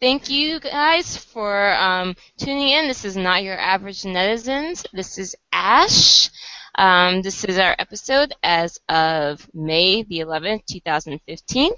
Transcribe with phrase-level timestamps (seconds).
[0.00, 2.88] Thank you guys for um, tuning in.
[2.88, 4.86] This is not your average netizens.
[4.92, 6.30] This is Ash.
[6.76, 11.72] Um, this is our episode as of May the 11th, 2015.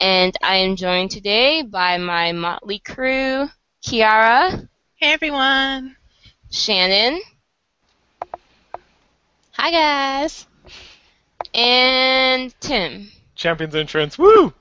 [0.00, 3.48] And I am joined today by my motley crew,
[3.84, 4.68] Kiara.
[4.96, 5.96] Hey everyone.
[6.50, 7.20] Shannon.
[9.52, 10.46] Hi guys.
[11.54, 13.10] And Tim.
[13.34, 14.18] Champions entrance.
[14.18, 14.52] Woo!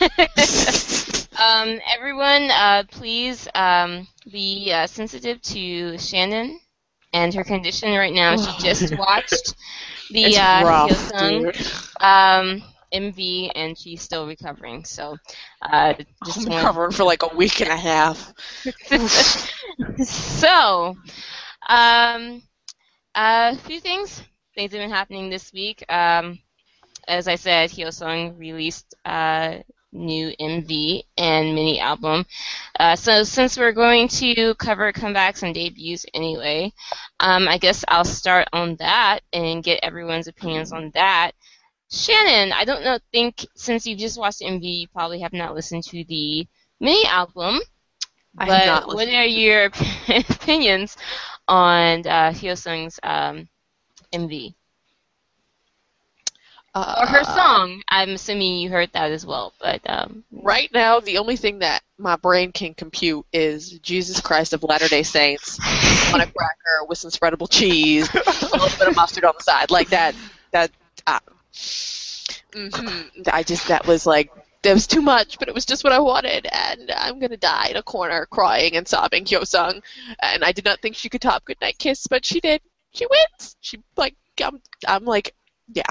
[1.44, 6.60] um, everyone, uh, please um, be uh, sensitive to Shannon
[7.12, 8.36] and her condition right now.
[8.36, 9.54] She just watched
[10.10, 11.46] the It's uh, rough, Hyosung
[12.00, 12.62] um,
[12.92, 14.84] MV, and she's still recovering.
[14.84, 15.16] So,
[15.62, 15.94] uh,
[16.24, 18.32] just want- recovering for like a week and a half.
[20.04, 20.96] so,
[21.68, 22.42] um,
[23.14, 24.22] a few things.
[24.54, 25.84] Things have been happening this week.
[25.90, 26.38] Um,
[27.08, 29.62] as I said, Hyosung released a
[29.94, 32.26] new MV and mini album.
[32.78, 36.72] Uh, so since we're going to cover comebacks and debuts anyway,
[37.20, 41.32] um, I guess I'll start on that and get everyone's opinions on that.
[41.90, 42.98] Shannon, I don't know.
[43.12, 46.46] Think since you've just watched MV, you probably have not listened to the
[46.80, 47.60] mini album.
[48.38, 49.66] I But have not what are your
[50.08, 50.96] opinions
[51.48, 53.48] on uh, Hyosung's um,
[54.12, 54.54] MV
[56.74, 57.82] Uh, or her song?
[57.88, 59.52] I'm assuming you heard that as well.
[59.60, 64.52] But um, Right now, the only thing that my brain can compute is Jesus Christ
[64.52, 65.58] of Latter Day Saints
[66.12, 68.18] on a cracker with some spreadable cheese, a
[68.52, 70.14] little bit of mustard on the side, like that.
[70.50, 70.70] That.
[71.06, 71.20] Uh,
[72.52, 73.28] mhm.
[73.32, 74.30] I just that was like
[74.62, 77.68] that was too much, but it was just what I wanted, and I'm gonna die
[77.68, 79.82] in a corner crying and sobbing Hyosung,
[80.20, 82.60] and I did not think she could top Goodnight Kiss, but she did.
[82.92, 83.56] She wins.
[83.60, 85.34] She like I'm, I'm like
[85.72, 85.82] yeah.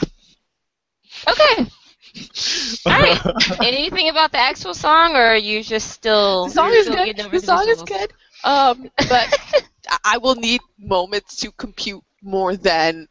[1.28, 1.66] Okay,
[2.90, 3.22] all right.
[3.62, 6.46] Anything about the actual song, or are you just still?
[6.46, 7.16] The song is good.
[7.32, 8.14] The song is good.
[8.44, 9.28] Um, but
[9.90, 13.08] I- I will need moments to compute more than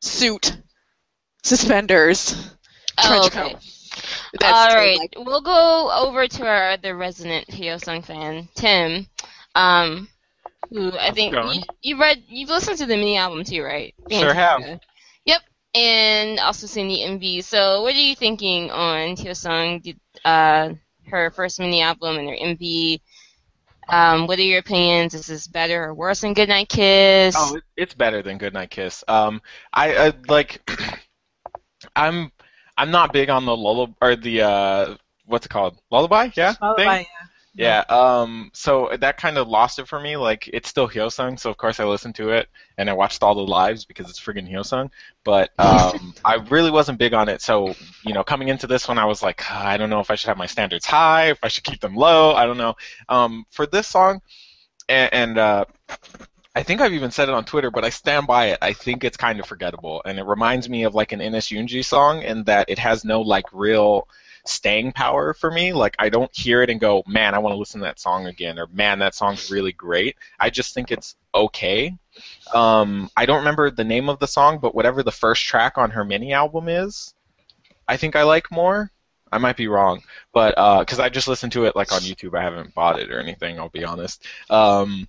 [0.00, 0.56] suit,
[1.42, 2.34] suspenders,
[2.98, 3.54] Oh, trench okay.
[3.54, 3.62] coat.
[4.40, 9.06] That's All still, right, like- we'll go over to our other resident Hyosung fan, Tim.
[9.54, 10.08] Um,
[10.70, 13.62] who I How's it think you, you read, you've listened to the mini album too,
[13.62, 13.94] right?
[14.10, 14.60] Sure have.
[14.60, 14.80] Yep,
[15.76, 17.44] and also seen the MV.
[17.44, 19.82] So, what are you thinking on Hyosung?
[19.82, 20.74] Did, Uh,
[21.08, 23.00] her first mini album and her MV.
[23.88, 25.14] Um, what are your opinions?
[25.14, 27.36] Is this better or worse than Goodnight Kiss?
[27.38, 29.04] Oh, it's better than Goodnight Kiss.
[29.06, 29.40] Um,
[29.72, 30.68] I, I like.
[31.94, 32.32] I'm
[32.76, 35.80] I'm not big on the lullaby or the uh, what's it called?
[35.90, 36.30] Lullaby?
[36.34, 36.54] Yeah.
[36.60, 37.06] Lullaby, thing?
[37.56, 37.84] Yeah.
[37.88, 38.50] Um.
[38.52, 40.16] So that kind of lost it for me.
[40.16, 43.34] Like it's still Hyosung, so of course I listened to it and I watched all
[43.34, 44.90] the lives because it's friggin' Hyosung.
[45.24, 47.40] But um, I really wasn't big on it.
[47.40, 50.10] So you know, coming into this one, I was like, "Ah, I don't know if
[50.10, 52.34] I should have my standards high, if I should keep them low.
[52.34, 52.74] I don't know.
[53.08, 54.20] Um, for this song,
[54.88, 55.64] and, and uh,
[56.54, 58.58] I think I've even said it on Twitter, but I stand by it.
[58.60, 61.82] I think it's kind of forgettable, and it reminds me of like an Ines Yunji
[61.82, 64.08] song in that it has no like real
[64.48, 65.72] staying power for me.
[65.72, 68.26] Like I don't hear it and go, man, I want to listen to that song
[68.26, 70.16] again, or man, that song's really great.
[70.38, 71.96] I just think it's okay.
[72.52, 75.90] Um, I don't remember the name of the song, but whatever the first track on
[75.90, 77.14] her mini album is,
[77.86, 78.90] I think I like more.
[79.30, 80.02] I might be wrong,
[80.32, 83.18] but because I just listened to it like on YouTube, I haven't bought it or
[83.18, 83.58] anything.
[83.58, 84.24] I'll be honest.
[84.48, 85.08] Um,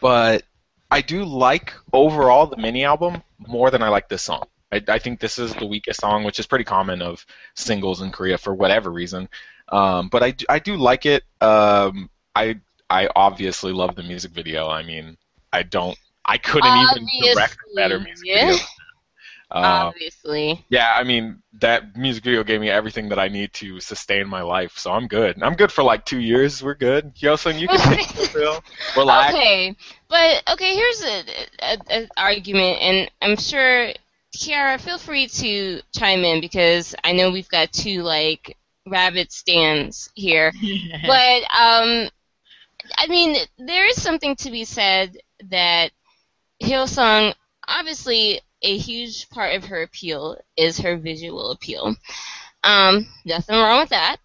[0.00, 0.44] but
[0.90, 4.44] I do like overall the mini album more than I like this song.
[4.74, 7.24] I, I think this is the weakest song, which is pretty common of
[7.54, 9.28] singles in Korea for whatever reason.
[9.68, 11.22] Um, but I, do- I do like it.
[11.40, 14.68] Um, I I obviously love the music video.
[14.68, 15.16] I mean,
[15.52, 15.96] I don't.
[16.24, 18.64] I couldn't even direct a better music Obviously, video.
[19.50, 20.64] Uh, Obviously.
[20.68, 24.42] yeah, I mean that music video gave me everything that I need to sustain my
[24.42, 25.42] life, so I'm good.
[25.42, 26.62] I'm good for like two years.
[26.62, 27.14] We're good.
[27.14, 28.62] Hyosung, you can take the pill.
[28.96, 29.34] Relax.
[29.34, 29.76] Okay,
[30.08, 31.22] but okay, here's a,
[31.60, 33.92] a, a argument, and I'm sure
[34.36, 38.56] Kiara, feel free to chime in because I know we've got two like
[38.86, 40.52] rabbit stands here.
[41.06, 42.08] but um,
[42.96, 45.16] I mean, there is something to be said
[45.50, 45.90] that
[46.62, 47.34] Hyosung,
[47.66, 51.94] obviously, a huge part of her appeal is her visual appeal.
[52.62, 54.16] Um, nothing wrong with that.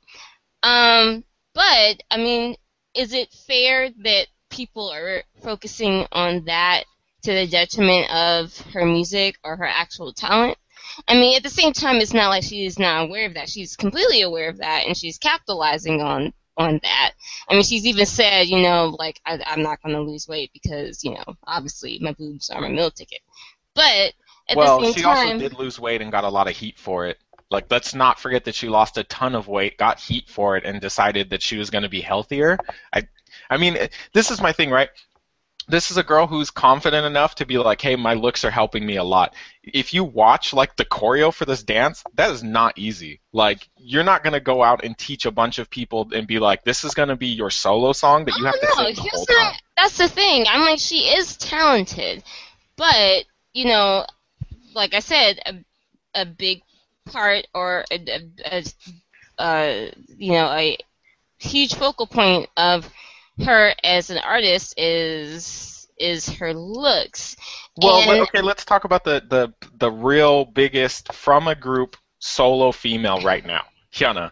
[0.63, 1.23] Um,
[1.53, 2.55] but I mean,
[2.95, 6.85] is it fair that people are focusing on that
[7.23, 10.57] to the detriment of her music or her actual talent?
[11.07, 13.49] I mean, at the same time, it's not like she is not aware of that.
[13.49, 17.13] She's completely aware of that, and she's capitalizing on on that.
[17.47, 20.51] I mean, she's even said, you know, like I, I'm not going to lose weight
[20.53, 23.21] because, you know, obviously my boobs are my meal ticket.
[23.73, 24.13] But
[24.49, 26.57] at well, the same she time, also did lose weight and got a lot of
[26.57, 27.17] heat for it.
[27.49, 30.65] Like, let's not forget that she lost a ton of weight, got heat for it,
[30.65, 32.59] and decided that she was going to be healthier.
[32.93, 33.07] I,
[33.49, 33.77] I mean,
[34.13, 34.89] this is my thing, right?
[35.69, 38.85] This is a girl who's confident enough to be like, hey, my looks are helping
[38.85, 39.35] me a lot.
[39.63, 43.21] If you watch like the choreo for this dance, that is not easy.
[43.31, 46.63] Like, you're not gonna go out and teach a bunch of people and be like,
[46.63, 49.25] this is gonna be your solo song that you have oh, to sing the whole
[49.25, 49.53] time.
[49.77, 50.45] That's the thing.
[50.49, 52.23] I'm like, she is talented,
[52.75, 54.05] but you know,
[54.73, 56.63] like I said, a, a big
[57.05, 58.63] part or a, a, a
[59.39, 60.77] uh, you know, a
[61.37, 62.89] huge focal point of
[63.45, 67.35] her as an artist is is her looks.
[67.81, 72.71] Well, And- okay, let's talk about the, the the real biggest from a group solo
[72.71, 73.63] female right now.
[73.93, 74.31] Hyuna,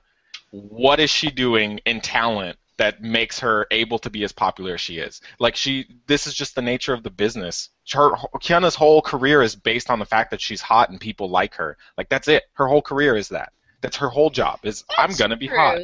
[0.52, 4.82] what is she doing in talent that makes her able to be as popular as
[4.82, 5.20] she is?
[5.40, 7.70] Like she, this is just the nature of the business.
[7.92, 8.12] Her
[8.42, 11.78] Hyuna's whole career is based on the fact that she's hot and people like her.
[11.98, 12.44] Like that's it.
[12.54, 13.52] Her whole career is that.
[13.82, 14.60] That's her whole job.
[14.64, 15.58] Is I'm gonna be true.
[15.58, 15.80] hot.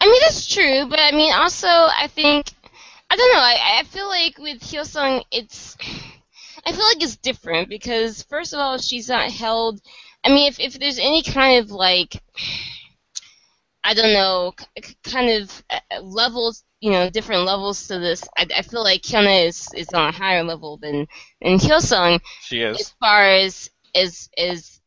[0.00, 2.50] I mean, that's true, but I mean, also, I think,
[3.10, 3.40] I don't know.
[3.40, 5.76] I, I feel like with Hyosung, it's,
[6.66, 9.80] I feel like it's different because first of all, she's not held.
[10.24, 12.22] I mean, if if there's any kind of like,
[13.82, 14.52] I don't know,
[15.04, 18.22] kind of uh, levels, you know, different levels to this.
[18.36, 21.06] I, I feel like Hyuna is is on a higher level than
[21.40, 22.78] than Hyosung She is.
[22.78, 24.79] as far as as as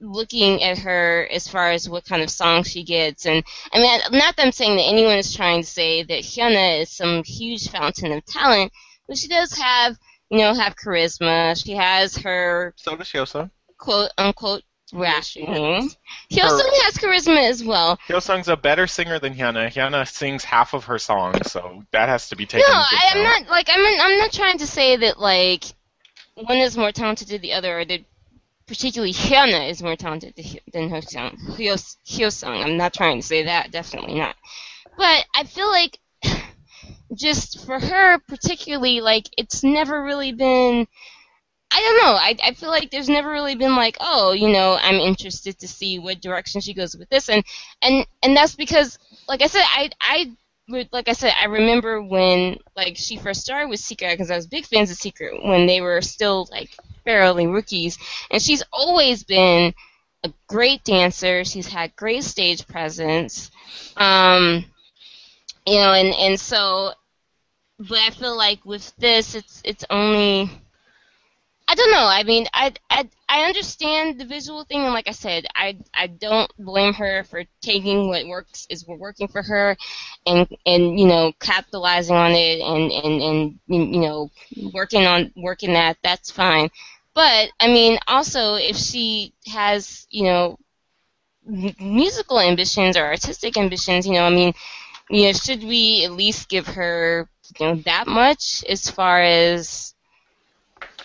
[0.00, 3.26] looking at her as far as what kind of songs she gets.
[3.26, 3.42] And
[3.72, 6.90] I mean not that I'm saying that anyone is trying to say that Hyuna is
[6.90, 8.72] some huge fountain of talent
[9.08, 9.96] but she does have
[10.30, 11.60] you know have charisma.
[11.62, 13.50] She has her So does Hyosung.
[13.78, 14.62] quote unquote
[14.92, 15.80] Her-
[16.30, 17.98] Hyosung has charisma as well.
[18.08, 19.72] Hyosung's a better singer than Hyuna.
[19.72, 23.10] Hyuna sings half of her songs, so that has to be no taken into I,
[23.14, 25.64] I'm not like I'm I'm not trying to say that like
[26.36, 28.00] one is more talented than the other or that
[28.68, 31.36] particularly Hyuna is more talented than Hy- than Hyosung.
[31.56, 32.62] Hyos- Hyosung.
[32.64, 34.36] I'm not trying to say that, definitely not.
[34.96, 35.98] But I feel like
[37.14, 40.86] just for her particularly, like it's never really been.
[41.70, 42.14] I don't know.
[42.14, 45.68] I, I feel like there's never really been like, oh, you know, I'm interested to
[45.68, 47.44] see what direction she goes with this, and
[47.82, 48.98] and and that's because,
[49.28, 50.32] like I said, I I
[50.68, 54.46] like I said, I remember when like she first started with Secret because I was
[54.46, 56.70] big fans of Secret when they were still like
[57.04, 57.98] barely rookies,
[58.30, 59.74] and she's always been
[60.24, 61.44] a great dancer.
[61.44, 63.50] She's had great stage presence,
[63.96, 64.64] um,
[65.66, 66.92] you know, and and so,
[67.78, 70.50] but I feel like with this, it's it's only.
[71.70, 72.06] I don't know.
[72.06, 76.06] I mean, I, I I understand the visual thing, and like I said, I I
[76.06, 79.76] don't blame her for taking what works is working for her,
[80.26, 84.30] and and you know capitalizing on it, and and and you know
[84.72, 85.98] working on working that.
[86.02, 86.70] That's fine.
[87.14, 90.58] But I mean, also if she has you know
[91.80, 94.54] musical ambitions or artistic ambitions, you know, I mean,
[95.10, 97.28] you know, should we at least give her
[97.58, 99.94] you know that much as far as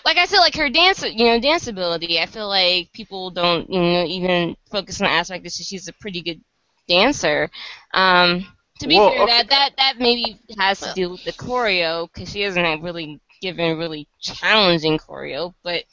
[0.05, 2.19] like I said, like her dance, you know, dance ability.
[2.19, 5.93] I feel like people don't, you know, even focus on the aspect that she's a
[5.93, 6.41] pretty good
[6.87, 7.49] dancer.
[7.93, 8.45] Um,
[8.79, 9.31] to be Well, fair, okay.
[9.37, 13.77] that that that maybe has to do with the choreo because she hasn't really given
[13.77, 15.53] really challenging choreo.
[15.63, 15.83] But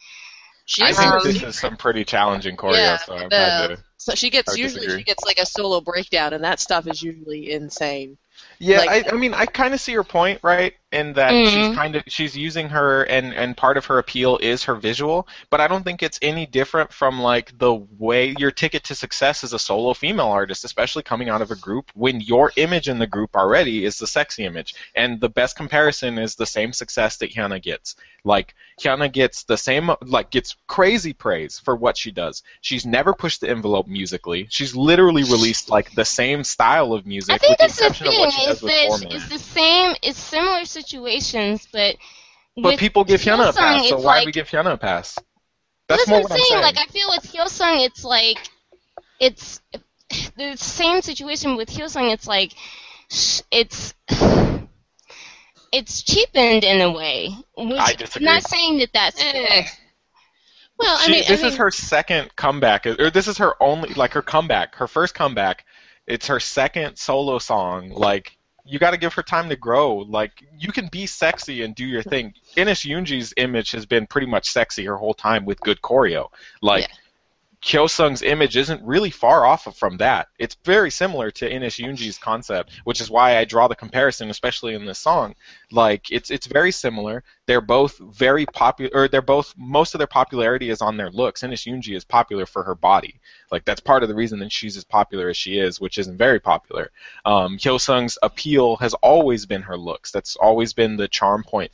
[0.66, 3.82] She I think Um, this is some pretty challenging choreo, Yeah, so I've the- to.
[3.96, 5.00] so she gets usually disagree.
[5.00, 8.16] she gets like a solo breakdown, and that stuff is usually insane.
[8.60, 10.74] Yeah, like- I, I mean, I kind of see your point, right?
[10.92, 11.44] In that Mhm.
[11.46, 15.28] she's kind of she's using her, and and part of her appeal is her visual,
[15.48, 19.44] but I don't think it's any different from like the way your ticket to success
[19.44, 22.98] as a solo female artist, especially coming out of a group, when your image in
[22.98, 27.18] the group already is the sexy image, and the best comparison is the same success
[27.18, 27.94] that Hyuna gets.
[28.24, 32.42] Like Hyuna gets the same, like gets crazy praise for what she does.
[32.62, 34.48] She's never pushed the envelope musically.
[34.50, 38.34] She's literally released like the same style of music, I think that's the thing is
[38.34, 39.12] does with that Foreman.
[39.12, 39.94] it's the same.
[40.02, 41.96] It's similar situations, but
[42.56, 45.18] But people give Hyuna a pass, so why like, we give Hyuna a pass?
[45.88, 46.62] That's that's more what what I'm I'm saying.
[46.62, 46.62] saying.
[46.62, 48.38] Like I feel with Hyosung, it's like
[49.18, 49.60] it's
[50.36, 52.12] the same situation with Hyosung.
[52.12, 52.52] It's like
[53.50, 53.94] it's
[55.72, 57.34] it's cheapened in a way.
[57.56, 58.26] Which, I disagree.
[58.28, 59.66] I'm not saying that that's Eh.
[60.78, 64.12] Well, I mean, this I is her second comeback, or this is her only, like
[64.14, 65.66] her comeback, her first comeback.
[66.06, 67.90] It's her second solo song.
[67.90, 69.96] Like you got to give her time to grow.
[69.96, 72.34] Like you can be sexy and do your thing.
[72.56, 76.28] Ines Yoonji's image has been pretty much sexy her whole time with good choreo.
[76.62, 76.88] Like
[77.62, 80.28] Hyosung's image isn't really far off of- from that.
[80.38, 84.74] It's very similar to Inish Yoonji's concept, which is why I draw the comparison, especially
[84.74, 85.34] in this song.
[85.70, 87.22] Like it's it's very similar.
[87.46, 91.42] They're both very popular, they're both most of their popularity is on their looks.
[91.42, 93.20] Inish Yoonji is popular for her body.
[93.52, 96.16] Like that's part of the reason that she's as popular as she is, which isn't
[96.16, 96.90] very popular.
[97.26, 100.10] Um, Hyosung's appeal has always been her looks.
[100.10, 101.72] That's always been the charm point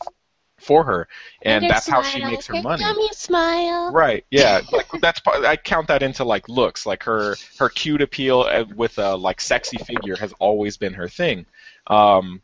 [0.59, 1.09] for her,
[1.43, 2.83] and that's how she makes her money.
[2.83, 3.93] Yummy smile.
[3.93, 4.25] Right.
[4.37, 4.61] Yeah.
[4.71, 5.45] Like that's part.
[5.45, 6.85] I count that into like looks.
[6.85, 11.09] Like her her cute appeal uh, with a like sexy figure has always been her
[11.09, 11.47] thing.
[11.87, 12.43] Um,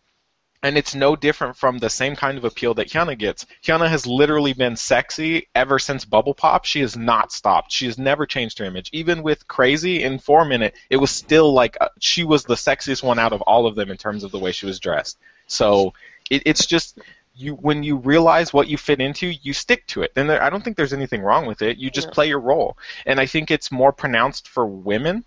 [0.63, 3.47] and it's no different from the same kind of appeal that Hyuna gets.
[3.65, 6.65] Hyuna has literally been sexy ever since Bubble Pop.
[6.65, 7.73] She has not stopped.
[7.73, 8.89] She has never changed her image.
[8.93, 13.03] Even with Crazy in Four Minute, it was still like uh, she was the sexiest
[13.03, 15.19] one out of all of them in terms of the way she was dressed.
[15.49, 15.95] So
[16.31, 16.99] it, it's just
[17.35, 20.13] you when you realize what you fit into, you stick to it.
[20.17, 21.79] And there, I don't think there's anything wrong with it.
[21.79, 22.15] You just Yeah.
[22.15, 22.77] play your role.
[23.07, 25.25] And I think it's more pronounced for women,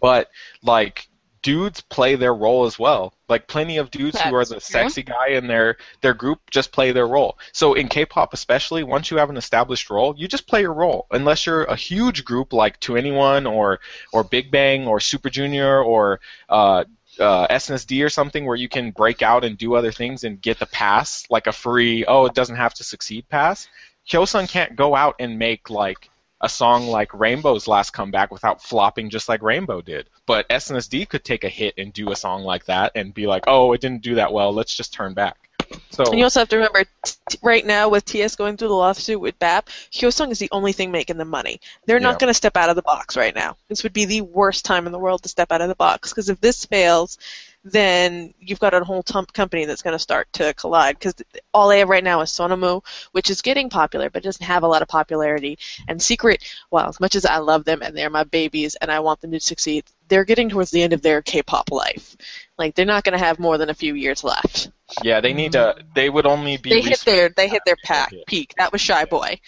[0.00, 0.30] but
[0.62, 1.08] like
[1.42, 3.14] dudes play their role as well.
[3.28, 4.80] Like plenty of dudes who are the That's true.
[4.80, 7.38] sexy guy in their their group just play their role.
[7.52, 11.06] So in K-pop especially, once you have an established role, you just play your role.
[11.10, 13.80] Unless you're a huge group like 2NE1 or
[14.12, 16.84] or Big Bang or Super Junior or uh,
[17.18, 20.58] uh, SNSD or something where you can break out and do other things and get
[20.58, 23.68] the pass, like a free, oh, it doesn't have to succeed pass.
[24.08, 26.10] Hyosung can't go out and make like
[26.40, 30.08] a song like Rainbow's last comeback without flopping just like Rainbow did.
[30.26, 33.44] But SNSD could take a hit and do a song like that and be like,
[33.46, 35.47] oh, it didn't do that well, let's just turn back.
[35.90, 38.74] So And you also have to remember, t- right now with TS going through the
[38.74, 41.60] lawsuit with BAP, Hyosung is the only thing making them money.
[41.86, 42.04] They're Yeah.
[42.08, 43.56] not going to step out of the box right now.
[43.68, 46.10] This would be the worst time in the world to step out of the box
[46.10, 47.18] because if this fails,
[47.64, 51.14] then you've got a whole tum- company that's going to start to collide because
[51.52, 54.68] all they have right now is Sonamoo, which is getting popular but doesn't have a
[54.68, 55.58] lot of popularity.
[55.88, 59.00] And Secret, well, as much as I love them and they're my babies and I
[59.00, 62.16] want them to succeed, they're getting towards the end of their K-pop life.
[62.56, 64.70] Like they're not going to have more than a few years left.
[65.02, 65.76] yeah, they need to.
[65.94, 66.70] They would only be.
[66.70, 68.54] They hit their they hit their pack peak.
[68.56, 69.40] That was Shy Boy.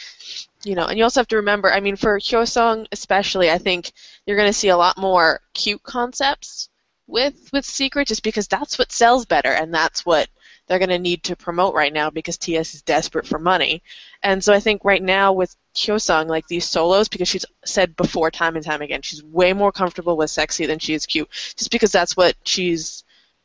[0.62, 1.73] You know, and you also have to remember.
[1.73, 3.93] I mean, for Hyosung especially, I think
[4.26, 6.70] you're going to see a lot more cute concepts
[7.11, 10.29] with with Secret, just because that's what sells better, and that's what
[10.67, 13.83] they're going to need to promote right now because TS is desperate for money.
[14.23, 18.31] And so I think right now with Hyosung, like these solos, because she's said before
[18.31, 21.73] time and time again, she's way more comfortable with sexy than she is cute, just
[21.73, 23.02] because that's what she's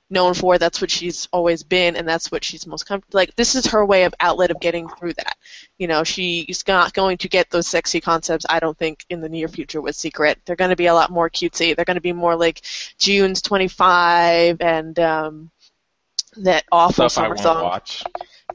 [0.10, 0.58] known for.
[0.58, 3.18] That's what she's always been, and that's what she's most comfortable.
[3.18, 5.38] Like this is her way of outlet of getting through that.
[5.78, 8.46] You know, she's not going to get those sexy concepts.
[8.50, 10.40] I don't think in the near future with Secret.
[10.46, 11.76] They're going to be a lot more cutesy.
[11.76, 12.62] They're going to be more like
[12.98, 15.52] June's 25 and um,
[16.38, 18.04] that awful stuff summer song, watch.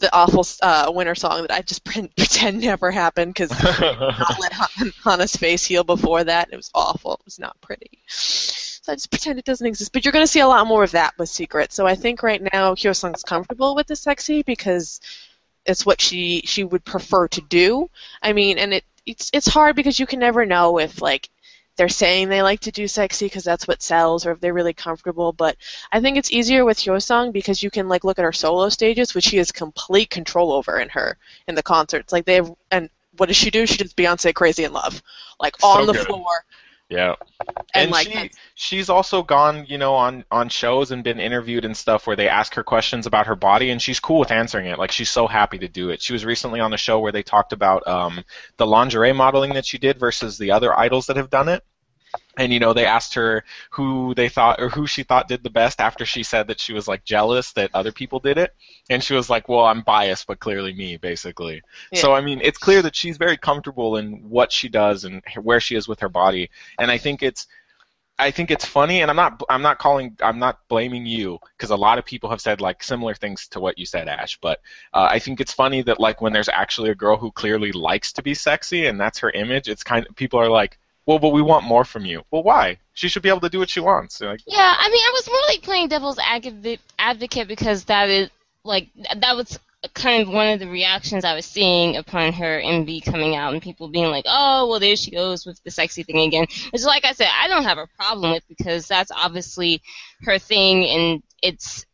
[0.00, 1.84] the awful uh, winter song that I just
[2.16, 3.80] pretend never happened because not
[4.40, 6.48] let Han- Hana's face heal before that.
[6.52, 7.14] It was awful.
[7.14, 7.90] It was not pretty.
[8.82, 9.92] So I just pretend it doesn't exist.
[9.92, 11.72] But you're going to see a lot more of that with Secret.
[11.72, 15.00] So I think right now Hyosung's comfortable with the sexy because
[15.66, 17.90] it's what she she would prefer to do.
[18.22, 21.28] I mean, and it it's it's hard because you can never know if like
[21.76, 24.74] they're saying they like to do sexy because that's what sells or if they're really
[24.74, 25.56] comfortable but
[25.92, 29.14] i think it's easier with hyosung because you can like look at her solo stages
[29.14, 31.16] which she has complete control over in her
[31.48, 34.64] in the concerts like they have and what does she do she does beyonce crazy
[34.64, 35.02] in love
[35.38, 36.06] like on So the good.
[36.06, 36.44] floor
[36.90, 37.14] Yeah.
[37.72, 41.64] and, And, like she she's also gone, you know, on on shows and been interviewed
[41.64, 44.66] and stuff where they ask her questions about her body and she's cool with answering
[44.66, 44.78] it.
[44.78, 46.02] Like she's so happy to do it.
[46.02, 48.24] She was recently on a show where they talked about um,
[48.56, 51.62] the lingerie modeling that she did versus the other idols that have done it.
[52.36, 55.50] And you know, they asked her who they thought or who she thought did the
[55.50, 58.52] best after she said that she was like jealous that other people did it.
[58.90, 62.00] And she was like, "Well, I'm biased, but clearly me, basically." Yeah.
[62.00, 65.60] So I mean, it's clear that she's very comfortable in what she does and where
[65.60, 66.50] she is with her body.
[66.78, 67.46] And I think it's
[68.20, 71.70] I think it's funny, and I'm not I'm not calling I'm not blaming you because
[71.70, 74.38] a lot of people have said like similar things to what you said, Ash.
[74.40, 74.60] But
[74.92, 78.12] uh, I think it's funny that like when there's actually a girl who clearly likes
[78.14, 81.30] to be sexy and that's her image, it's kind of people are like, well, but
[81.30, 82.22] we want more from you.
[82.30, 82.78] Well, why?
[82.92, 84.20] She should be able to do what she wants.
[84.20, 88.28] Like, Yeah, I mean, I was more like playing devil's advocate advocate because that is
[88.64, 89.58] like that was
[89.94, 93.62] kind of one of the reactions I was seeing upon her MV coming out and
[93.62, 97.04] people being like, "Oh, well, there she goes with the sexy thing again." It's like
[97.04, 99.82] I said, I don't have a problem with because that's obviously
[100.22, 101.86] her thing and it's.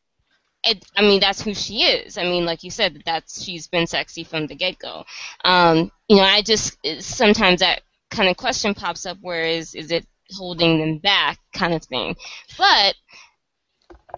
[0.69, 2.19] It, I mean, that's who she is.
[2.19, 5.05] I mean, like you said, that's she's been sexy from the get go.
[5.45, 9.19] Um, you know, I just sometimes that kind of question pops up.
[9.21, 12.17] Where is is it holding them back, kind of thing?
[12.59, 12.97] But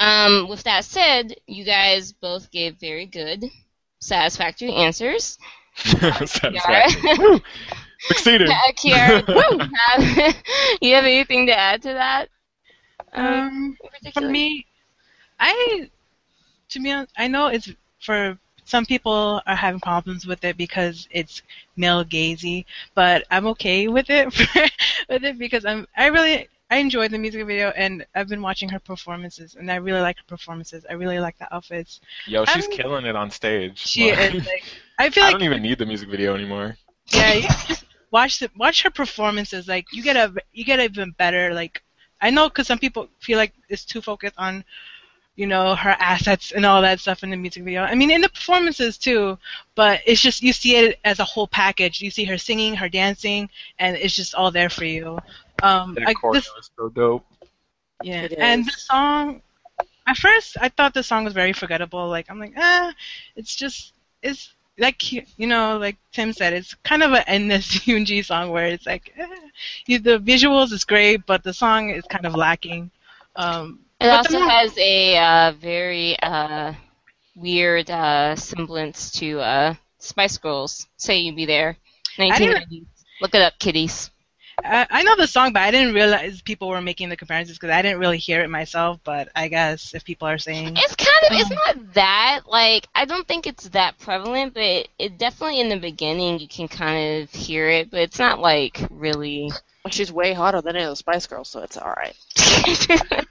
[0.00, 3.45] um, with that said, you guys both gave very good,
[4.00, 5.38] satisfactory answers.
[5.76, 7.40] satisfaction.
[8.00, 8.49] Succeeded.
[8.49, 10.35] Yeah, Kiara, you have,
[10.80, 12.28] you have anything to add to that?
[13.12, 14.66] Um, in for me,
[15.40, 15.90] I,
[16.71, 21.09] to be honest, I know it's for some people are having problems with it because
[21.11, 21.42] it's
[21.76, 24.26] male gazy, but I'm okay with it
[25.09, 28.68] with it because I'm I really I enjoy the music video and I've been watching
[28.70, 30.84] her performances and I really like her performances.
[30.88, 32.00] I really like the outfits.
[32.26, 33.78] Yo, she's I'm- killing it on stage.
[33.78, 34.64] She Like, is like
[34.98, 36.76] I feel like I like don't even need the music video anymore.
[37.12, 39.66] yeah, you just watch the watch her performances.
[39.68, 41.54] Like you get a you get even better.
[41.54, 41.82] Like
[42.20, 44.64] I know because some people feel like it's too focused on,
[45.37, 47.82] you know, her assets and all that stuff in the music video.
[47.82, 49.38] I mean, in the performances too.
[49.75, 52.00] But it's just you see it as a whole package.
[52.00, 53.48] You see her singing, her dancing,
[53.78, 55.18] and it's just all there for you.
[55.62, 57.25] Um, That I, choreo this, is so dope.
[58.03, 58.67] yeah, It and is.
[58.67, 59.43] the song.
[60.07, 62.09] At first, I thought the song was very forgettable.
[62.09, 62.93] Like I'm like, ah,
[63.37, 67.67] it's just it's like you you know, like Tim said, it's kind of an endless
[67.87, 69.27] Yoonji song where it's like, eh,
[69.87, 72.91] you, the visuals is great, but the song is kind of lacking.
[73.37, 76.73] Um, It also the has a uh, very uh,
[77.37, 80.87] weird uh, semblance to uh, Spice Girls.
[80.97, 81.77] Say You Be There.
[82.17, 82.87] didn't- 1990s.
[83.21, 84.11] Look it up, kiddies.
[84.65, 87.73] I, I know the song, but I didn't realize people were making the comparisons because
[87.73, 89.00] I didn't really hear it myself.
[89.05, 92.88] But I guess if people are saying, It's kind of, it's Um, not that, like,
[92.95, 96.69] I don't think it's that prevalent, but it, it definitely in the beginning you can
[96.69, 99.50] kind of hear it, but it's not, like, really.
[99.85, 102.17] Well, she's way hotter than any of the Spice Girls, so it's all right.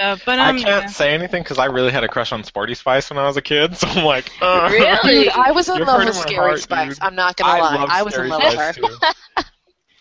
[0.00, 0.86] uh, but I um, can't yeah.
[0.86, 3.42] say anything because I really had a crush on Sporty Spice when I was a
[3.42, 5.24] kid, so I'm like, uh, Really?
[5.24, 6.88] Dude, I was in You're love with Scary heart, Spice.
[6.96, 6.98] dude.
[7.02, 7.86] I'm not gonna I lie.
[7.88, 9.42] I was in love with her.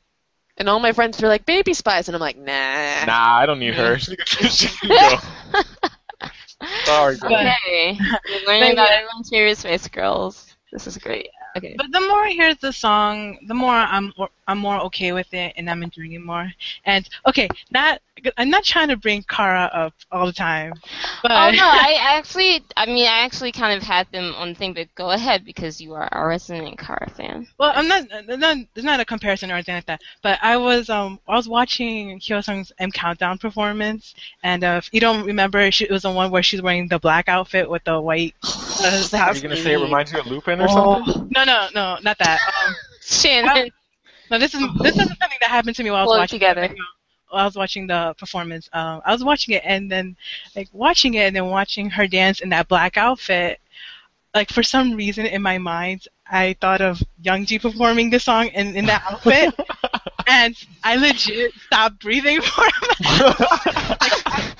[0.57, 3.05] And all my friends were like, Baby Spice, and I'm like, nah.
[3.05, 3.97] nah, I don't need her.
[4.49, 5.17] She can, go.
[6.85, 7.33] Sorry, girl.
[7.33, 7.97] Okay.
[8.29, 10.55] We're learning But about everyone's favorite Spice Girls.
[10.71, 11.29] This is great.
[11.57, 11.75] Okay.
[11.77, 14.13] But the more I hear the song, the more I'm
[14.47, 16.51] I'm more okay with it, and I'm enjoying it more.
[16.85, 18.01] And okay, not
[18.37, 20.81] I'm not trying to bring Kara up all the time,
[21.21, 24.55] but Oh no, I actually, I mean, I actually kind of had them on the
[24.55, 27.47] thing, but go ahead because you are a resident Kara fan.
[27.59, 28.57] well, I'm not, not.
[28.73, 30.01] There's not a comparison or anything like that.
[30.21, 34.99] But I was um I was watching Hyosung's M Countdown performance, and uh, if you
[34.99, 37.99] don't remember, she, it was the one where she's wearing the black outfit with the
[37.99, 38.35] white.
[38.83, 41.03] Uh, Are you gonna say it reminds you of Lupin or Oh, something?
[41.29, 42.41] no, no, no, not that.
[42.65, 43.69] Um, Shannon,
[44.33, 46.19] no, this is this is something that happened to me while I was Pull it
[46.19, 46.67] watching together.
[46.67, 46.75] the-
[47.29, 48.69] while I was watching the performance.
[48.73, 50.15] Um, I was watching it and then
[50.55, 53.59] like watching it and then watching her dance in that black outfit.
[54.35, 58.75] Like for some reason in my mind, I thought of Youngji performing the song in,
[58.75, 59.53] in that outfit,
[60.27, 63.35] and I legit stopped breathing for a minute.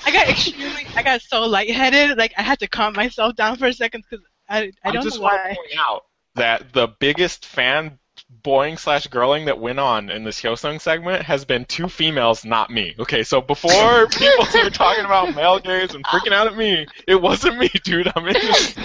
[0.06, 3.66] I got extremely, I got so lightheaded, like I had to calm myself down for
[3.66, 5.50] a second because I, I I don't just know want why.
[5.50, 6.04] to point out
[6.36, 7.98] that the biggest fan
[8.44, 12.70] boying slash girling that went on in this Hyosung segment has been two females, not
[12.70, 12.94] me.
[13.00, 17.20] Okay, so before people start talking about male gaze and freaking out at me, it
[17.20, 18.12] wasn't me, dude.
[18.14, 18.76] I'm in this.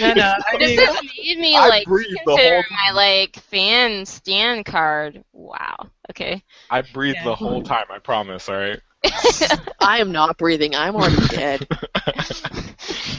[0.00, 2.92] No, no, I this mean, has made me I like breathed the consider whole my
[2.92, 5.24] like fan stand card.
[5.32, 5.88] Wow.
[6.10, 6.44] Okay.
[6.70, 7.24] I breathed Yeah.
[7.24, 7.86] the whole time.
[7.90, 8.48] I promise.
[8.48, 8.78] All right.
[9.80, 10.76] I am not breathing.
[10.76, 11.66] I'm already dead.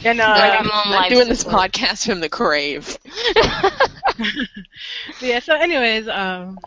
[0.02, 1.72] Yeah, no, I- I'm I'm life doing this support.
[1.72, 2.98] podcast from the grave.
[5.22, 5.40] yeah.
[5.40, 6.60] So, anyways, um,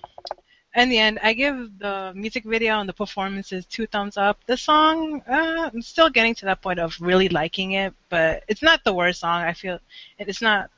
[0.74, 4.38] in the end, I give the music video and the performances two thumbs up.
[4.46, 8.62] The song, uh, I'm still getting to that point of really liking it, but it's
[8.62, 9.42] not the worst song.
[9.42, 9.78] I feel
[10.18, 10.70] it's not.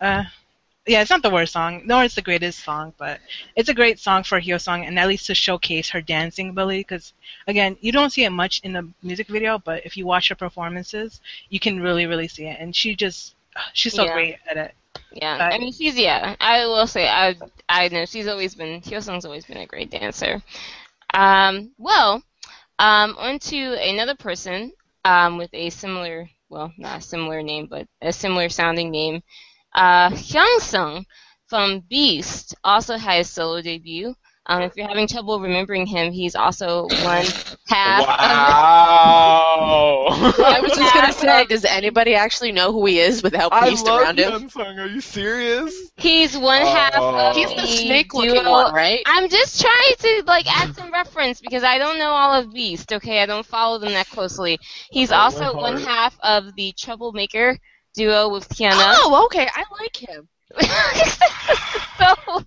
[0.00, 0.24] Uh,
[0.86, 3.20] yeah, it's not the worst song, nor it's the greatest song, but
[3.54, 6.80] it's a great song for Hyo Song, and at least to showcase her dancing ability.
[6.80, 7.12] Because
[7.46, 10.34] again, you don't see it much in the music video, but if you watch her
[10.34, 13.34] performances, you can really, really see it, and she just,
[13.74, 14.12] she's so Yeah.
[14.14, 14.74] great at it.
[15.12, 16.36] Yeah, But- I mean she's yeah.
[16.40, 17.36] I will say I
[17.68, 20.42] I know she's always been Hyosung's always been a great dancer.
[21.14, 22.22] Um, well,
[22.78, 24.72] um, on to another person
[25.04, 29.22] um, with a similar well not a similar name but a similar sounding name.
[29.74, 31.04] Uh, Hyunseung
[31.46, 34.14] from Beast also had his solo debut.
[34.46, 37.24] Um, if you're having trouble remembering him, he's also one
[37.68, 38.04] half.
[38.06, 40.06] Wow.
[40.10, 44.00] I was just gonna say, does anybody actually know who he is without Beast love
[44.00, 44.48] around him?
[44.48, 44.78] Hyunseung.
[44.82, 45.92] Are you serious?
[45.96, 47.30] He's one half Oh.
[47.30, 49.00] of He's the snake-looking duo- one, right?
[49.06, 52.92] I'm just trying to like add some reference because I don't know all of Beast.
[52.92, 54.58] Okay, I don't follow them that closely.
[54.90, 57.58] He's Oh, also one half of the Troublemaker
[57.94, 58.96] duo with Hyuna.
[58.98, 59.48] Oh, okay.
[59.52, 60.28] I like him.
[61.98, 62.44] so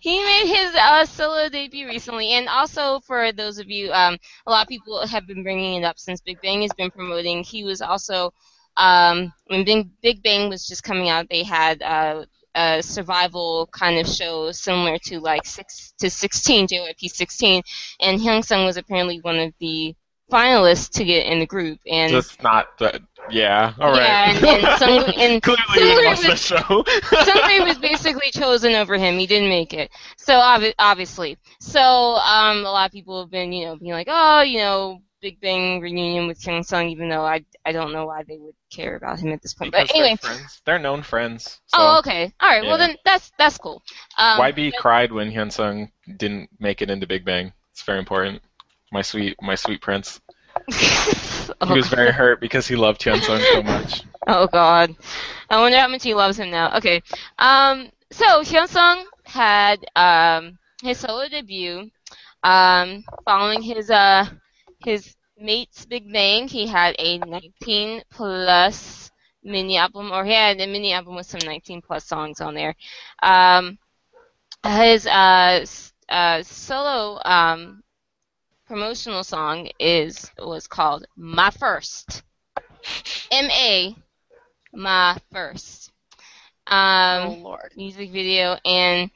[0.00, 4.50] he made his uh, solo debut recently, and also for those of you, um, a
[4.50, 7.42] lot of people have been bringing it up since Big Bang has been promoting.
[7.42, 8.32] He was also
[8.76, 13.98] um, when Big, Big Bang was just coming out, they had uh, a survival kind
[13.98, 17.62] of show similar to like six to 16 JYP 16,
[18.00, 19.94] and Hyunseung was apparently one of the
[20.30, 23.00] finalists to get in the group, and Just not the.
[23.30, 23.72] Yeah.
[23.78, 24.02] All right.
[24.02, 26.82] Yeah, and- and some- and Clearly, some you of it watched the was- show.
[27.24, 29.18] Seungri was basically chosen over him.
[29.18, 29.90] He didn't make it.
[30.18, 34.08] So obvi- obviously, so um, a lot of people have been, you know, being like,
[34.10, 38.24] oh, you know, Big Bang reunion with Hyunseung, even though I I don't know why
[38.24, 39.72] they would care about him at this point.
[39.72, 40.18] Because But anyway.
[40.20, 40.60] they're friends.
[40.66, 41.60] They're known friends.
[41.68, 41.78] So.
[41.80, 42.30] Oh, okay.
[42.40, 42.62] All right.
[42.62, 43.82] Well, then that's that's cool.
[44.18, 47.54] Um, YB cried when Hyunseung didn't make it into Big Bang.
[47.72, 48.42] It's very important.
[48.94, 50.20] My sweet, my sweet prince.
[50.70, 54.02] oh, He was very hurt because he loved Hyunseung so much.
[54.28, 54.94] Oh God,
[55.50, 56.76] I wonder how much he loves him now.
[56.76, 57.02] Okay,
[57.40, 61.90] um, so Hyunseung had um his solo debut,
[62.44, 64.26] um, following his uh
[64.78, 66.46] his mate's Big Bang.
[66.46, 69.10] He had a 19 plus
[69.42, 72.76] mini album, or he had a mini album with some 19 plus songs on there.
[73.24, 73.76] Um,
[74.64, 75.66] his uh,
[76.08, 77.83] uh solo um
[78.66, 82.22] promotional song is was called My First.
[83.30, 83.94] M A
[84.72, 85.92] my first
[86.66, 87.72] oh um, lord.
[87.76, 89.10] music video and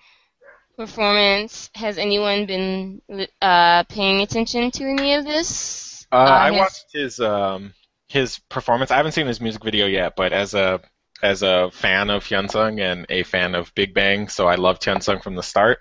[0.77, 1.71] performance.
[1.75, 3.03] Has anyone been
[3.43, 6.07] uh, paying attention to any of this?
[6.13, 7.75] Uh, I his- watched his um
[8.09, 8.91] his performance.
[8.91, 10.81] I haven't seen his music video yet, but as a
[11.23, 15.23] as a fan of Hyunseung and a fan of Big Bang, so I loved Hyunseung
[15.23, 15.81] from the start.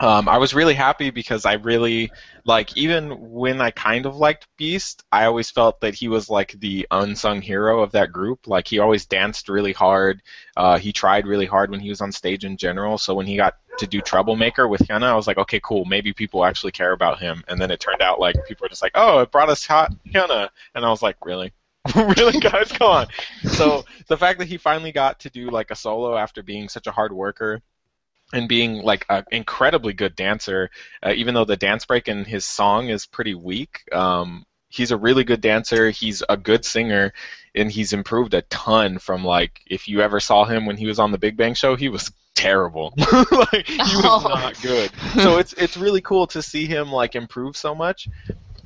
[0.00, 2.10] Um, I was really happy because I really
[2.46, 6.52] like even when I kind of liked Beast, I always felt that he was like
[6.58, 8.46] the unsung hero of that group.
[8.46, 10.22] Like he always danced really hard.
[10.56, 12.96] Uh, he tried really hard when he was on stage in general.
[12.96, 15.84] So when he got to do Troublemaker with Hyuna, I was like, okay, cool.
[15.84, 17.44] Maybe people actually care about him.
[17.46, 19.92] And then it turned out like people were just like, oh, it brought us hot
[20.08, 21.52] Hyuna, and I was like, really.
[21.94, 23.06] really, guys, come on.
[23.44, 26.86] So the fact that he finally got to do like a solo after being such
[26.86, 27.62] a hard worker
[28.32, 30.70] and being like an incredibly good dancer,
[31.04, 33.80] uh, even though the dance break in his song is pretty weak.
[33.92, 35.90] Um, he's a really good dancer.
[35.90, 37.12] He's a good singer,
[37.54, 40.98] and he's improved a ton from like if you ever saw him when he was
[40.98, 42.94] on the Big Bang Show, he was terrible.
[42.96, 44.22] like he was Oh.
[44.28, 44.90] not good.
[45.14, 48.08] So it's it's really cool to see him like improve so much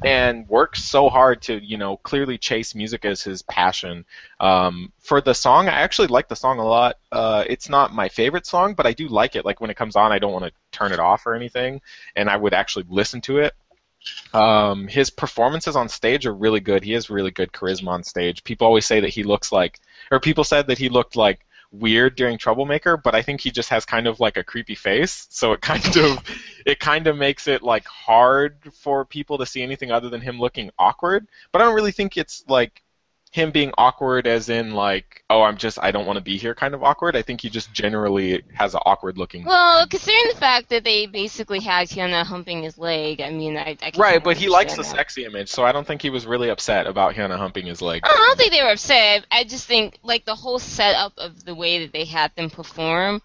[0.04, 4.04] and work so hard to you know clearly chase music as his passion.
[4.40, 6.96] Um, for the song i actually like the song a lot.
[7.10, 9.44] Uh, it's not my favorite song but i do like it.
[9.44, 11.80] Like when it comes on i don't want to turn it off or anything
[12.16, 13.54] and i would actually listen to it.
[14.34, 16.84] Um, his performances on stage are really good.
[16.84, 18.44] He has really good charisma on stage.
[18.44, 21.46] People always say that he looks like or people said that he looked like
[21.78, 25.26] weird during troublemaker but i think he just has kind of like a creepy face.
[25.30, 26.18] So it kind of
[26.64, 30.38] it kind of makes it like hard for people to see anything other than him
[30.38, 31.26] looking awkward.
[31.52, 32.82] But i don't really think it's like
[33.34, 36.54] him being awkward as in like oh i'm just i don't want to be here
[36.54, 40.36] kind of awkward i think he just generally has an awkward looking Well, considering the
[40.38, 44.22] fact that they basically had Hyuna humping his leg, I mean, I, I can right
[44.22, 44.88] but he likes the that.
[44.96, 48.02] sexy image so i don't think he was really upset about Hyuna humping his leg
[48.04, 49.26] I don't think they were upset.
[49.32, 53.20] I just think like the whole setup of the way that they had them perform,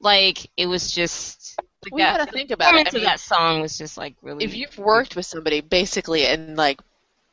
[0.00, 2.18] like it was just like Well, that.
[2.18, 2.88] gotta think about it.
[2.88, 4.44] I mean, that song was just like really.
[4.44, 6.80] if you've worked with somebody basically and like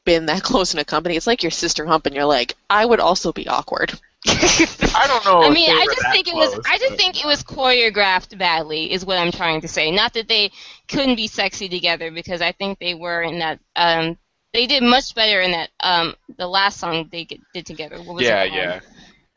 [0.05, 2.53] been that close in a company, it's like your sister humping your leg.
[2.69, 3.93] I would also be awkward.
[4.27, 6.57] i don't know I mean, I just that think it was.
[6.65, 9.91] I just but- think it was choreographed badly, is what I'm trying to say.
[9.91, 10.51] Not that they
[10.87, 13.59] couldn't be sexy together, because I think they were in that.
[13.75, 14.17] Um,
[14.53, 15.69] they did much better in that.
[15.79, 17.97] Um, the last song they did together.
[18.01, 18.81] What was yeah it called?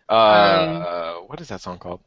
[0.08, 2.00] yeah uh, what is that song called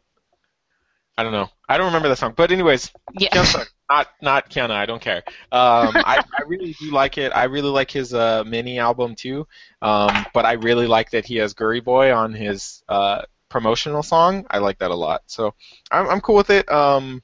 [1.17, 3.45] i don't know i don't remember that song but anyways Yeah.
[3.89, 4.71] Not not Kiana.
[4.71, 5.21] I don't care.
[5.51, 7.33] Um, I, I really do like it.
[7.35, 9.45] I really like his uh, mini album too.
[9.81, 14.45] Um, but I really like that he has Giriboy on his uh, promotional song.
[14.49, 15.23] I like that a lot.
[15.25, 15.53] So
[15.91, 16.71] I'm I'm cool with it.
[16.71, 17.21] Um,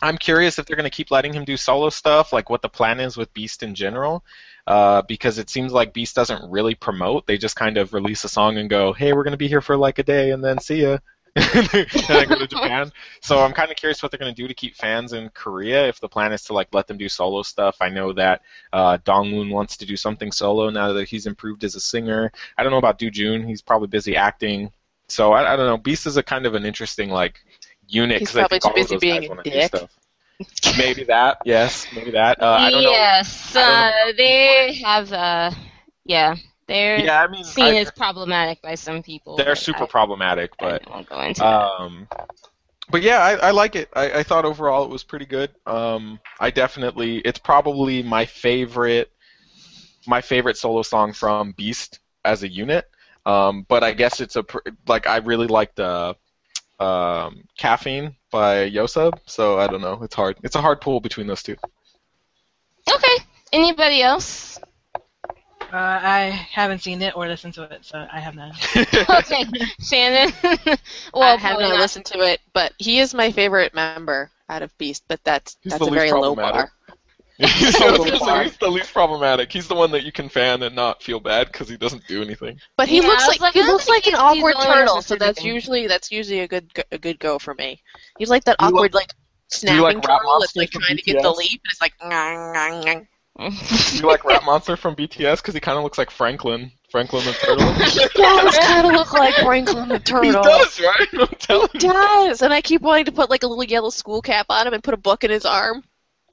[0.00, 2.70] I'm curious if they're going to keep letting him do solo stuff, like what the
[2.70, 4.24] plan is with Beast in general,
[4.66, 7.26] uh, because it seems like Beast doesn't really promote.
[7.26, 9.60] They just kind of release a song and go, "Hey, we're going to be here
[9.60, 10.98] for like a day, and then see ya."
[11.36, 11.46] and
[12.08, 12.92] then go to Japan.
[13.22, 15.88] So I'm kind of curious what they're going to do to keep fans in Korea.
[15.88, 18.42] If the plan is to like let them do solo stuff, I know that
[18.72, 22.30] uh, Dongwoon wants to do something solo now that he's improved as a singer.
[22.58, 23.46] I don't know about Doojoon.
[23.46, 24.72] He's probably busy acting.
[25.08, 25.78] So I, I don't know.
[25.78, 27.42] Beast is a kind of an interesting like
[27.88, 29.42] unit He's 'cause I probably think too all of busy those being guys a wanna
[29.42, 29.66] do dick.
[29.76, 29.90] stuff.
[30.76, 31.38] Maybe that.
[31.44, 32.42] Yes, maybe that.
[32.42, 32.90] Uh, I don't know.
[32.90, 35.12] yes, I uh, they have.
[35.12, 35.50] Uh,
[36.04, 36.34] yeah,
[36.68, 39.36] they're Yeah, I mean, seen I- as problematic by some people.
[39.36, 41.46] they're super I, problematic, I but won't go into that.
[41.46, 42.08] Um,
[42.90, 43.88] but yeah, I, I like it.
[43.94, 45.50] I, I thought overall it was pretty good.
[45.66, 49.10] Um, I definitely, it's probably my favorite,
[50.06, 52.88] my favorite solo song from Beast as a unit.
[53.24, 56.16] Um, but I guess it's a pr- like I really like the
[56.80, 59.18] um, Caffeine by Yoseob.
[59.26, 60.02] So I don't know.
[60.02, 60.38] It's hard.
[60.42, 61.56] It's a hard pull between those two.
[62.92, 63.24] Okay.
[63.52, 64.58] Anybody else?
[65.72, 68.52] Uh, I haven't seen it or listened to it, so I have none.
[69.08, 69.44] Okay,
[69.80, 70.32] Shannon.
[71.14, 71.78] well, I have not, not.
[71.78, 75.04] listened to it, but he is my favorite member out of Beast.
[75.08, 76.70] But that's He's that's a very low bar.
[77.38, 78.44] he's, So the, far.
[78.44, 79.52] he's the least problematic.
[79.52, 82.22] He's the one that you can fan and not feel bad because he doesn't do
[82.22, 82.60] anything.
[82.76, 84.68] But he Yeah, looks like, like, he looks like an he's- he's awkward the only
[84.68, 85.44] one turtle, so that's everything.
[85.44, 87.82] usually that's usually a good a good go for me.
[88.18, 89.12] He's like that Do awkward like
[89.48, 91.36] snapping like turtle that's like from trying to get the BTS?
[91.36, 91.94] leap, and it's like.
[91.98, 93.06] "Ngang, ngang, ngang."
[93.38, 97.24] Do you like Rap Monster from BTS because he kind of looks like Franklin, Franklin
[97.24, 97.72] the Turtle?
[97.90, 100.24] He does kind of look like Franklin the turtle.
[100.24, 101.08] he does, right?
[101.14, 101.92] I'm telling He you.
[101.92, 104.74] does, and I keep wanting to put like a little yellow school cap on him
[104.74, 105.82] and put a book in his arm.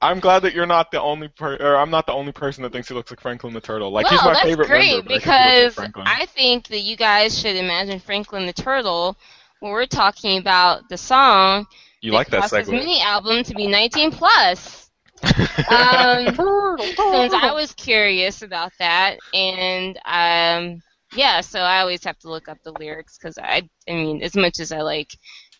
[0.02, 2.72] I'm glad that you're not the only per, or I'm not the only person that
[2.72, 3.90] thinks he looks like Franklin the Turtle.
[3.90, 6.68] Like well, he's my that's favorite great member, but I think because like I think
[6.68, 9.16] that you guys should imagine Franklin the Turtle
[9.60, 11.66] when we're talking about the song.
[12.00, 12.72] you like that caused his segue?
[12.72, 14.79] mini album to be 19 plus.
[15.22, 16.34] Um,
[17.10, 20.82] since I was curious about that, and um,
[21.14, 24.36] yeah, so I always have to look up the lyrics because I, I mean, as
[24.36, 25.12] much as I like,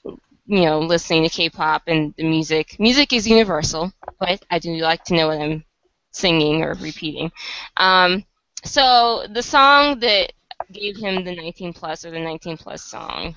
[0.05, 5.05] you know, listening to K-pop and the music, music is universal, but I do like
[5.05, 5.65] to know what I'm
[6.13, 7.31] singing or repeating.
[7.77, 8.25] Um,
[8.65, 10.33] so the song that
[10.73, 13.35] gave him the 19 plus or the 19 plus song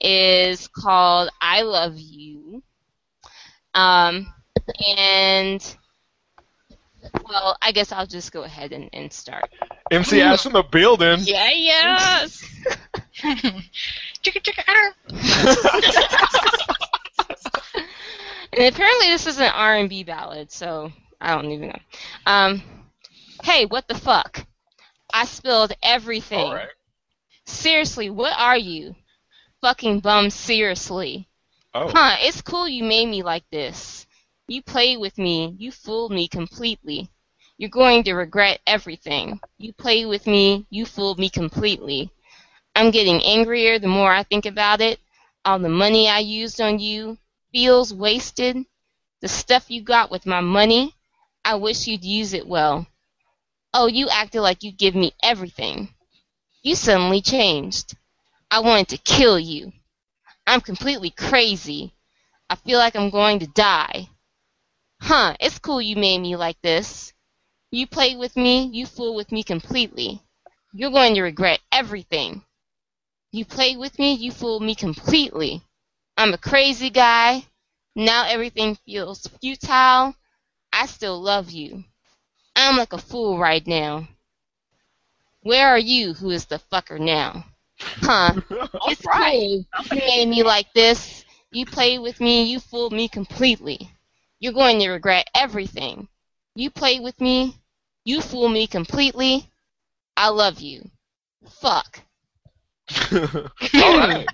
[0.00, 2.62] is called "I Love You."
[3.74, 4.32] Um,
[4.96, 5.76] and
[7.28, 9.50] well, I guess I'll just go ahead and, and start.
[9.90, 11.20] MC Ash in the building.
[11.22, 12.44] Yeah, yes.
[14.22, 14.64] chicka chicka
[18.52, 21.78] and apparently this is an R&B ballad, so I don't even know.
[22.26, 22.62] Um,
[23.42, 24.46] hey, what the fuck?
[25.12, 26.38] I spilled everything.
[26.38, 26.68] All right.
[27.46, 28.94] Seriously, what are you?
[29.60, 31.28] Fucking bum, seriously.
[31.74, 31.90] Oh.
[31.92, 34.06] Huh, it's cool you made me like this.
[34.46, 35.56] You played with me.
[35.58, 37.08] You fooled me completely.
[37.56, 39.40] You're going to regret everything.
[39.56, 40.66] You played with me.
[40.68, 42.10] You fooled me completely.
[42.76, 45.00] I'm getting angrier the more I think about it.
[45.46, 47.16] All the money I used on you
[47.52, 48.66] feels wasted.
[49.22, 50.94] The stuff you got with my money,
[51.42, 52.86] I wish you'd use it well.
[53.72, 55.94] Oh, you acted like you'd give me everything.
[56.62, 57.96] You suddenly changed.
[58.50, 59.72] I wanted to kill you.
[60.46, 61.94] I'm completely crazy.
[62.50, 64.10] I feel like I'm going to die.
[65.04, 67.12] Huh, it's cool you made me like this.
[67.70, 70.22] You played with me, you fooled with me completely.
[70.72, 72.42] You're going to regret everything.
[73.30, 75.60] You played with me, you fooled me completely.
[76.16, 77.44] I'm a crazy guy.
[77.94, 80.14] Now everything feels futile.
[80.72, 81.84] I still love you.
[82.56, 84.08] I'm like a fool right now.
[85.42, 87.44] Where are you, who is the fucker now?
[87.78, 88.36] Huh?
[88.86, 89.66] It's cool.
[89.90, 91.26] You made me like this.
[91.50, 92.44] You played with me.
[92.44, 93.93] You fooled me completely.
[94.44, 96.06] You're going to regret everything.
[96.54, 97.56] You played with me.
[98.04, 99.48] You fooled me completely.
[100.18, 100.90] I love you.
[101.48, 102.02] Fuck.
[103.10, 104.28] All right.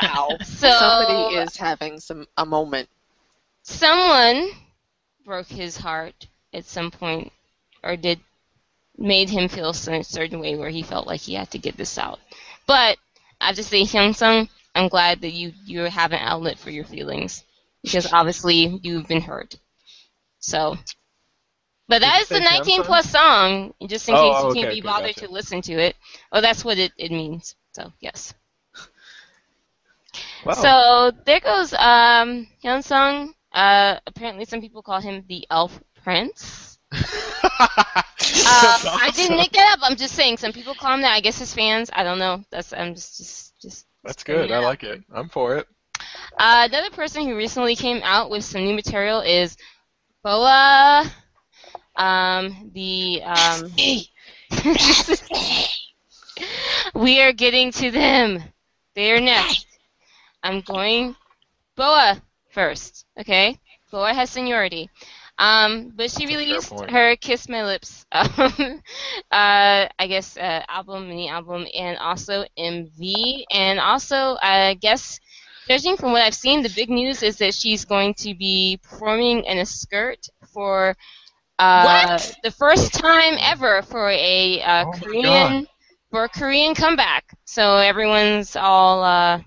[0.00, 0.36] Wow.
[0.44, 2.88] So Somebody is having some a moment.
[3.64, 4.50] someone
[5.24, 7.32] broke his heart at some point,
[7.82, 8.20] or did
[8.96, 11.98] made him feel a certain way where he felt like he had to get this
[11.98, 12.20] out.
[12.68, 12.96] But
[13.40, 16.84] I have to say, Hyunseung, I'm glad that you you have an outlet for your
[16.84, 17.44] feelings
[17.82, 19.56] because obviously you've been hurt.
[20.38, 20.76] So,
[21.88, 24.80] but that is the 19 plus song, just in Oh, case you okay, can't be
[24.80, 25.26] okay, bothered gotcha.
[25.26, 25.96] to listen to it.
[26.32, 27.56] Oh, that's what it, it means.
[27.72, 28.34] So yes.
[30.44, 30.52] Wow.
[30.54, 33.34] So there goes um, Hyunseung.
[33.52, 36.78] Uh, apparently, some people call him the Elf Prince.
[36.92, 36.98] Uh,
[38.82, 39.80] That's I didn't make that up.
[39.82, 40.38] I'm just saying.
[40.38, 41.14] Some people call him that.
[41.14, 41.90] I guess his fans.
[41.92, 42.44] I don't know.
[42.50, 43.86] That's I'm just just just.
[44.04, 44.50] That's good.
[44.50, 45.02] I like it.
[45.12, 45.66] I'm for it.
[46.38, 49.56] Uh, another person who recently came out with some new material is
[50.22, 51.10] BoA.
[51.96, 53.70] Um, the um.
[56.94, 58.42] we are getting to them.
[58.94, 59.66] They are next.
[60.42, 61.16] I'm going
[61.76, 62.20] BoA
[62.50, 63.06] first.
[63.18, 63.58] Okay,
[63.90, 64.90] BoA has seniority.
[65.38, 68.26] Um, but she That's a fair released her "Kiss My Lips," um,
[69.30, 75.18] uh, I guess, uh, album, mini album, and also MV, and also, I guess,
[75.68, 79.44] judging from what I've seen, the big news is that she's going to be performing
[79.44, 80.96] in a skirt for
[81.58, 85.66] uh, the first time ever for a uh, Oh Korean
[86.10, 87.24] for a Korean comeback.
[87.44, 89.40] So everyone's all uh,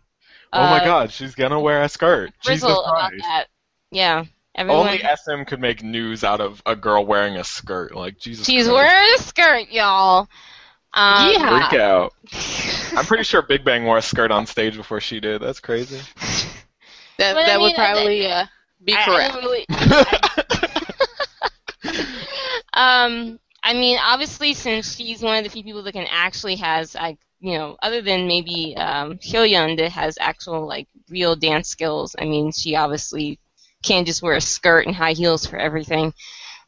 [0.53, 2.31] oh my uh, God, she's gonna wear a skirt.
[2.43, 3.47] Jesus Christ.
[3.91, 4.87] Yeah, everyone.
[4.87, 7.95] Only SM could make news out of a girl wearing a skirt.
[7.95, 8.45] Like Jesus.
[8.45, 8.73] She's Christ.
[8.73, 10.27] wearing a skirt, y'all.
[10.93, 11.67] Um, Yeah.
[11.69, 12.13] Freak out.
[12.97, 15.41] I'm pretty sure Big Bang wore a skirt on stage before she did.
[15.41, 15.97] That's crazy.
[17.17, 18.45] That But I that would mean, I- probably uh,
[18.83, 19.33] be I- I correct.
[19.33, 19.65] don't really-
[22.73, 26.95] um, I mean, obviously, since she's one of the few people that can actually has,
[26.95, 32.15] like, you know, other than maybe um, Hyoyeon that has actual like real dance skills.
[32.17, 33.39] I mean, she obviously
[33.83, 36.13] can't just wear a skirt and high heels for everything.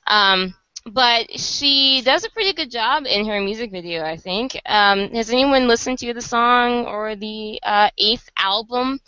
[0.07, 0.53] Um,
[0.85, 4.59] but she does a pretty good job in her music video, I think.
[4.65, 8.99] Um, has anyone listened to the song or the uh, eighth album?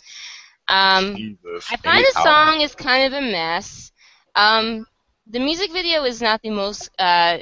[0.66, 1.68] Um, Jesus.
[1.70, 3.92] I find the song is kind of a mess.
[4.34, 4.86] Um,
[5.26, 7.38] the music video is not the most uh,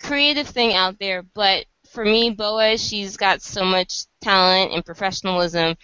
[0.00, 5.76] creative thing out there, but for me, BoA, she's got so much talent and professionalism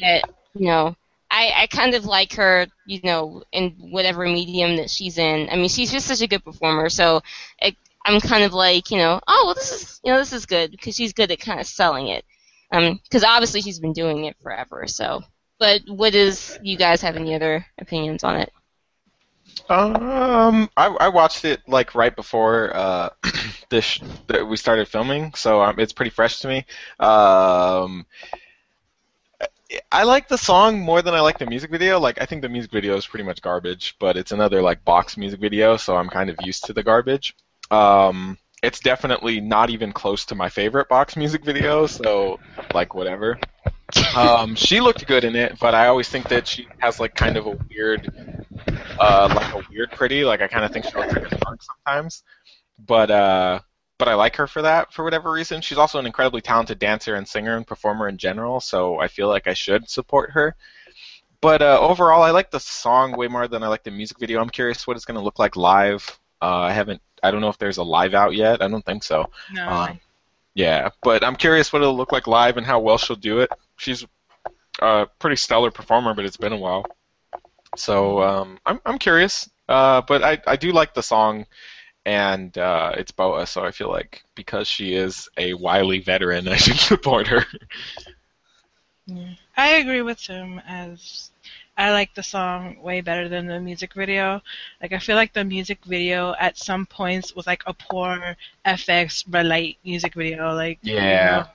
[0.00, 0.96] that you know.
[1.34, 5.48] I, I kind of like her, you know, in whatever medium that she's in.
[5.50, 6.88] I mean, she's just such a good performer.
[6.88, 7.22] So
[7.58, 7.74] it,
[8.06, 10.70] I'm kind of like, you know, oh well, this is, you know, this is good
[10.70, 12.24] because she's good at kind of selling it.
[12.70, 14.86] Um, because obviously she's been doing it forever.
[14.86, 15.22] So,
[15.58, 16.56] but what is?
[16.62, 18.52] You guys have any other opinions on it?
[19.68, 23.08] Um, I, I watched it like right before uh,
[23.70, 26.66] this sh- that we started filming, so um, it's pretty fresh to me.
[27.00, 28.06] Um,
[29.90, 31.98] I like the song more than I like the music video.
[31.98, 35.16] Like, I think the music video is pretty much garbage, but it's another like box
[35.16, 37.34] music video, so I'm kind of used to the garbage.
[37.70, 42.40] Um, it's definitely not even close to my favorite box music video, so
[42.72, 43.38] like whatever.
[44.16, 47.36] Um, she looked good in it, but I always think that she has like kind
[47.36, 48.08] of a weird
[48.98, 50.24] uh, like a weird pretty.
[50.24, 52.22] Like I kind of think she looks like a shark sometimes,
[52.78, 53.60] but uh,
[53.98, 55.60] but I like her for that for whatever reason.
[55.60, 59.28] She's also an incredibly talented dancer and singer and performer in general, so I feel
[59.28, 60.56] like I should support her.
[61.40, 64.40] But uh, overall, I like the song way more than I like the music video.
[64.40, 66.18] I'm curious what it's going to look like live.
[66.40, 67.02] Uh, I haven't.
[67.22, 68.62] I don't know if there's a live out yet.
[68.62, 69.30] I don't think so.
[69.52, 69.68] No.
[69.68, 70.00] Um,
[70.54, 73.50] yeah, but I'm curious what it'll look like live and how well she'll do it.
[73.76, 74.06] She's
[74.80, 76.86] a pretty stellar performer, but it's been a while.
[77.76, 79.50] So um, I'm I'm curious.
[79.68, 81.46] Uh, but I I do like the song,
[82.04, 86.56] and uh, it's BoA, so I feel like because she is a wily veteran, I
[86.56, 87.44] should support her.
[89.06, 89.34] Yeah.
[89.56, 91.30] I agree with Tim as
[91.76, 94.42] I like the song way better than the music video.
[94.80, 99.24] Like I feel like the music video at some points was like a poor f(x)
[99.28, 100.54] Red Light music video.
[100.54, 101.18] Like you Yeah.
[101.20, 101.46] know,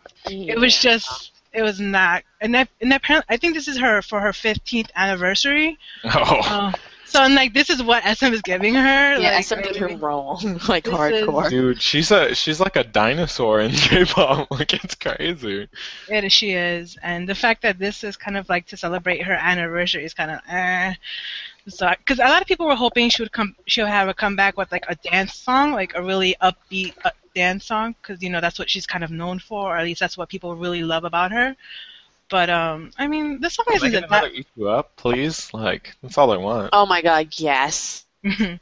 [0.48, 4.02] it was just it was not and that and apparently I think this is her
[4.02, 5.78] for her 15th anniversary.
[6.06, 6.42] Oh.
[6.48, 6.72] Uh,
[7.10, 9.20] so I'm like this is what SM is giving her.
[9.20, 9.98] Yeah, like, SM did her really.
[9.98, 11.50] wrong, like This hardcore.
[11.50, 14.48] Dude, she's a she's like a dinosaur in K-pop.
[14.60, 15.68] Like it's crazy.
[16.08, 19.34] It she is, and the fact that this is kind of like to celebrate her
[19.34, 20.94] anniversary is kind of eh.
[21.68, 24.58] So, because a lot of people were hoping she would come, she'll have a comeback
[24.58, 28.42] with like a dance song, like a really upbeat uh, dance song, because you know
[28.42, 31.04] that's what she's kind of known for, or at least that's what people really love
[31.04, 31.56] about her.
[32.30, 34.24] But um, I mean, the song Can I isn't get that.
[34.24, 35.52] another eat you up, please?
[35.54, 36.70] Like that's all I want.
[36.74, 38.06] Oh my god, yes.
[38.24, 38.60] But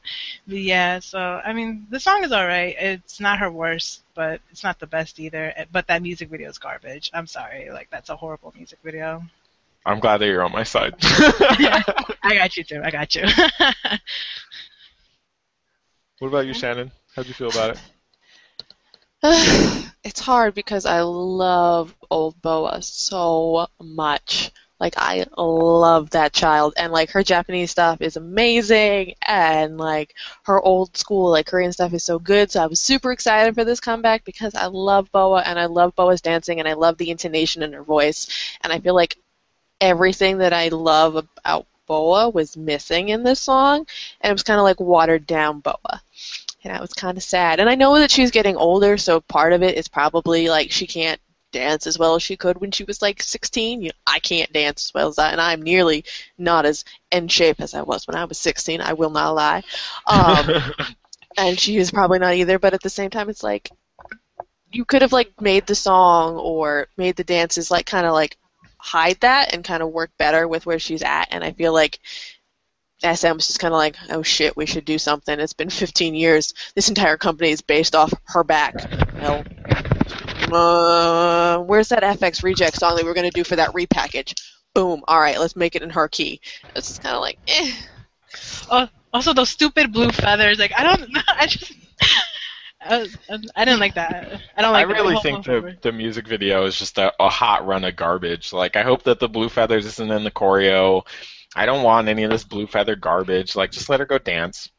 [0.48, 2.76] yeah, so I mean, the song is alright.
[2.80, 5.54] It's not her worst, but it's not the best either.
[5.72, 7.10] But that music video is garbage.
[7.14, 9.24] I'm sorry, like that's a horrible music video.
[9.86, 10.96] I'm glad that you're on my side.
[11.02, 12.82] I got you too.
[12.84, 13.24] I got you.
[16.20, 16.92] what about you, Shannon?
[17.16, 17.82] How'd you feel about it?
[20.06, 24.52] it's hard because I love old BoA so much.
[24.80, 30.14] Like I love that child and like her Japanese stuff is amazing and like
[30.44, 32.52] her old school like Korean stuff is so good.
[32.52, 35.96] So I was super excited for this comeback because I love BoA and I love
[35.96, 38.28] BoA's dancing and I love the intonation in her voice
[38.62, 39.18] and I feel like
[39.82, 43.88] everything that I love about BoA was missing in this song
[44.22, 46.02] and it was kind of like watered down BoA
[46.64, 47.60] and I was kind of sad.
[47.60, 50.88] And I know that she's getting older, so part of it is probably like she
[50.88, 53.82] can't dance as well as she could when she was like 16.
[53.82, 56.06] You know, I can't dance as well as that, and I'm nearly
[56.38, 58.82] not as in shape as I was when I was 16.
[58.82, 59.64] I will not lie.
[60.08, 60.50] Um,
[61.38, 62.60] and she is probably not either.
[62.60, 63.70] But at the same time, it's like
[64.72, 68.38] you could have like made the song or made the dances like kind of like
[68.78, 71.28] hide that and kind of work better with where she's at.
[71.32, 72.00] And I feel like
[73.02, 75.40] SM was just kind of like, oh shit, we should do something.
[75.40, 76.54] It's been 15 years.
[76.76, 78.74] This entire company is based off her back.
[79.22, 79.44] Well,
[80.52, 84.34] uh, where's that f(x) reject song that we are going to do for that repackage?
[84.74, 85.04] Boom.
[85.08, 86.42] All right, let's make it in her key.
[86.76, 87.72] It's just kind of like, eh.
[88.70, 90.60] Oh, also those stupid blue feathers.
[90.60, 91.10] Like I don't.
[91.28, 91.74] I just.
[92.80, 93.08] I,
[93.56, 94.42] I didn't like that.
[94.56, 94.88] I don't like.
[94.88, 98.54] that really think the the music video is just a, a hot run of garbage.
[98.54, 101.06] Like I hope that the blue feathers isn't in the choreo.
[101.58, 103.56] I don't want any of this blue feather garbage.
[103.56, 104.70] Like just let her go dance.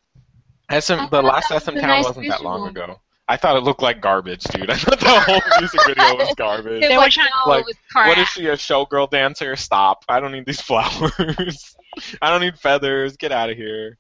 [0.71, 2.85] SM, I the last that was SM Town nice wasn't that long visual.
[2.93, 3.01] ago.
[3.31, 4.71] I thought it looked like garbage, dude.
[4.71, 6.81] I thought the whole music video was garbage.
[6.83, 7.77] They were trying- no, Like, it.
[7.93, 9.55] What is she, a showgirl dancer?
[9.57, 10.05] Stop.
[10.09, 11.77] I don't need these flowers.
[12.23, 13.17] I don't need feathers.
[13.17, 13.99] Get out of here.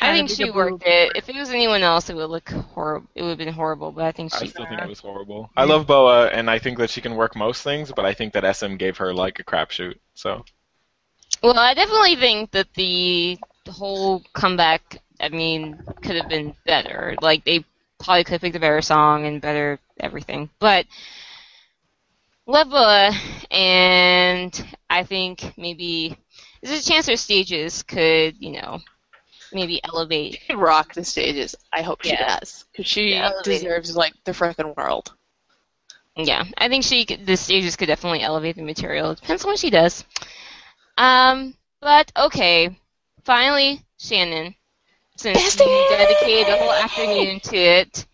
[0.00, 0.90] I think she worked boo.
[0.90, 1.12] it.
[1.16, 3.08] If it was anyone else, it would look horrible.
[3.14, 3.92] It would have been horrible.
[3.92, 4.44] But I think she.
[4.44, 5.50] I still think it was horrible.
[5.56, 8.34] I love BoA, and I think that she can work most things, but I think
[8.34, 9.94] that SM gave her like a crapshoot.
[10.14, 10.44] So
[11.46, 13.38] Well, I definitely think that the,
[13.68, 17.16] whole comeback, I mean, could have been better.
[17.20, 17.64] Like, they
[18.00, 20.50] probably could have picked a better song and better everything.
[20.58, 20.86] But
[22.48, 23.12] Leva,
[23.52, 26.18] and I think maybe
[26.62, 28.80] there's a chance her stages could, you know,
[29.52, 30.32] maybe elevate.
[30.32, 31.54] She can rock the stages.
[31.72, 32.40] I hope she Yeah.
[32.40, 32.64] does.
[32.72, 35.12] Because she Yeah, deserves, like, the freaking world.
[36.16, 39.12] Yeah, I think she could, the stages could definitely elevate the material.
[39.12, 40.04] It depends on what she does.
[40.96, 42.76] Um, but okay,
[43.24, 44.54] finally, Shannon,
[45.16, 45.66] since Bestie!
[45.66, 48.06] we dedicated the whole afternoon to it,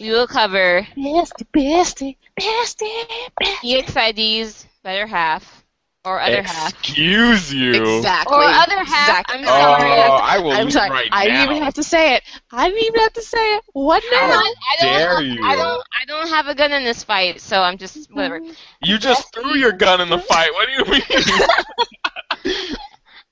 [0.00, 3.04] we will cover Bestie, bestie, bestie,
[3.40, 3.82] bestie.
[3.82, 5.64] EXID's better half
[6.04, 6.72] or other half.
[6.72, 7.96] excuse you.
[7.96, 8.36] Exactly.
[8.36, 9.38] Or other half, Exactly.
[9.38, 9.90] I'm Oh, sorry.
[9.92, 10.90] I will I'm leave sorry.
[10.90, 11.32] right I now.
[11.32, 12.22] didn't even have to say it.
[12.50, 13.64] I didn't even have to say it.
[13.72, 14.28] What now?
[14.28, 15.44] don't, I don't, dare you.
[15.44, 18.40] I don't, I don't have a gun in this fight, so I'm just whatever.
[18.82, 20.52] You just threw your gun in the fight.
[20.52, 21.02] What do you mean?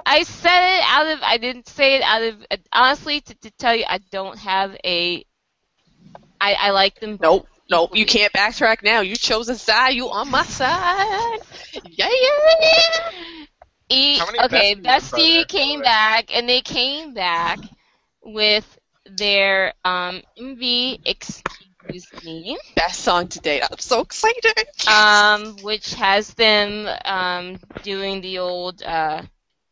[0.07, 1.23] I said it out of.
[1.23, 2.45] I didn't say it out of.
[2.73, 5.25] Honestly, to, to tell you, I don't have a.
[6.41, 7.21] I, I like them.
[7.21, 7.47] Nope.
[7.71, 7.97] Nope.
[7.97, 9.01] You can't backtrack now.
[9.01, 9.91] You chose a side.
[9.95, 11.39] You on my side.
[11.85, 13.11] Yeah, yeah.
[13.91, 17.61] E- How many okay, besties are there, Bestie came back, and they came back
[18.23, 20.99] with their um MV
[21.89, 23.62] Excuse Me, Best song to date.
[23.70, 24.66] I'm so excited.
[24.89, 29.22] um, which has them um doing the old uh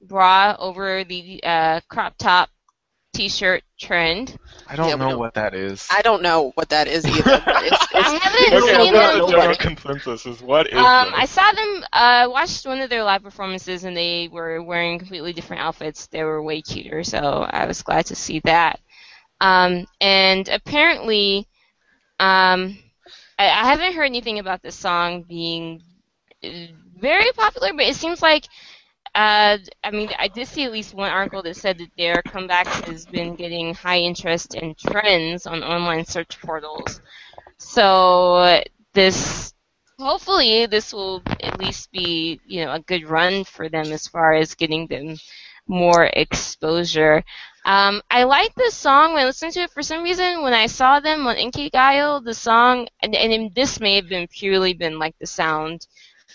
[0.00, 2.50] bra over the uh crop top
[3.14, 4.36] T-shirt trend.
[4.66, 5.88] I don't Yeah, know don't- what that is.
[5.90, 7.40] I don't know what that is either.
[7.44, 9.18] But it's, I haven't okay, seen what's them.
[9.20, 11.84] the general consensus is what is Um, I saw them.
[11.92, 16.06] Uh, watched one of their live performances, and they were wearing completely different outfits.
[16.06, 18.80] They were way cuter, so I was glad to see that.
[19.40, 21.48] Um, and apparently,
[22.18, 22.78] um,
[23.38, 25.82] I, I haven't heard anything about this song being
[26.44, 26.48] uh,
[26.98, 28.46] very popular, but it seems like.
[29.14, 32.66] Uh, I mean, I did see at least one article that said that their comeback
[32.86, 37.00] has been getting high interest in trends on online search portals.
[37.58, 38.62] So
[38.94, 39.54] this
[39.98, 44.34] hopefully this will at least be you know a good run for them as far
[44.34, 45.16] as getting them
[45.66, 47.24] more exposure.
[47.68, 49.70] Um, I like this song when I listened to it.
[49.70, 53.96] For some reason, when I saw them on Inkigayo, the song, and, and this may
[53.96, 55.86] have been purely been like the sound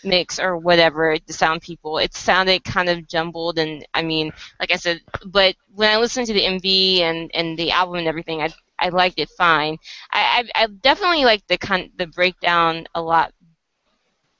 [0.03, 1.97] mix or whatever, the sound people.
[1.99, 6.27] It sounded kind of jumbled, and I mean, like I said, but when I listened
[6.27, 9.77] to the MV and and the album and everything, I I liked it fine.
[10.11, 13.33] I I, I definitely like the con- the breakdown a lot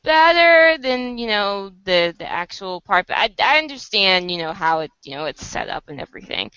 [0.04, 4.80] better than you know the the actual part but I, I understand you know how
[4.82, 6.52] it you know it's set up and everything.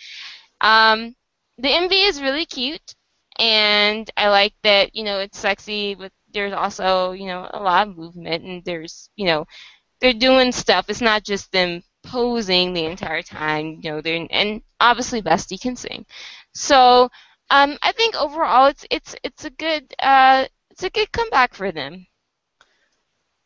[0.61, 1.15] Um
[1.59, 2.95] the MV is really cute
[3.39, 7.89] and I like that you know it's sexy but there's also you know a lot
[7.89, 9.47] of movement and there's you know
[10.01, 10.87] they're doing stuff.
[10.91, 15.77] It's not just them posing the entire time you know they're and obviously Bestie can
[15.77, 16.07] sing.
[16.55, 17.11] So
[17.51, 21.73] um I think overall it's it's it's a good uh it's a good comeback for
[21.73, 22.07] them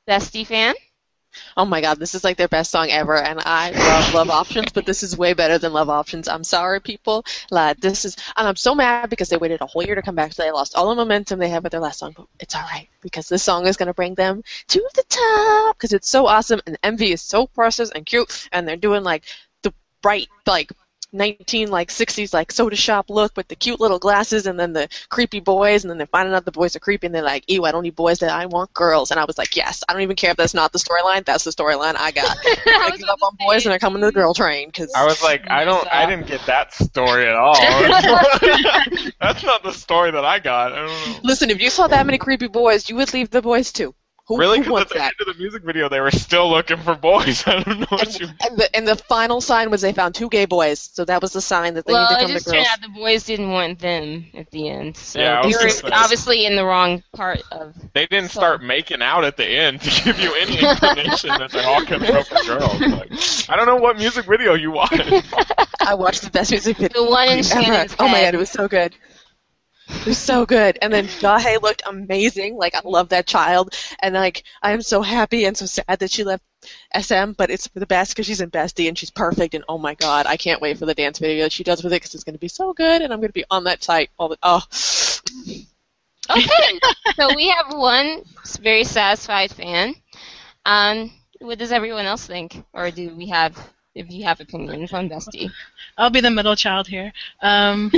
[0.08, 0.74] Bestie fan?
[1.56, 4.72] Oh my god, this is like their best song ever, and I love Love Options,
[4.72, 6.26] but this is way better than Love Options.
[6.26, 7.24] I'm sorry, people.
[7.50, 10.16] Like this is, and I'm so mad because they waited a whole year to come
[10.16, 12.14] back, so they lost all the momentum they had with their last song.
[12.16, 15.92] But it's all right because this song is gonna bring them to the top because
[15.92, 19.24] it's so awesome, and MV is so precious and cute, and they're doing like
[19.62, 19.72] the
[20.02, 20.72] bright like
[21.12, 24.88] 19 like 60s like soda shop look with the cute little glasses and then the
[25.08, 27.64] creepy boys and then they're finding out the boys are creepy and they're like ew
[27.64, 30.02] I don't need boys that I want girls and I was like yes I don't
[30.02, 33.00] even care if that's not the storyline that's the storyline I got I they was
[33.00, 35.22] give up on to boys and they're coming to the girl train because I was
[35.22, 37.54] like, I don't, I didn't get that story at all.
[39.20, 40.72] That's not the story that I got.
[40.72, 41.18] I don't know.
[41.22, 43.94] listen if you saw that many creepy boys you would leave the boys too
[44.36, 44.58] who, Really?
[44.58, 46.94] who Because at the that end of the music video, they were still looking for
[46.94, 47.44] boys.
[47.46, 48.26] I don't know what you.
[48.28, 51.20] and, and the and the final sign was they found two gay boys so that
[51.20, 52.80] was the sign that they well, need to it come to just girls turned out
[52.80, 54.96] the boys didn't want them at the end.
[54.96, 57.74] So Yeah, I they were obviously in the wrong part of.
[57.92, 61.50] They didn't So- start making out at the end to give you any inclination that
[61.50, 62.80] they're all gonna for girls.
[62.80, 65.00] Like, I don't know what music video you watched.
[65.80, 67.94] I watched the best music video The one in ever.
[67.98, 68.94] Oh my god, it was so good.
[70.06, 70.78] Was so good.
[70.80, 72.56] And then Gahe looked amazing.
[72.56, 73.74] Like I love that child.
[74.00, 76.42] And like I am so happy and so sad that she left
[76.98, 79.54] SM, but it's for the best because she's in Bestie and she's perfect.
[79.54, 81.92] And oh my god, I can't wait for the dance video that she does with
[81.92, 83.82] it because it's going to be so good, and I'm going to be on that
[83.82, 84.38] site all the.
[84.42, 84.62] Oh,
[86.30, 86.78] Okay,
[87.16, 88.22] so we have one
[88.60, 89.96] very satisfied fan.
[90.64, 91.10] Um,
[91.40, 93.56] what does everyone else think, or do we have?
[93.94, 95.50] If you have opinions on Bestie,
[95.98, 97.12] I'll be the middle child here.
[97.42, 97.90] Um,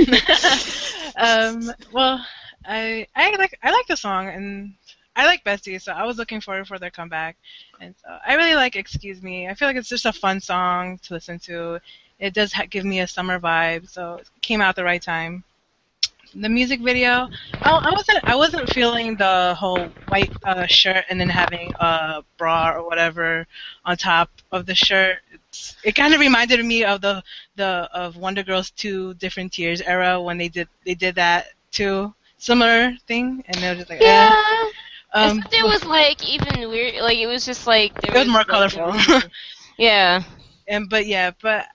[1.15, 2.25] um, well,
[2.65, 4.73] I I like I like the song and
[5.15, 7.37] I like Bestie, so I was looking forward for their comeback,
[7.79, 9.47] and so I really like Excuse Me.
[9.47, 11.79] I feel like it's just a fun song to listen to.
[12.19, 15.43] It does ha- give me a summer vibe, so it came out the right time.
[16.35, 17.29] The music video,
[17.61, 22.23] I, I wasn't I wasn't feeling the whole white uh, shirt and then having a
[22.39, 23.45] bra or whatever
[23.85, 25.17] on top of the shirt.
[25.83, 27.23] It kind of reminded me of the
[27.55, 32.13] the of Wonder Girls two different tiers era when they did they did that too
[32.37, 34.29] similar thing and they were just like yeah.
[35.13, 35.19] eh.
[35.19, 37.01] um, it was like even weird.
[37.01, 38.93] Like it was just like it was more like, colorful
[39.77, 40.23] yeah.
[40.67, 41.67] and but yeah but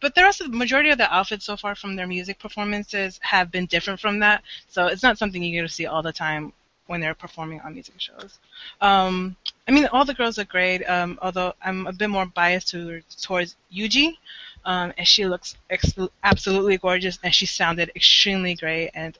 [0.00, 3.18] but the rest of the majority of the outfits so far from their music performances
[3.22, 6.12] have been different from that so it's not something you get to see all the
[6.12, 6.52] time
[6.86, 8.38] when they're performing on music shows
[8.80, 12.68] um, I mean all the girls are great um, although I'm a bit more biased
[12.68, 14.16] to, towards Yuji
[14.64, 19.18] um, and she looks ex- absolutely gorgeous and she sounded extremely great and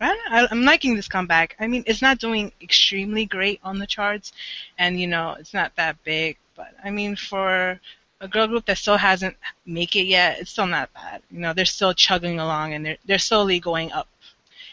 [0.00, 1.56] I, I'm liking this comeback.
[1.60, 4.32] I mean, it's not doing extremely great on the charts,
[4.78, 6.36] and you know, it's not that big.
[6.56, 7.80] But I mean, for
[8.20, 11.22] a girl group that still hasn't make it yet, it's still not bad.
[11.30, 14.08] You know, they're still chugging along and they're they're slowly going up.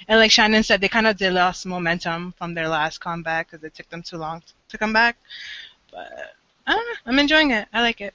[0.07, 3.63] And like Shannon said, they kind of did lost momentum from their last comeback because
[3.63, 5.17] it took them too long to come back.
[5.91, 6.33] But
[6.65, 6.99] I don't know.
[7.05, 7.67] I'm enjoying it.
[7.73, 8.13] I like it.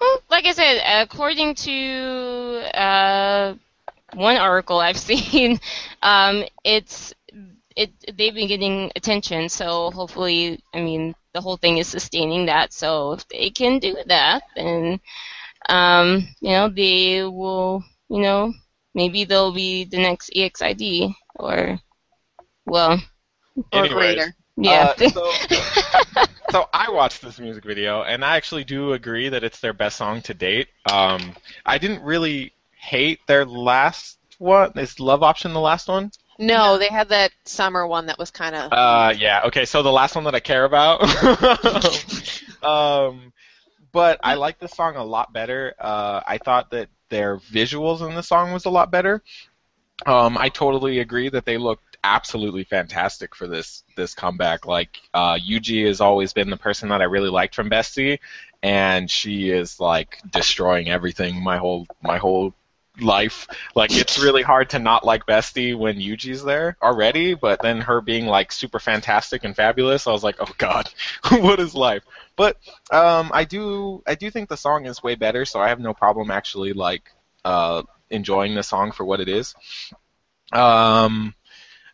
[0.00, 3.54] Well, like I said, according to uh,
[4.14, 5.60] one article I've seen,
[6.02, 7.14] um, it's
[7.76, 9.48] it they've been getting attention.
[9.48, 12.72] So hopefully, I mean, the whole thing is sustaining that.
[12.72, 15.00] So if they can do that, then
[15.68, 17.84] um, you know they will.
[18.08, 18.54] You know,
[18.94, 21.78] maybe they'll be the next EXID or
[22.66, 23.00] well,
[23.72, 24.34] or Anyways, greater.
[24.56, 24.94] yeah.
[24.98, 25.32] Uh, so,
[26.50, 29.96] so I watched this music video, and I actually do agree that it's their best
[29.96, 30.68] song to date.
[30.90, 31.34] Um,
[31.64, 34.72] I didn't really hate their last one.
[34.76, 36.10] Is Love Option the last one?
[36.38, 38.72] No, they had that summer one that was kind of.
[38.72, 39.42] Uh, yeah.
[39.46, 41.02] Okay, so the last one that I care about.
[42.64, 43.32] um,
[43.92, 45.74] but I like this song a lot better.
[45.78, 49.22] Uh, I thought that their visuals in the song was a lot better.
[50.06, 54.66] Um, I totally agree that they looked absolutely fantastic for this this comeback.
[54.66, 58.18] Like uh, Yuji has always been the person that I really liked from Bestie,
[58.62, 61.42] and she is like destroying everything.
[61.42, 62.54] My whole my whole
[63.00, 63.46] life.
[63.74, 68.00] Like it's really hard to not like Bestie when Yuji's there already, but then her
[68.00, 70.88] being like super fantastic and fabulous, I was like, oh god,
[71.30, 72.02] what is life?
[72.36, 72.56] But
[72.90, 75.94] um, I do I do think the song is way better, so I have no
[75.94, 77.10] problem actually like
[77.44, 79.54] uh, enjoying the song for what it is.
[80.52, 81.34] Um,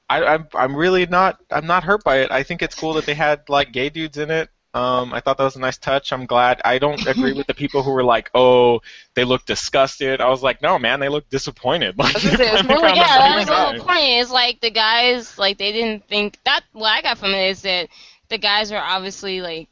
[0.09, 2.31] I, I'm I'm really not I'm not hurt by it.
[2.31, 4.49] I think it's cool that they had like gay dudes in it.
[4.77, 6.12] Um, I thought that was a nice touch.
[6.12, 6.61] I'm glad.
[6.62, 8.83] I don't agree with the people who were like, "Oh,
[9.14, 12.81] they look disgusted." I was like, "No, man, they look disappointed." Like, say, it more
[12.81, 14.09] like- yeah, that new was the whole point.
[14.20, 16.61] Is like the guys, like they didn't think that.
[16.72, 17.89] What I got from it is that
[18.29, 19.68] the guys are obviously like,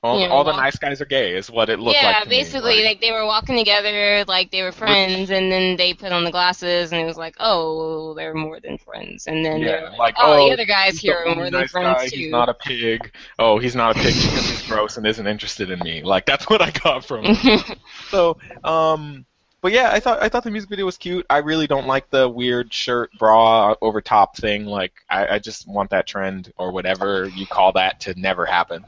[0.00, 2.06] All, you know, all the walk- nice guys are gay, is what it looked yeah,
[2.06, 2.22] like.
[2.22, 2.36] to me.
[2.36, 6.12] basically Like, like they were walking together, like they were friends, and then they put
[6.12, 9.66] on the glasses, and it was like, oh, they're more than friends, and then they
[9.66, 11.66] were yeah, like, like oh, oh, the other guys here the are more only than
[11.66, 12.08] friends guy.
[12.08, 12.16] too.
[12.16, 13.12] He's not a pig.
[13.40, 16.02] Oh, he's not a pig because he's gross and isn't interested in me.
[16.04, 17.78] Like that's what I got from it.
[18.10, 19.26] So, um,
[19.60, 21.26] but yeah, I thought I thought the music video was cute.
[21.28, 24.64] I really don't like the weird shirt bra over top thing.
[24.64, 28.84] Like I, I just want that trend or whatever you call that to never happen.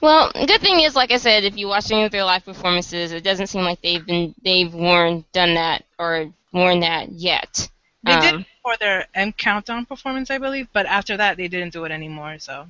[0.00, 2.44] Well, the good thing is, like I said, if you watch any of their live
[2.44, 7.68] performances, it doesn't seem like they've been they've worn done that or worn that yet.
[8.04, 11.72] They Um, did for their M countdown performance, I believe, but after that they didn't
[11.72, 12.38] do it anymore.
[12.38, 12.68] So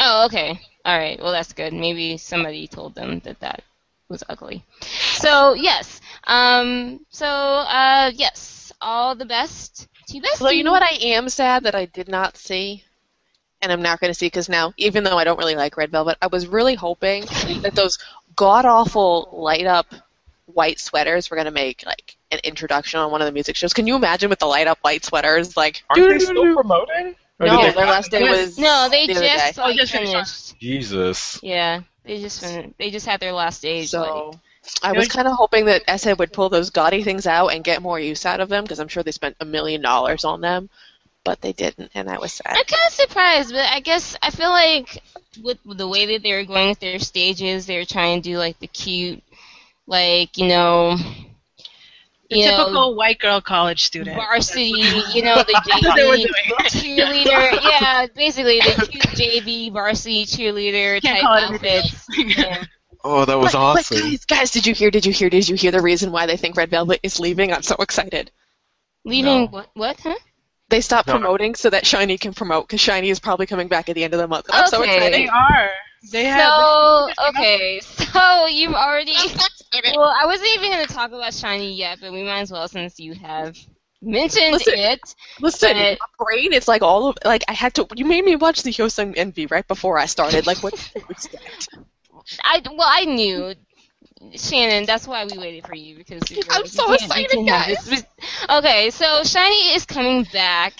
[0.00, 0.60] Oh, okay.
[0.84, 1.20] All right.
[1.20, 1.72] Well, that's good.
[1.72, 3.62] Maybe somebody told them that that
[4.08, 4.64] was ugly.
[5.14, 6.00] So yes.
[6.24, 7.00] Um.
[7.10, 8.10] So uh.
[8.14, 8.72] Yes.
[8.80, 10.40] All the best to Bestie.
[10.40, 12.84] Although you know what, I am sad that I did not see,
[13.62, 15.90] and I'm not going to see because now, even though I don't really like Red
[15.90, 17.24] Velvet, I was really hoping
[17.62, 17.98] that those
[18.36, 19.86] god awful light up
[20.46, 23.72] white sweaters were going to make like an introduction on one of the music shows.
[23.72, 25.56] Can you imagine with the light up white sweaters?
[25.56, 27.14] Like, Aren't they still promoting?
[27.40, 29.34] Or no, they- their last day was No, they the other day.
[29.36, 30.58] just like oh, just finished finished.
[30.60, 31.40] Jesus.
[31.42, 31.80] Yeah.
[32.04, 33.84] They just fin- they just had their last day.
[33.84, 34.38] So like-
[34.82, 37.80] I was kind of hoping that SA would pull those gaudy things out and get
[37.80, 40.68] more use out of them because I'm sure they spent a million dollars on them.
[41.24, 42.48] But they didn't, and I was sad.
[42.56, 45.02] I'm kind of surprised, but I guess I feel like
[45.42, 48.38] with the way that they were going with their stages, they were trying to do
[48.38, 49.22] like the cute,
[49.86, 50.96] like you know,
[52.30, 54.16] The typical know, white girl college student.
[54.16, 54.72] varsity,
[55.14, 56.26] you know, the That's what they were JV
[56.68, 57.58] cheerleader.
[57.62, 62.06] Yeah, basically the cute JV varsity cheerleader Can't type call it anything outfits.
[62.38, 62.64] Yeah.
[63.04, 63.96] Oh, that was But- awesome.
[63.96, 64.90] But guys, guys, did you hear?
[64.90, 65.30] Did you hear?
[65.30, 67.52] Did you hear the reason why they think Red Velvet is leaving?
[67.52, 68.30] I'm so excited.
[69.04, 69.46] Leaving No.
[69.46, 69.70] what?
[69.74, 70.00] What?
[70.00, 70.16] Huh?
[70.70, 71.14] They stopped No.
[71.14, 74.12] promoting so that SHINee can promote because SHINee is probably coming back at the end
[74.14, 74.46] of the month.
[74.50, 74.96] I'm so Okay.
[74.96, 75.14] excited.
[75.20, 75.70] They are.
[76.12, 76.52] They have.
[76.52, 79.14] So okay, so you've already.
[79.96, 82.68] Well, I wasn't even going to talk about SHINee yet, but we might as well
[82.68, 83.56] since you have
[84.00, 84.74] mentioned Listen.
[84.78, 85.14] it.
[85.40, 87.86] Listen, But- my brain is like all of like I had to.
[87.96, 90.46] You made me watch the Hyosung MV right before I started.
[90.46, 91.68] Like what to expect?
[92.44, 93.54] I well, I knew.
[94.34, 98.04] Shannon, that's why we waited for you because I'm like, so excited, guys.
[98.50, 100.74] Okay, so SHINee is coming back.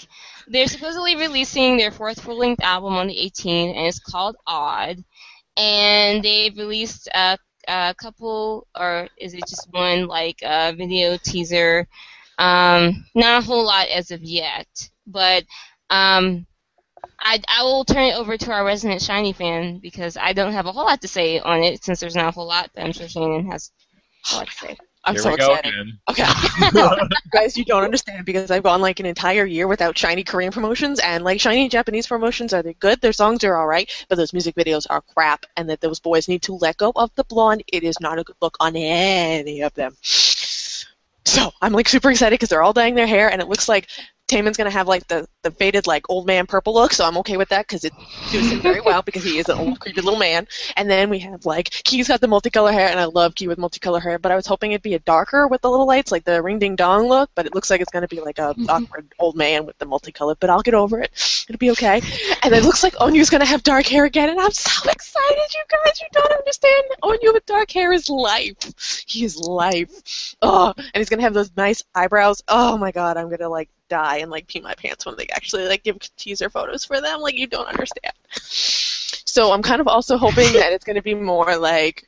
[0.47, 5.03] They're supposedly releasing their fourth full-length album on the 18th, and it's called Odd.
[5.55, 7.37] And they've released a,
[7.67, 11.87] a couple, or is it just one, like uh, video teaser?
[12.39, 14.67] Um, not a whole lot as of yet,
[15.05, 15.43] but
[15.89, 16.45] um,
[17.21, 20.65] I, I will turn it over to our resident SHINee fan because I don't have
[20.65, 22.91] a whole lot to say on it since there's not a whole lot, but I'm
[22.91, 23.71] sure Shannon has
[24.31, 24.77] a lot to say.
[25.05, 25.73] I'm Here so we go excited.
[25.73, 25.99] again.
[26.09, 26.25] Okay.
[27.31, 30.99] Guys, you don't understand because I've gone like an entire year without SHINee Korean promotions,
[30.99, 32.99] and like SHINee Japanese promotions are they good?
[33.01, 36.41] Their songs are alright, but those music videos are crap, and that those boys need
[36.43, 37.63] to let go of the blonde.
[37.67, 39.95] It is not a good look on any of them.
[40.01, 43.87] So I'm like super excited because they're all dyeing their hair, and it looks like
[44.29, 47.35] Taemin's gonna have like the, the faded like old man purple look, so I'm okay
[47.35, 47.93] with that because it
[48.27, 50.47] suits him very well because he is an old creepy little man.
[50.77, 53.57] And then we have like Key's got the multicolor hair, and I love Key with
[53.57, 56.25] multicolor hair, but I was hoping it'd be a darker with the little lights, like
[56.25, 58.69] the ring ding dong look, but it looks like it's gonna be like a mm-hmm.
[58.69, 60.35] awkward old man with the multicolor.
[60.39, 61.11] But I'll get over it.
[61.49, 61.99] It'll be okay.
[62.43, 65.63] And it looks like Onew's gonna have dark hair again, and I'm so excited, you
[65.69, 65.99] guys.
[66.01, 66.83] You don't understand.
[67.01, 69.03] Onew with dark hair is life.
[69.07, 70.35] He is life.
[70.43, 72.43] Oh, and he's gonna have those nice eyebrows.
[72.47, 75.67] Oh my god, I'm gonna like die and like pee my pants when they actually
[75.67, 77.19] like give teaser photos for them.
[77.19, 78.13] Like you don't understand.
[78.31, 82.07] So I'm kind of also hoping that it's gonna be more like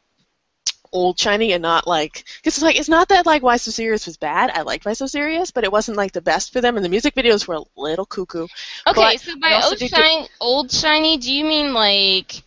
[0.94, 4.06] old SHINee and not like because it's like it's not that like why so serious
[4.06, 6.76] was bad i liked why so serious but it wasn't like the best for them
[6.76, 8.46] and the music videos were a little cuckoo
[8.86, 12.44] Okay, so by old, SHINee, old SHINee, do you mean like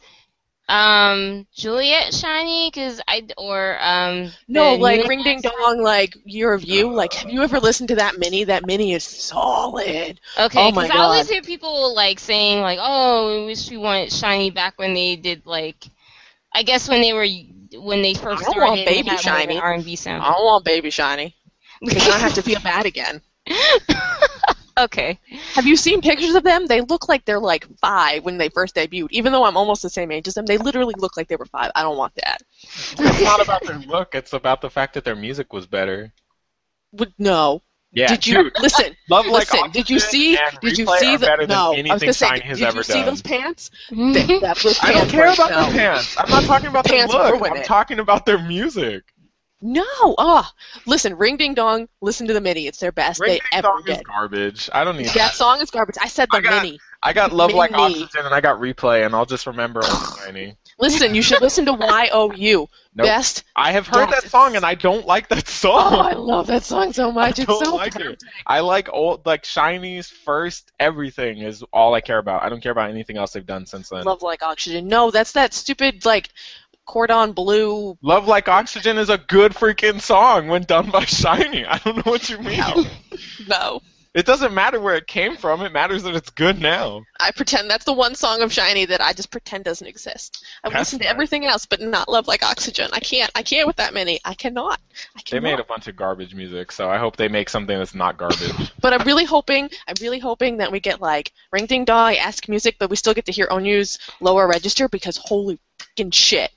[0.69, 2.73] um Juliet SHINee?
[2.73, 7.31] Cause I or um no like ring ding dong like year of you like have
[7.31, 10.99] you ever listened to that mini that mini is solid Okay, Oh because my I
[10.99, 15.17] always hear people like saying like, "Oh, we wish we wanted SHINee back when they
[15.17, 15.89] did like."
[16.53, 17.27] I guess when they were
[17.81, 19.59] when they first I don't started, want baby had more of an SHINee.
[19.59, 20.25] R&B sound.
[20.25, 21.35] i don't want baby SHINee
[21.85, 23.21] because i have to feel bad again
[24.79, 25.19] okay.
[25.55, 28.75] have you seen pictures of them they look like they're like five when they first
[28.75, 31.37] debuted even though i'm almost the same age as them they literally look like they
[31.37, 34.15] were five i don't want that It's not about their look.
[34.15, 36.13] It's about the fact that their music was better.
[36.93, 37.63] Would no
[37.93, 38.53] Yeah, did you dude.
[38.61, 40.37] listen Love like Listen, did you see?
[40.63, 41.27] Did you see the?
[41.27, 42.27] better than No, I was anything gonna say.
[42.27, 43.07] SHINee Did has you ever see done.
[43.07, 43.71] those pants?
[43.91, 44.13] Mm-hmm.
[44.13, 45.63] That, that those I don't pants care were- about no.
[45.63, 46.17] their pants.
[46.19, 47.51] I'm not talking about their look.
[47.51, 49.03] I'm talking about their music.
[49.67, 50.53] No, ah,
[50.87, 51.89] listen, Ring Ding Dong.
[52.03, 52.67] Listen to the mini.
[52.67, 54.69] It's their best Ring they Ding ever Dong is garbage.
[54.75, 55.35] I don't need That that.
[55.35, 55.97] song is garbage.
[56.03, 56.79] I said the I got- mini.
[57.07, 58.03] I got Love Like Mini.
[58.05, 60.57] Oxygen and I got Replay, and I'll just remember SHINee.
[60.79, 62.67] Listen, you should listen to Y O U.
[62.95, 63.07] Nope.
[63.07, 63.45] Best.
[63.55, 65.93] I have heard that song, and I don't like that song.
[65.95, 67.39] Oh, I love that song so I much.
[67.41, 68.23] It's don't so like perfect.
[68.23, 68.29] it.
[68.47, 72.43] I like old, like SHINee's first everything is all I care about.
[72.43, 74.05] I don't care about anything else they've done since then.
[74.05, 74.89] Love like oxygen.
[74.89, 76.31] No, that's that stupid like
[76.87, 77.97] cordon bleu.
[78.03, 81.67] Love Like Oxygen is a good freaking song when done by SHINee.
[81.69, 82.59] I don't know what you mean.
[82.59, 82.87] No.
[83.49, 83.81] No,
[84.15, 85.61] It doesn't matter where it came from.
[85.63, 87.03] It matters that it's good now.
[87.21, 90.45] I pretend that's the one song of SHINee that I just pretend doesn't exist.
[90.63, 92.89] I've That's listened to everything else, but not Love Like Oxygen.
[92.93, 93.31] I can't.
[93.35, 94.21] I can't with that many.
[94.25, 94.81] I cannot.
[95.17, 97.95] I They made a bunch of garbage music, so I hope they make something that's
[97.95, 98.71] not garbage.
[98.81, 102.49] But I'm really hoping, I'm really hoping that we get like Ring Ding Dong, Ask
[102.49, 106.51] Music, but we still get to hear Onew's lower register because holy fucking shit.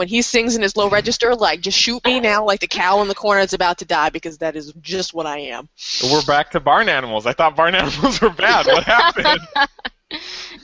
[0.00, 3.02] When he sings in his low register, like just shoot me now, like the cow
[3.02, 5.68] in the corner is about to die because that is just what I am.
[6.02, 7.26] We're back to barn animals.
[7.26, 8.64] I thought barn animals were bad.
[8.64, 9.40] What happened?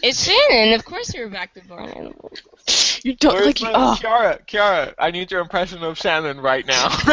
[0.02, 0.74] It's Shannon.
[0.74, 2.42] Of course, we're back to Barn Animals.
[3.06, 3.72] You don't Where's like.
[3.72, 6.88] my- Oh, Kiara, Kiara, I need your impression of Shannon right now.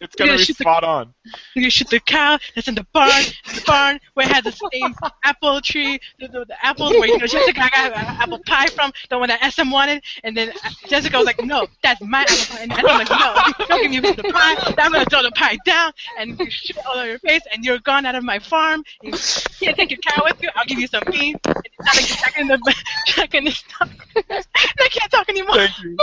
[0.00, 1.12] it's gonna be she's the- spot on.
[1.54, 3.10] You shoot the cow that's in the barn,
[3.54, 7.18] the barn where it had the same apple tree, the, the, the apples where you
[7.18, 10.70] know Jessica got an apple pie from, the one that SM wanted, and then uh,
[10.88, 14.02] Jessica was like, no, that's my apple pie, and SM was like, no, don't give
[14.02, 17.06] me the pie, I'm gonna throw the pie down, and you shoot it all over
[17.06, 20.42] your face, and you're gone out of my farm, you can't take your cow with
[20.42, 22.74] you, I'll give you some beans, and it's not like you're back in the,
[23.16, 23.89] back in the stock.
[24.16, 25.54] I can't talk anymore.
[25.56, 25.96] Thank you.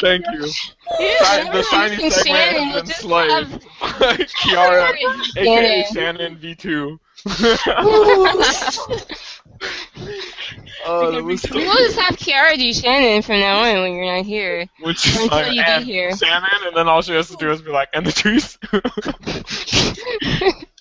[0.00, 0.46] Thank you.
[0.98, 3.30] Yeah, the SHINee Shannon segment will has been just slayed.
[3.30, 4.94] have- Kiara,
[5.36, 5.92] aka Shannon.
[5.92, 6.98] Shannon V2.
[10.86, 14.16] oh, that was so We'll just have Kiara do Shannon from now on when you're
[14.16, 14.66] not here.
[14.80, 16.16] When she's Until like, you get here.
[16.16, 18.58] Shannon, and then all she has to do is be like, and the trees.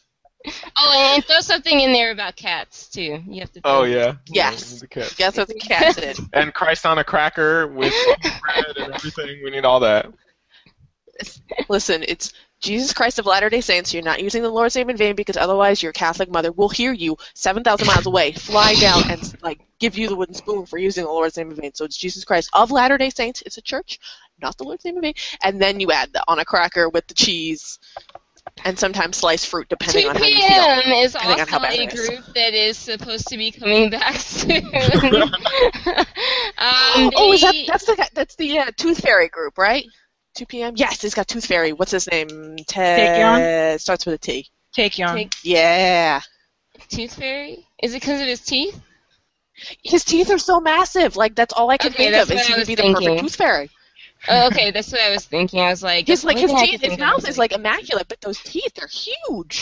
[0.77, 3.21] Oh, and throw something in there about cats too.
[3.27, 3.61] You have to.
[3.65, 4.15] oh yeah.
[4.27, 4.73] Yes.
[4.73, 5.13] Yeah, the cat.
[5.17, 6.17] guess what the cat did?
[6.33, 7.93] And Christ on a cracker with
[8.41, 9.41] bread and everything.
[9.43, 10.11] We need all that.
[11.67, 12.31] Listen, it's
[12.61, 13.93] Jesus Christ of Latter day Saints.
[13.93, 16.93] You're not using the Lord's name in vain because otherwise your Catholic mother will hear
[16.93, 21.05] you 7,000 miles away, fly down, and like give you the wooden spoon for using
[21.05, 21.73] the Lord's name in vain.
[21.73, 23.43] So it's Jesus Christ of Latter day Saints.
[23.45, 23.99] It's a church,
[24.41, 25.13] not the Lord's name in vain.
[25.43, 27.79] And then you add the on a cracker with the cheese
[28.65, 30.47] and sometimes sliced fruit, depending on how you feel.
[30.47, 32.09] 2PM is Depending also a it is.
[32.09, 34.65] group that is supposed to be coming back soon.
[34.73, 34.73] um,
[37.15, 39.85] oh, is that that's the that's the uh, Tooth Fairy group, right?
[40.37, 41.73] 2PM Yes, it's got Tooth Fairy.
[41.73, 42.57] What's his name?
[42.67, 43.81] Ted.
[43.81, 44.47] Starts with a T.
[44.73, 44.93] Take.
[44.93, 46.21] Take Yeah.
[46.89, 47.65] Tooth Fairy?
[47.81, 48.79] Is it because of his teeth?
[49.83, 51.15] His teeth are so massive.
[51.17, 52.67] Like that's all I can Okay, think that's of what is he I would was
[52.67, 53.07] be the thinking.
[53.09, 53.69] perfect Tooth Fairy.
[54.27, 55.61] Oh, okay, that's what I was thinking.
[55.61, 57.07] I was like, His like his only thing I teeth, his think of.
[57.07, 59.59] I mouth is like immaculate, but those teeth are huge.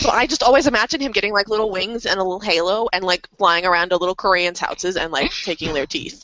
[0.00, 3.04] so I just always imagine him getting like little wings and a little halo and
[3.04, 6.22] like flying around to little Koreans' houses and like taking their teeth,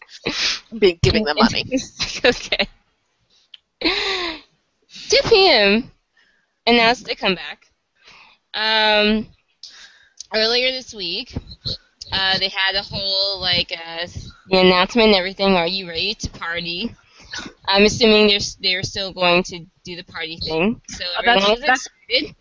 [0.78, 1.64] being giving them money.
[2.24, 2.68] okay.
[3.82, 5.90] 2 p.m.
[6.66, 7.66] announced a comeback.
[8.54, 9.26] Um,
[10.32, 11.34] earlier this week,
[12.12, 14.06] uh, they had a whole like uh,
[14.48, 15.56] the announcement and everything.
[15.56, 16.94] Are you ready to party?
[17.66, 20.80] I'm assuming they're they're still going to do the party thing.
[20.88, 22.36] So Oh, that's- everyone that's- excited.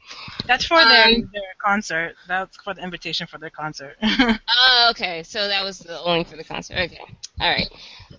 [0.47, 2.15] That's for their, Um, their concert.
[2.27, 3.95] That's for the invitation for their concert.
[4.03, 5.23] Oh, okay.
[5.23, 6.77] So that was the only for the concert.
[6.77, 6.99] Okay.
[7.39, 7.69] All right.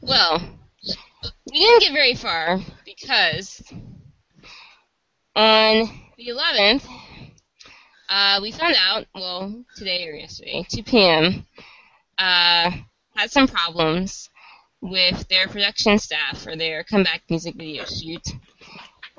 [0.00, 0.40] Well,
[1.52, 3.62] we didn't get very far because
[5.36, 6.86] on the 11th,
[8.08, 11.44] uh, we found out, well, today or yesterday, 2PM,
[12.18, 12.70] uh,
[13.14, 14.30] had some problems
[14.82, 18.26] with their production staff for their comeback music video shoot.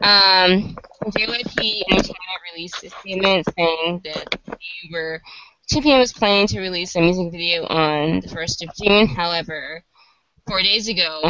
[0.01, 5.21] Um, JYP Entertainment released a statement saying that they were
[5.71, 9.07] 2PM was planning to release a music video on the 1st of June.
[9.07, 9.83] However,
[10.45, 11.21] four days ago,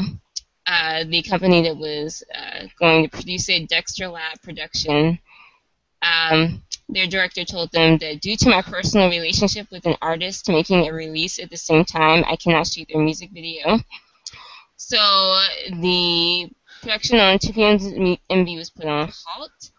[0.66, 5.20] uh, the company that was uh, going to produce it, Dexter Lab Production,
[6.02, 10.88] um, their director told them that due to my personal relationship with an artist making
[10.88, 13.80] a release at the same time, I cannot shoot their music video.
[14.86, 14.98] So
[15.80, 19.72] the production on 2PM's MV was put on halt.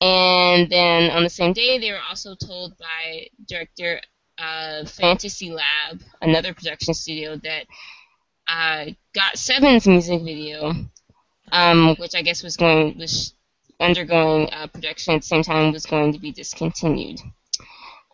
[0.00, 4.00] And then on the same day, they were also told by director
[4.38, 7.66] of Fantasy Lab, another production studio, that
[8.48, 10.72] uh, GOT7's music video,
[11.52, 13.34] um, which I guess was going was
[13.78, 17.20] undergoing uh, production at the same time, was going to be discontinued.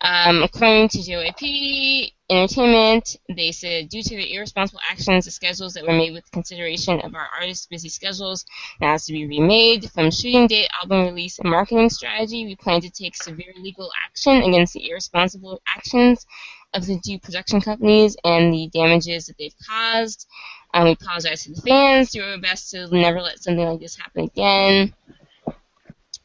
[0.01, 5.87] Um, according to JYP Entertainment, they said due to the irresponsible actions, the schedules that
[5.87, 8.45] were made with consideration of our artists' busy schedules
[8.81, 9.89] now has to be remade.
[9.93, 14.43] From shooting date, album release, and marketing strategy, we plan to take severe legal action
[14.43, 16.27] against the irresponsible actions
[16.75, 20.27] of the two production companies and the damages that they've caused.
[20.75, 22.11] Um, we apologize to the fans.
[22.11, 24.93] Do our best to never let something like this happen again.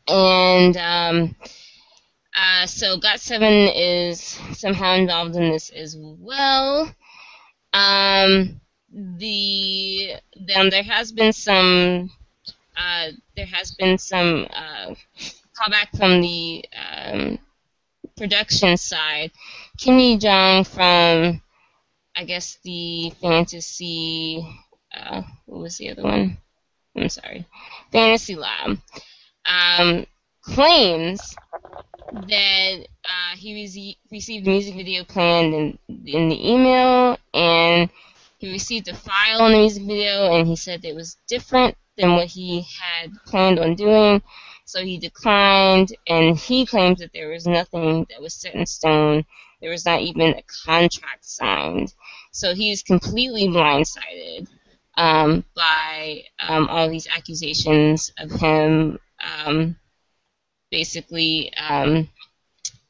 [0.07, 1.35] And um,
[2.35, 6.93] uh, so GOT7 is somehow involved in this as well.
[7.73, 8.61] Um,
[8.93, 10.15] the
[10.47, 12.09] then there has been some
[12.75, 14.93] uh, there has been some uh,
[15.57, 17.39] callback from the um,
[18.17, 19.31] production side.
[19.77, 21.41] Kim Yi Jong from
[22.15, 24.45] I guess the fantasy
[24.93, 26.37] uh, what was the other one?
[26.95, 27.45] I'm sorry,
[27.91, 28.77] Fantasy Lab
[29.45, 30.05] um,
[30.43, 31.35] claims
[32.11, 37.89] that uh, he rece- received a music video planned in, in the email, and
[38.39, 42.13] he received a file on the music video, and he said it was different than
[42.13, 44.21] what he had planned on doing,
[44.65, 49.25] so he declined, and he claims that there was nothing that was set in stone
[49.61, 51.93] There was not even a contract signed.
[52.31, 54.47] So he's completely blindsided
[54.97, 58.99] um, by um, all these accusations of him
[59.45, 59.75] um,
[60.71, 62.09] basically, um,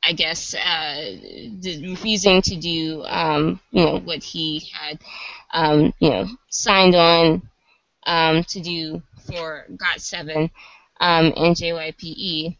[0.03, 1.17] I guess, uh,
[1.63, 4.99] refusing to do, um, you know, what he had,
[5.53, 7.41] um, you know, signed on
[8.05, 10.49] um, to do for GOT7
[10.99, 12.57] um, and JYPE.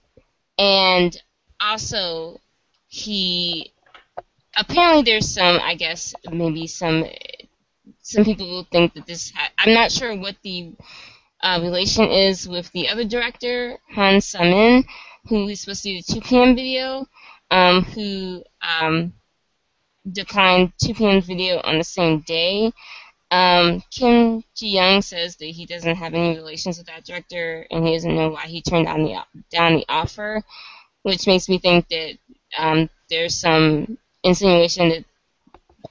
[0.58, 1.22] And
[1.60, 2.40] also,
[2.88, 3.74] he
[4.58, 7.06] apparently there's some, I guess, maybe some
[8.02, 9.32] some people will think that this.
[9.32, 10.74] Ha- I'm not sure what the
[11.42, 14.84] uh, relation is with the other director, Han Samin,
[15.28, 17.06] who is supposed to do the 2PM video,
[17.50, 19.14] um, who um,
[20.10, 22.72] declined 2PM video on the same day.
[23.30, 27.88] Um, Kim Ji Young says that he doesn't have any relations with that director, and
[27.88, 30.44] he doesn't know why he turned down the down the offer,
[31.04, 32.18] which makes me think that
[32.58, 35.06] um, there's some insinuation that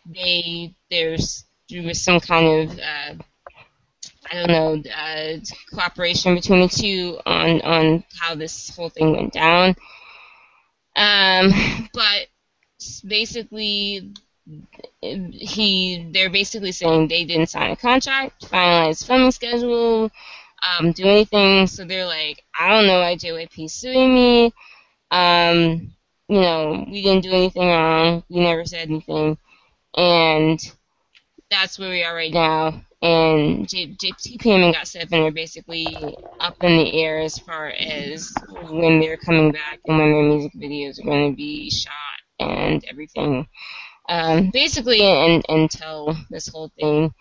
[0.07, 3.15] they there's there was some kind of uh,
[4.31, 4.51] I don't
[4.85, 5.39] know uh,
[5.75, 9.75] cooperation between the two on on how this whole thing went down.
[10.95, 11.51] Um,
[11.93, 12.29] but
[13.07, 14.13] basically,
[15.01, 20.11] he they're basically saying they didn't sign a contract, finalize filming schedule,
[20.63, 21.67] um, do anything.
[21.67, 24.55] So they're like, I don't know why JYP is suing me.
[25.11, 25.93] Um,
[26.29, 28.23] you know, we didn't do anything wrong.
[28.29, 29.39] We never said anything,
[29.97, 30.61] and
[31.51, 32.85] that's where we are right now.
[33.03, 38.31] And J- JTPM and GOT7 are basically up in the air as far as
[38.69, 41.93] when they're coming back and when their music videos are going to be shot
[42.39, 43.47] and everything.
[44.09, 47.15] Um, basically, in, until this whole thing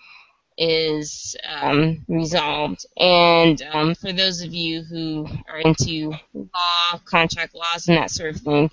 [0.58, 2.86] is um, resolved.
[2.98, 8.36] And um, for those of you who are into law, contract laws, and that sort
[8.36, 8.70] of thing,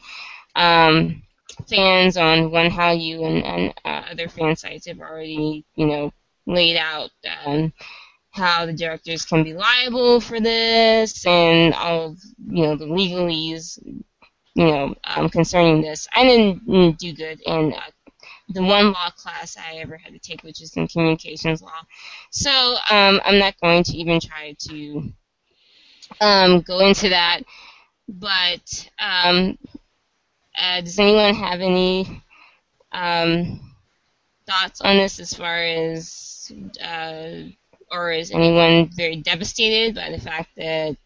[0.57, 1.23] um,
[1.69, 6.13] fans on One Hallyu and, and uh, other fan sites have already, you know,
[6.47, 7.11] laid out
[7.45, 7.73] um,
[8.31, 13.79] how the directors can be liable for this and all of, you know, the legalese,
[14.55, 16.07] you know, um, concerning this.
[16.15, 17.81] I didn't do good in uh,
[18.49, 21.81] the one law class I ever had to take, which is in communications law.
[22.31, 22.51] So
[22.91, 25.13] um, I'm not going to even try to
[26.21, 27.41] um, go into that.
[28.09, 29.59] But um,
[30.57, 32.23] uh, does anyone have any
[32.93, 33.66] um,
[34.47, 37.43] thoughts on this as far as, uh,
[37.91, 40.97] or is anyone very devastated by the fact that,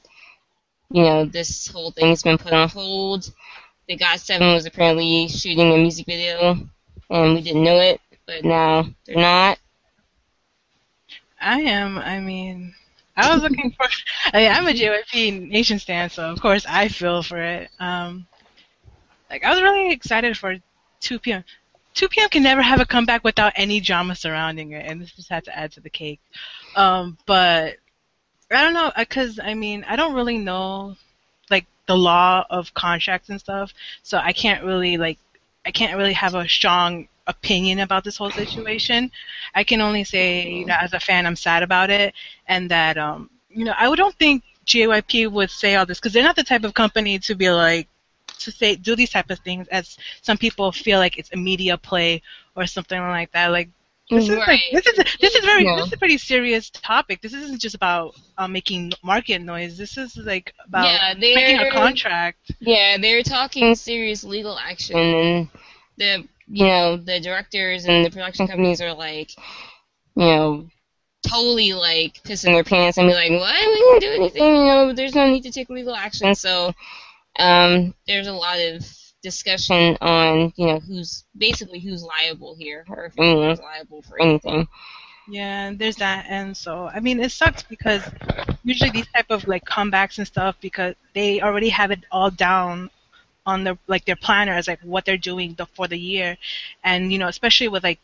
[0.91, 3.31] you know, this whole thing's been put on hold?
[3.89, 6.57] The GOT7 was apparently shooting a music video,
[7.11, 9.59] and we didn't know it, but now they're not.
[11.41, 11.99] I am.
[11.99, 12.75] I mean,
[13.17, 13.87] I was looking for.
[14.33, 17.71] I mean, I'm a JYP Nation stan, so of course I feel for it.
[17.81, 18.27] Um,
[19.31, 20.57] like I was really excited for
[21.01, 21.45] 2PM
[22.01, 25.45] 2PM can never have a comeback without any drama surrounding it, and this just had
[25.45, 26.21] to add to the cake.
[26.75, 27.77] Um, but
[28.51, 30.97] I don't know, because I mean, I don't really know
[31.51, 35.19] like the law of contracts and stuff, so I can't really like,
[35.67, 39.11] I can't really have a strong opinion about this whole situation.
[39.55, 42.15] I can only say, you know, as a fan, I'm sad about it,
[42.47, 46.23] and that, um, you know, I don't think JYP would say all this because they're
[46.23, 47.89] not the type of company to be like,
[48.41, 51.77] to say do these type of things as some people feel like it's a media
[51.77, 52.23] play
[52.57, 53.49] or something like that.
[53.49, 53.71] Like
[54.11, 55.77] this is like this is this is very yeah.
[55.77, 57.21] this is a pretty serious topic.
[57.23, 59.79] This isn't just about uh, making market noise.
[59.79, 62.51] This is like about yeah, making a contract.
[62.59, 65.49] Yeah, they're talking serious legal action, and
[65.97, 69.31] the you know the directors and the production companies are like,
[70.17, 70.69] you know,
[71.23, 73.67] totally like pissing their pants and be like, what?
[73.67, 74.57] We didn't do anything.
[74.57, 76.35] You know, there's no need to take legal action.
[76.35, 76.75] So
[77.39, 78.85] um, there's a lot of
[79.23, 84.67] discussion on you know who's basically who's liable here or if anyone's liable for anything.
[85.29, 88.03] Yeah, there's that, and so I mean it sucks because
[88.65, 92.91] usually these type of like comebacks and stuff because they already have it all down
[93.47, 96.37] on their like their planner as like what they're doing the, for the year,
[96.83, 98.01] and you know especially with like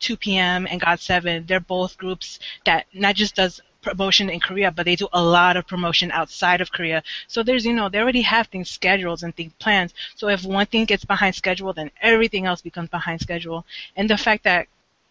[0.00, 1.46] 2PM and GOT7.
[1.46, 5.56] they're both groups that not just does promotion in Korea, but they do a lot
[5.56, 7.02] of promotion outside of Korea.
[7.28, 9.92] So there's, you know, they already have things scheduled and things planned.
[10.16, 13.64] So if one thing gets behind schedule, then everything else becomes behind schedule.
[13.96, 14.68] And the fact that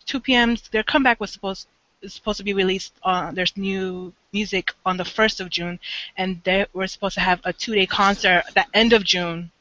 [0.07, 1.67] 2PM their comeback was supposed
[2.01, 5.79] is supposed to be released on there's new music on the 1st of June
[6.17, 9.51] and they were supposed to have a two-day concert at the end of June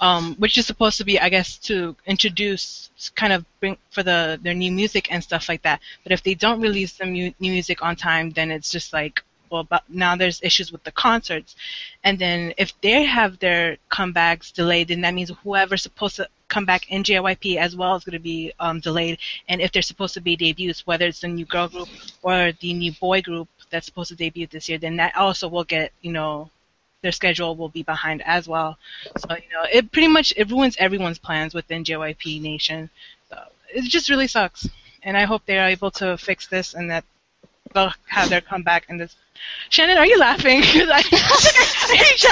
[0.00, 4.38] um, which is supposed to be, I guess, to introduce, kind of bring for the
[4.42, 5.80] their new music and stuff like that.
[6.02, 9.22] But if they don't release the mu- new music on time, then it's just like,
[9.50, 11.54] well, but now there's issues with the concerts,
[12.04, 16.64] and then if they have their comebacks delayed, then that means whoever's supposed to come
[16.64, 19.18] back in JYP as well is going to be um, delayed.
[19.48, 21.88] And if they're supposed to be debuts, whether it's the new girl group
[22.22, 25.64] or the new boy group that's supposed to debut this year, then that also will
[25.64, 26.50] get you know
[27.02, 28.78] their schedule will be behind as well.
[29.18, 32.90] So you know it pretty much it ruins everyone's plans within JYP Nation.
[33.28, 33.38] So
[33.74, 34.68] it just really sucks.
[35.02, 37.04] And I hope they are able to fix this and that
[37.72, 39.16] they'll have their comeback in this.
[39.70, 40.60] Shannon, are you laughing?
[40.62, 41.02] I,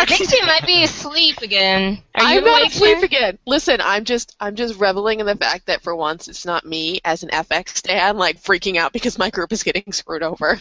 [0.00, 2.02] I think she might be asleep again.
[2.14, 3.04] Are you I'm not asleep Sharon?
[3.04, 3.38] again.
[3.46, 7.00] Listen, I'm just I'm just reveling in the fact that for once it's not me
[7.04, 10.58] as an f(x) stan like freaking out because my group is getting screwed over.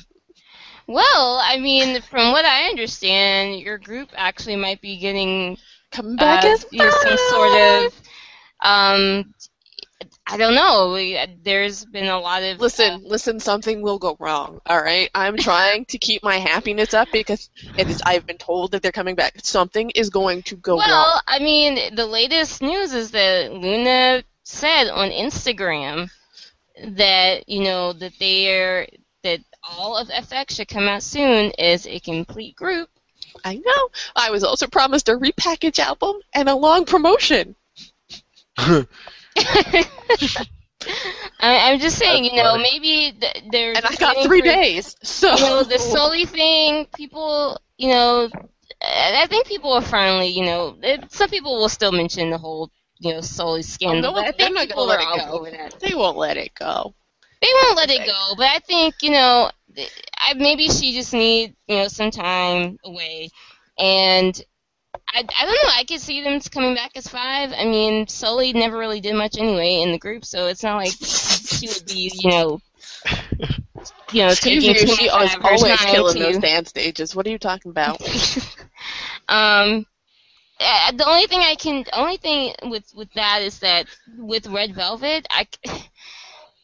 [0.87, 5.57] Well, I mean, from what I understand, your group actually might be getting
[5.91, 8.01] Come back uh, as you know, some sort of
[8.61, 9.33] um
[10.29, 11.25] I don't know.
[11.43, 14.59] There's been a lot of Listen, listen, something will go wrong.
[14.65, 18.01] All right, I'm trying to keep my happiness up because it is.
[18.05, 19.33] I've been told that they're coming back.
[19.43, 20.89] Something is going to go well, wrong.
[20.89, 26.09] Well, I mean, the latest news is that Luna said on Instagram
[26.83, 28.87] that you know that they're
[29.69, 32.89] all of f(x) should come out soon is a complete group.
[33.43, 33.89] I know.
[34.15, 37.55] I was also promised a repackage album and a long promotion.
[38.57, 38.85] I,
[41.39, 42.63] I'm just saying, That's you know, funny.
[42.63, 44.95] maybe th- they're And I got three for- days.
[45.03, 48.29] So you know, the Sulli thing, people, you know,
[48.81, 52.71] I think people are finally, you know, it, some people will still mention the whole,
[52.99, 54.11] you know, Sulli scandal.
[54.11, 55.39] Oh, no, but I they're think not people are let it all go.
[55.39, 55.79] over that.
[55.79, 56.93] they won't let it go.
[57.41, 59.51] They won't let it go, but I think, you know,
[60.17, 63.29] I, maybe she just needs, you know, some time away.
[63.77, 64.39] And
[65.13, 67.51] I, I don't know, I could see them coming back as five.
[67.53, 70.95] I mean, Sulli never really did much anyway in the group, so it's not like
[71.01, 72.61] she would be, you know,
[74.11, 77.15] you know, Excuse taking you, she much is always killing to- those dance stages.
[77.15, 78.01] What are you talking about?
[79.29, 79.85] um,
[80.59, 84.73] uh, the only thing I can, only thing with with that is that with Red
[84.73, 85.89] Velvet, I c-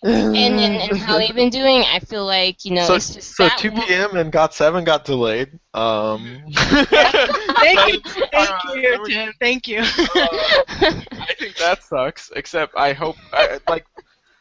[0.03, 3.35] and, and and how they've been doing, I feel like you know so, it's just
[3.35, 4.15] so that 2 one- p.m.
[4.17, 5.59] and Got 7 got delayed.
[5.73, 7.99] Um, thank you,
[8.31, 9.33] thank Uh, you, Tim.
[9.39, 9.79] Thank you.
[9.81, 12.31] I think that sucks.
[12.35, 13.85] Except I hope, I, like,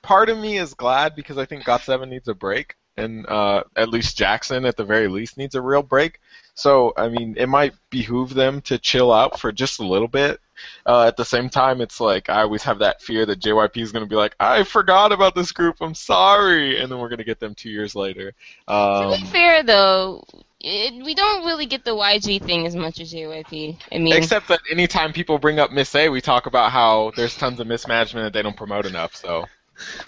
[0.02, 3.62] part of me is glad because I think Got Seven needs a break, and uh,
[3.76, 6.18] at least Jackson, at the very least, needs a real break.
[6.54, 10.40] So I mean, it might behoove them to chill out for just a little bit.
[10.86, 13.92] Uh, at the same time, it's like I always have that fear that JYP is
[13.92, 15.76] going to be like, "I forgot about this group.
[15.80, 18.32] I'm sorry," and then we're going to get them two years later.
[18.68, 20.24] To Um, be fair though,
[20.60, 23.78] it, we don't really get the YG thing as much as JYP.
[23.92, 27.36] I mean, Except that anytime people bring up Miss A, we talk about how there's
[27.36, 29.14] tons of mismanagement that they don't promote enough.
[29.16, 29.46] So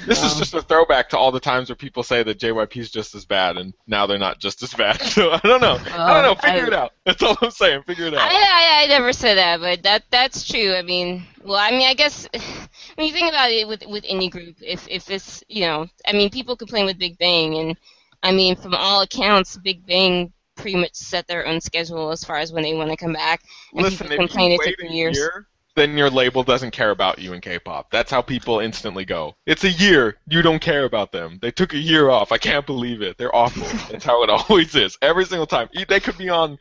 [0.06, 2.76] this is um, just a throwback to all the times where people say that JYP
[2.76, 5.00] is just as bad, and now they're not just as bad.
[5.14, 5.78] So I don't know.
[5.92, 6.34] I don't know.
[6.34, 6.92] Figure I- it out.
[7.04, 7.82] That's all I'm saying.
[7.82, 8.20] Figure it out.
[8.22, 10.74] I, I never said that, but that that's true.
[10.74, 12.26] I mean, well, I mean, I guess
[12.94, 16.12] when you think about it with with any group, if if it's you know, I
[16.12, 17.76] mean, people complain with Big Bang, and
[18.22, 22.36] I mean, from all accounts, Big Bang pretty much set their own schedule as far
[22.36, 24.76] as when they want to come back, and Listen, people if complain you it wait
[24.78, 25.16] took a years.
[25.16, 25.46] year,
[25.76, 27.90] then your label doesn't care about you in K-pop.
[27.90, 29.34] That's how people instantly go.
[29.46, 30.16] It's a year.
[30.28, 31.38] You don't care about them.
[31.42, 32.30] They took a year off.
[32.32, 33.18] I can't believe it.
[33.18, 33.62] They're awful.
[33.90, 34.96] That's how it always is.
[35.02, 35.68] Every single time.
[35.88, 36.58] They could be on.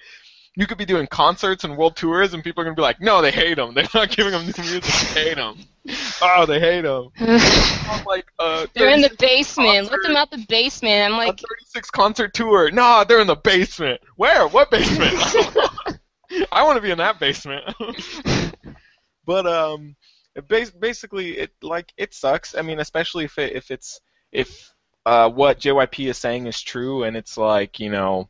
[0.56, 3.24] You could be doing concerts and world tours, and people are gonna be like, "No,
[3.24, 3.74] they hate them.
[3.74, 4.84] They're not giving them new music.
[5.14, 5.58] They hate them.
[6.22, 9.92] Oh, they hate them." I'm like, uh, They're in the 36 basement.
[9.92, 11.12] Let them out the basement.
[11.12, 12.72] I'm like, 36 concert tour.
[12.72, 14.00] Nah, they're in the basement.
[14.16, 14.48] Where?
[14.48, 15.14] What basement?
[16.52, 17.64] I want to be in that basement.
[19.26, 19.96] But um,
[20.48, 22.56] bas- basically, it like it sucks.
[22.56, 24.02] I mean, especially if it, if it's
[24.32, 24.74] if
[25.06, 28.30] uh, what JYP is saying is true, and it's like you know.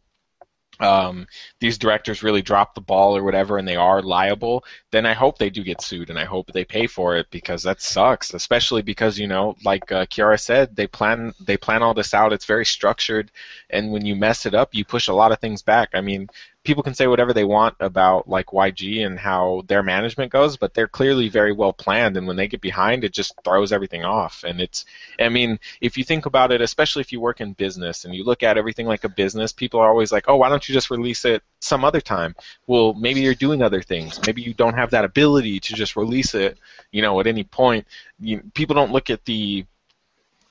[0.79, 1.27] Um,
[1.59, 4.65] these directors really drop the ball or whatever, and they are liable.
[4.91, 7.61] Then I hope they do get sued, and I hope they pay for it because
[7.61, 8.33] that sucks.
[8.33, 12.33] Especially because you know, like uh, Kiara said, they plan they plan all this out.
[12.33, 13.31] It's very structured,
[13.69, 15.89] and when you mess it up, you push a lot of things back.
[15.93, 16.27] I mean,
[16.63, 20.73] people can say whatever they want about like YG and how their management goes, but
[20.73, 22.15] they're clearly very well planned.
[22.15, 24.45] And when they get behind, it just throws everything off.
[24.47, 24.85] And it's,
[25.19, 28.23] I mean, if you think about it, especially if you work in business and you
[28.23, 30.89] look at everything like a business, people are always like, oh, why don't you just
[30.89, 32.33] release it some other time?
[32.65, 34.19] Well, maybe you're doing other things.
[34.25, 36.57] Maybe you don't have that ability to just release it,
[36.91, 37.85] you know, at any point.
[38.21, 39.65] You, people don't look at the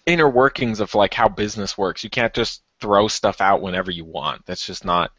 [0.04, 2.04] inner workings of like how business works.
[2.04, 4.44] You can't just throw stuff out whenever you want.
[4.44, 5.12] That's just not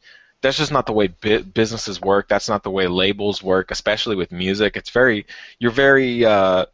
[0.43, 2.27] that's just not the way bu- businesses work.
[2.27, 4.75] That's not the way labels work, especially with music.
[4.75, 5.25] It's very
[5.57, 6.65] you're very uh,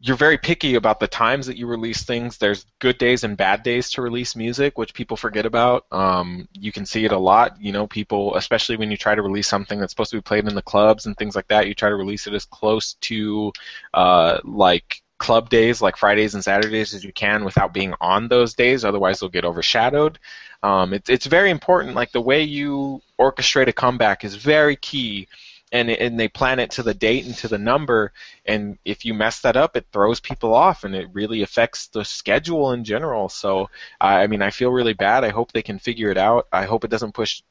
[0.00, 2.38] you're very picky about the times that you release things.
[2.38, 5.86] There's good days and bad days to release music, which people forget about.
[5.90, 7.60] Um, you can see it a lot.
[7.60, 10.46] You know, people, especially when you try to release something that's supposed to be played
[10.46, 13.52] in the clubs and things like that, you try to release it as close to
[13.92, 18.54] uh, like club days, like Fridays and Saturdays, as you can without being on those
[18.54, 18.84] days.
[18.84, 20.18] Otherwise, they'll get overshadowed.
[20.64, 21.94] Um, it's it's very important.
[21.94, 25.28] Like the way you orchestrate a comeback is very key
[25.70, 28.12] and and they plan it to the date and to the number
[28.44, 32.04] and if you mess that up it throws people off and it really affects the
[32.04, 33.70] schedule in general so
[34.00, 36.84] i mean i feel really bad i hope they can figure it out i hope
[36.84, 37.42] it doesn't push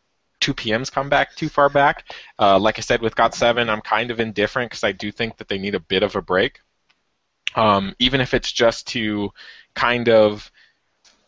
[0.42, 2.12] 2PM's come back too far back.
[2.38, 5.48] Uh, like I said with GOT7, I'm kind of indifferent because I do think that
[5.48, 6.62] they need a bit of a break.
[7.56, 9.32] Um, even if it's just to
[9.74, 10.50] kind of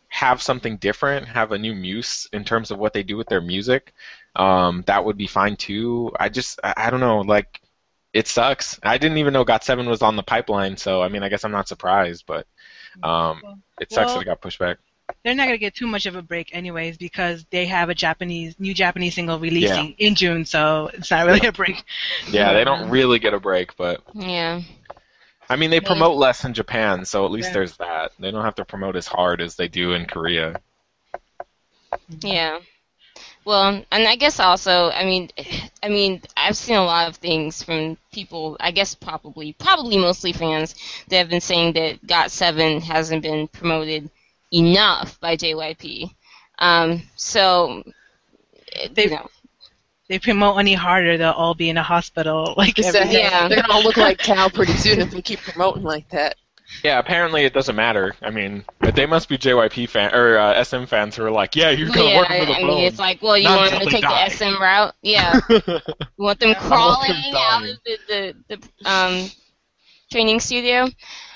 [0.08, 3.42] have something different, have a new muse in terms of what they do with their
[3.42, 3.94] music
[4.36, 6.12] um, that would be fine too.
[6.20, 7.62] I just I, I don't know like
[8.14, 8.80] it sucks.
[8.84, 11.52] I didn't even know GOT7 was on the pipeline, so I mean I guess I'm
[11.52, 12.48] not surprised, but
[13.02, 13.42] um,
[13.80, 14.78] it sucks well, that it got pushed back.
[15.24, 18.56] They're not gonna get too much of a break anyways because they have a Japanese
[18.60, 20.08] new Japanese single releasing yeah.
[20.08, 21.84] in June, so it's not really a break.
[22.30, 24.62] Yeah, they don't really get a break, but yeah.
[25.54, 27.54] I mean, they promote less in Japan, so at least yeah.
[27.54, 28.12] there's that.
[28.18, 30.60] They don't have to promote as hard as they do in Korea.
[32.22, 32.58] Yeah.
[33.46, 35.30] Well, and I guess also, I mean,
[35.84, 38.58] I mean, I've seen a lot of things from people.
[38.60, 40.74] I guess probably, probably mostly fans
[41.10, 44.10] that have been saying that GOT7 hasn't been promoted
[44.52, 46.10] enough by JYP.
[46.58, 47.84] Um, so,
[48.92, 49.30] they, you know.
[50.14, 52.54] They promote any harder, they'll all be in a hospital.
[52.64, 56.08] Like, yeah, they're gonna all look like cow pretty soon if they keep promoting like
[56.10, 56.36] that.
[56.84, 58.14] Yeah, apparently it doesn't matter.
[58.22, 61.72] I mean, they must be JYP fan or uh, SM fans who are like, yeah,
[61.72, 63.90] you're gonna yeah, work for the I mean, it's like, well, you want them to
[63.90, 64.30] take die.
[64.30, 64.94] the SM route?
[65.02, 65.40] Yeah.
[65.50, 65.82] you
[66.18, 69.32] want them crawling them out of the, the, the um,
[70.12, 70.90] training studio?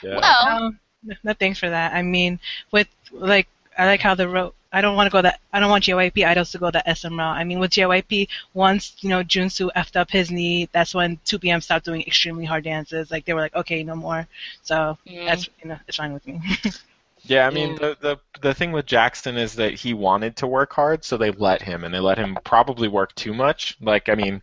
[0.04, 0.20] Yeah.
[0.20, 0.80] Well, um,
[1.24, 1.94] no thanks for that.
[1.96, 2.40] I mean,
[2.72, 5.40] with like, I like how the road I don't want to go that.
[5.54, 7.38] I don't want JYP idols to go the SM route.
[7.38, 11.64] I mean, with JYP, once you know Junsu effed up his knee, that's when 2PM
[11.64, 13.10] stopped doing extremely hard dances.
[13.10, 14.28] Like they were like, okay, no more.
[14.64, 15.26] So mm.
[15.26, 16.42] that's you know, it's fine with me.
[17.24, 20.74] yeah, I mean, the, the the thing with Jackson is that he wanted to work
[20.74, 23.78] hard, so they let him, and they let him probably work too much.
[23.82, 24.42] Like, I mean,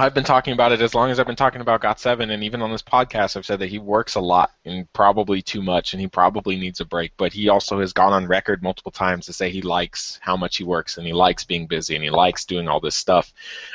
[0.00, 2.62] I've been talking about it as long as I've been talking about GOT7, and even
[2.62, 6.00] on this podcast, I've said that he works a lot and probably too much, and
[6.00, 7.14] he probably needs a break.
[7.16, 10.56] But he also has gone on record multiple times to say he likes how much
[10.56, 13.32] he works and he likes being busy and he likes doing all this stuff,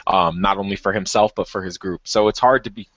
[0.07, 2.07] um, not only for himself but for his group.
[2.07, 2.87] So it's hard to be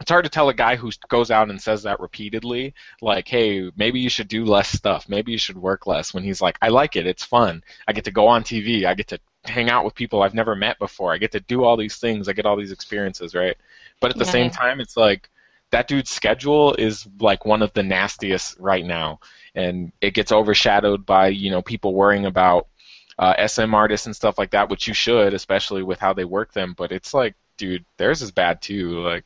[0.00, 3.70] it's hard to tell a guy who goes out and says that repeatedly, like, hey,
[3.76, 5.08] maybe you should do less stuff.
[5.08, 6.12] Maybe you should work less.
[6.12, 7.06] When he's like, I like it.
[7.06, 7.64] It's fun.
[7.88, 8.84] I get to go on TV.
[8.84, 11.12] I get to hang out with people I've never met before.
[11.12, 12.28] I get to do all these things.
[12.28, 13.56] I get all these experiences, right?
[14.00, 14.30] But at the yeah.
[14.30, 15.28] same time, it's like
[15.70, 19.20] that dude's schedule is like one of the nastiest right now,
[19.54, 22.68] and it gets overshadowed by you know people worrying about
[23.18, 26.52] uh, SM artists and stuff like that, which you should, especially with how they work
[26.52, 26.74] them.
[26.76, 29.00] But it's like, dude, theirs is bad too.
[29.00, 29.24] Like,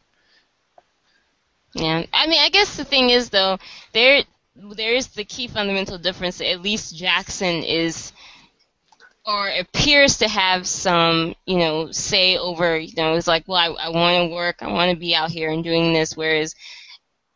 [1.74, 3.58] yeah, I mean, I guess the thing is though,
[3.92, 4.22] there
[4.56, 6.40] there is the key fundamental difference.
[6.40, 8.12] At least Jackson is
[9.31, 13.87] or appears to have some, you know, say over, you know, it's like, well, I,
[13.87, 16.57] I want to work, I want to be out here and doing this, whereas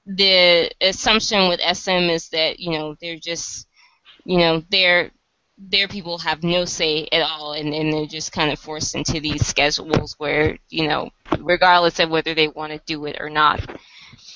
[0.04, 3.68] the assumption with SM is that, you know, they're just,
[4.24, 5.12] you know, their
[5.56, 9.20] their people have no say at all, and, and they're just kind of forced into
[9.20, 13.64] these schedules where, you know, regardless of whether they want to do it or not,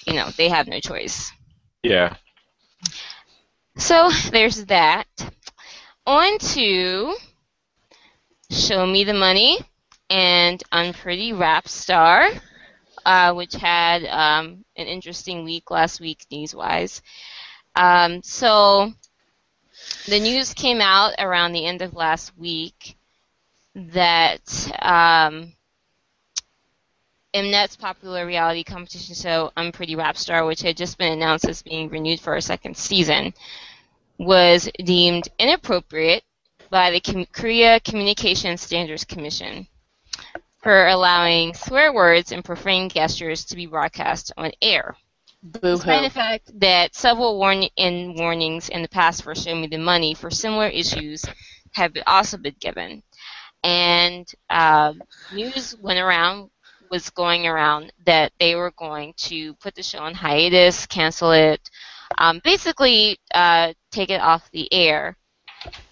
[0.07, 1.33] you know, they have no choice.
[1.83, 2.15] Yeah.
[3.77, 5.09] So there's that.
[6.07, 7.17] On to
[8.51, 9.59] Show Me the Money
[10.09, 12.41] and Unpretty Rapstar,
[13.05, 17.03] uh, which had um, an interesting week last week news wise.
[17.77, 18.91] Um, so
[20.07, 22.97] the news came out around the end of last week
[23.75, 24.41] that
[24.81, 25.53] um,
[27.35, 32.19] Mnet's popular reality competition show Unpretty Rapstar, which had just been announced as being renewed
[32.19, 33.35] for a second season,
[34.17, 36.25] was deemed inappropriate
[36.71, 39.67] by the Com- Korea Communication Standards Commission
[40.63, 44.97] for allowing swear words and profane gestures to be broadcast on air.
[45.43, 45.77] Boo-hoo.
[45.77, 49.79] Despite the fact that several warn- in warnings in the past for Show Me the
[49.79, 51.25] Money for similar issues
[51.73, 53.03] have also been given.
[53.63, 54.95] And uh,
[55.33, 56.51] news went around,
[56.91, 61.61] was going around that they were going to put the show on hiatus, cancel it,
[62.19, 65.17] um, basically uh, take it off the air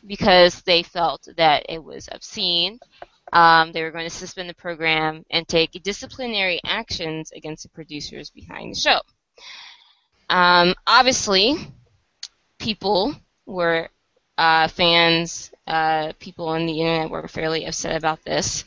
[0.06, 2.78] because they felt that it was obscene.
[3.32, 8.30] Um, they were going to suspend the program and take disciplinary actions against the producers
[8.30, 9.00] behind the show.
[10.28, 11.56] Um, obviously,
[12.58, 13.14] people
[13.46, 13.88] were
[14.38, 18.64] uh, fans, uh, people on the internet were fairly upset about this.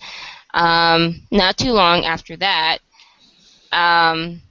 [0.54, 2.80] Um, not too long after that,
[3.72, 4.42] um,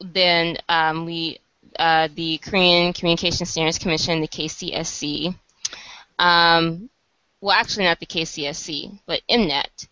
[0.00, 1.38] then um, we,
[1.78, 5.34] uh, the Korean Communication Standards Commission, the KCSC,
[6.18, 6.88] um,
[7.40, 9.88] well, actually not the KCSC, but Mnet,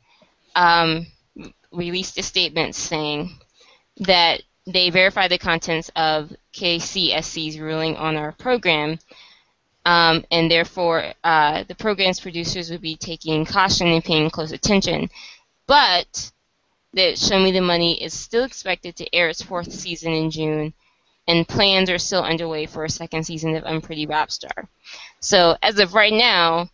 [0.54, 1.06] um,
[1.72, 3.30] released a statement saying
[3.98, 8.98] that they verified the contents of KCSC's ruling on our program,
[9.84, 15.10] um, and therefore uh, the program's producers would be taking caution and paying close attention.
[15.66, 16.32] But
[16.94, 20.72] that Show Me the Money is still expected to air its fourth season in June,
[21.26, 24.68] and plans are still underway for a second season of Unpretty Rapstar.
[25.20, 26.68] So as of right now,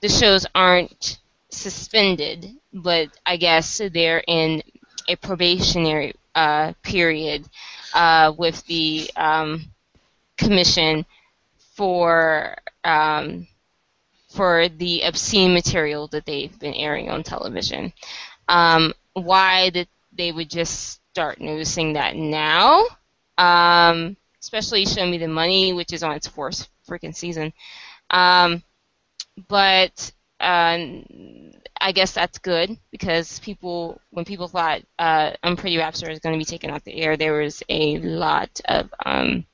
[0.00, 1.18] the shows aren't
[1.50, 4.62] suspended, but I guess they're in
[5.08, 7.46] a probationary uh, period
[7.94, 9.64] uh, with the um,
[10.36, 11.06] commission
[11.74, 13.46] for um,
[14.28, 17.92] for the obscene material that they've been airing on television.
[18.48, 22.84] Um, why that they would just start noticing that now,
[23.38, 27.52] um, especially Show Me the Money, which is on its fourth freaking season.
[28.10, 28.62] Um,
[29.48, 30.78] but uh,
[31.80, 36.38] I guess that's good because people, when people thought uh, Unpretty Rapstar was going to
[36.38, 39.44] be taken off the air, there was a lot of um,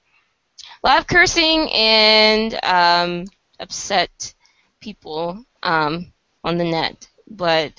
[0.82, 3.26] a lot of cursing and um,
[3.58, 4.34] upset
[4.80, 6.12] people um,
[6.44, 7.08] on the net.
[7.28, 7.72] But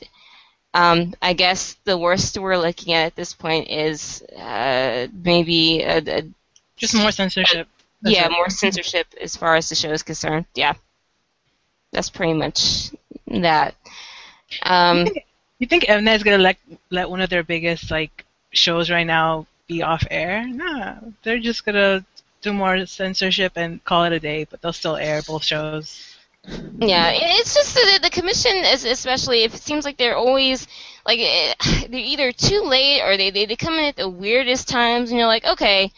[0.74, 5.98] um, I guess the worst we're looking at at this point is uh, maybe a,
[5.98, 6.24] a,
[6.78, 7.68] Just more censorship.
[8.02, 10.46] That's yeah, more censorship as far as the show is concerned.
[10.56, 10.74] Yeah,
[11.92, 12.92] that's pretty much
[13.28, 13.76] that.
[14.64, 15.08] Um,
[15.62, 16.58] You think Mnet is gonna let
[16.90, 20.48] let one of their biggest like shows right now be off air?
[20.48, 22.04] Nah, they're just gonna
[22.42, 26.11] do more censorship and call it a day, but they'll still air both shows.
[26.80, 30.68] Yeah, it's just that the commission is especially if it seems like they're always
[31.06, 31.54] like eh,
[31.90, 35.18] they're either too late or they, they they come in at the weirdest times and
[35.20, 35.92] you're like, okay,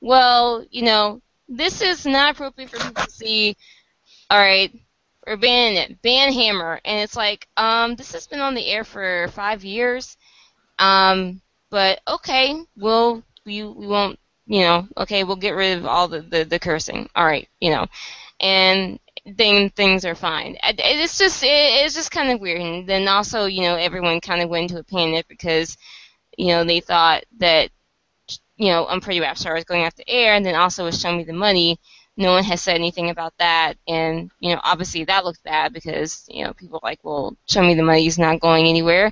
[0.00, 3.56] well, you know, this is not appropriate for people to see.
[4.30, 4.72] All right,
[5.26, 8.84] we're banning it, ban Hammer, and it's like, um, this has been on the air
[8.84, 10.16] for five years,
[10.78, 11.40] um,
[11.70, 16.20] but okay, we'll we we won't, you know, okay, we'll get rid of all the
[16.22, 17.08] the, the cursing.
[17.14, 17.86] All right, you know,
[18.40, 20.56] and then things are fine.
[20.62, 24.42] It's just it, it's just kind of weird, and then also you know everyone kind
[24.42, 25.76] of went into a panic because
[26.36, 27.70] you know they thought that
[28.56, 31.32] you know Unpretty Rapstar was going the air, and then also with Show Me the
[31.32, 31.78] Money.
[32.16, 36.24] No one has said anything about that, and you know obviously that looked bad because
[36.28, 39.10] you know people are like, well, Show Me the Money is not going anywhere,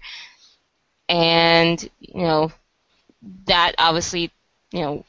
[1.08, 2.52] and you know
[3.46, 4.30] that obviously
[4.72, 5.04] you know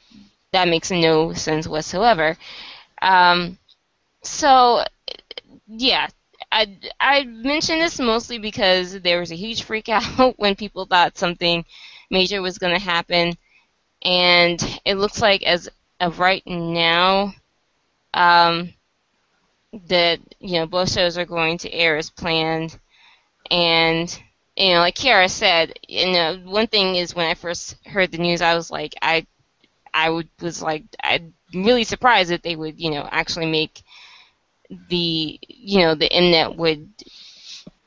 [0.52, 2.36] that makes no sense whatsoever.
[3.02, 3.58] Um,
[4.22, 4.84] so
[5.78, 6.08] yeah,
[6.52, 11.18] I I mention this mostly because there was a huge freak out when people thought
[11.18, 11.64] something
[12.10, 13.34] major was going to happen,
[14.02, 15.70] and it looks like as
[16.00, 17.34] of right now,
[18.14, 18.74] um,
[19.88, 22.78] that you know both shows are going to air as planned,
[23.50, 24.20] and
[24.56, 28.18] you know like Kiara said, you know one thing is when I first heard the
[28.18, 29.26] news, I was like I
[29.94, 33.83] I would was like I'm really surprised that they would you know actually make
[34.88, 36.88] the you know the Mnet would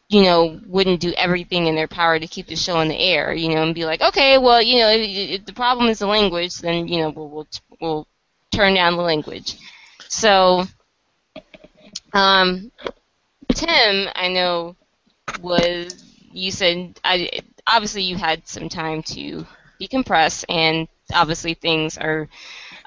[0.09, 3.33] you know wouldn't do everything in their power to keep the show in the air
[3.33, 6.07] you know and be like okay well you know if, if the problem is the
[6.07, 7.47] language then you know we'll we'll,
[7.81, 8.07] we'll
[8.51, 9.57] turn down the language.
[10.09, 10.65] So
[12.13, 12.71] um
[13.53, 14.75] Tim I know
[15.41, 19.45] was you said I obviously you had some time to
[19.79, 22.27] decompress and obviously things are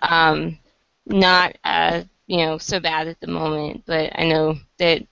[0.03, 0.59] um
[1.07, 5.03] not uh you know so bad at the moment, but I know that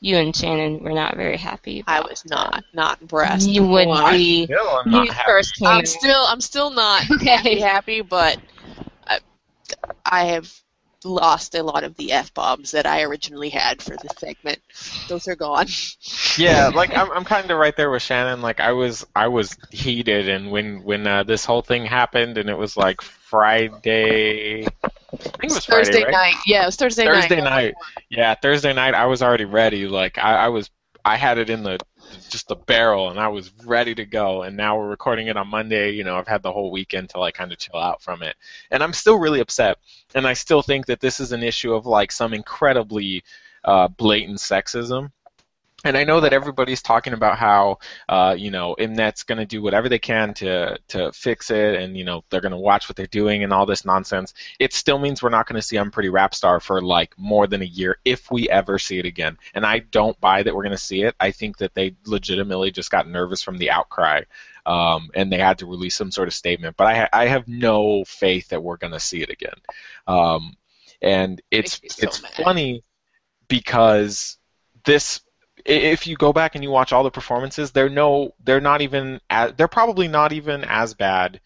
[0.00, 1.84] you and Shannon were not very happy.
[1.86, 3.50] I was not not impressed.
[3.50, 4.18] You would Why?
[4.18, 4.50] be.
[4.50, 5.32] Still, I'm You not happy.
[5.32, 7.58] first came I'm still I'm still not Okay.
[7.60, 8.38] happy, happy, but
[9.06, 9.20] I,
[10.04, 10.52] I have
[11.04, 14.60] lost a lot of the f bombs that I originally had for this segment.
[15.08, 15.66] Those are gone.
[16.36, 18.42] Yeah, like I'm, I'm kind of right there with Shannon.
[18.42, 22.50] Like I was, I was heated, and when when uh, this whole thing happened, and
[22.50, 24.74] it was like Friday.
[25.20, 26.12] I think it was Friday, Thursday right?
[26.12, 26.34] night.
[26.46, 27.44] Yeah, it was Thursday, Thursday night.
[27.44, 27.74] night.
[28.10, 28.94] Yeah, Thursday night.
[28.94, 29.86] I was already ready.
[29.86, 30.70] Like I, I was,
[31.04, 31.78] I had it in the
[32.28, 34.42] just the barrel, and I was ready to go.
[34.42, 35.92] And now we're recording it on Monday.
[35.92, 38.36] You know, I've had the whole weekend to like kind of chill out from it,
[38.70, 39.78] and I'm still really upset.
[40.14, 43.24] And I still think that this is an issue of like some incredibly
[43.64, 45.10] uh, blatant sexism.
[45.86, 49.62] And I know that everybody's talking about how uh, you know Mnet's going to do
[49.62, 52.96] whatever they can to to fix it, and you know they're going to watch what
[52.96, 54.34] they're doing and all this nonsense.
[54.58, 57.66] It still means we're not going to see Unpretty Rapstar for like more than a
[57.66, 59.38] year if we ever see it again.
[59.54, 61.14] And I don't buy that we're going to see it.
[61.20, 64.22] I think that they legitimately just got nervous from the outcry.
[64.64, 67.46] Um, and they had to release some sort of statement, but I, ha- I have
[67.46, 69.54] no faith that we're going to see it again.
[70.08, 70.56] Um,
[71.00, 72.32] and it's so it's mad.
[72.34, 72.82] funny
[73.46, 74.38] because
[74.84, 75.20] this
[75.66, 79.20] if you go back and you watch all the performances, they're no, they're not even,
[79.28, 81.40] as, they're probably not even as bad.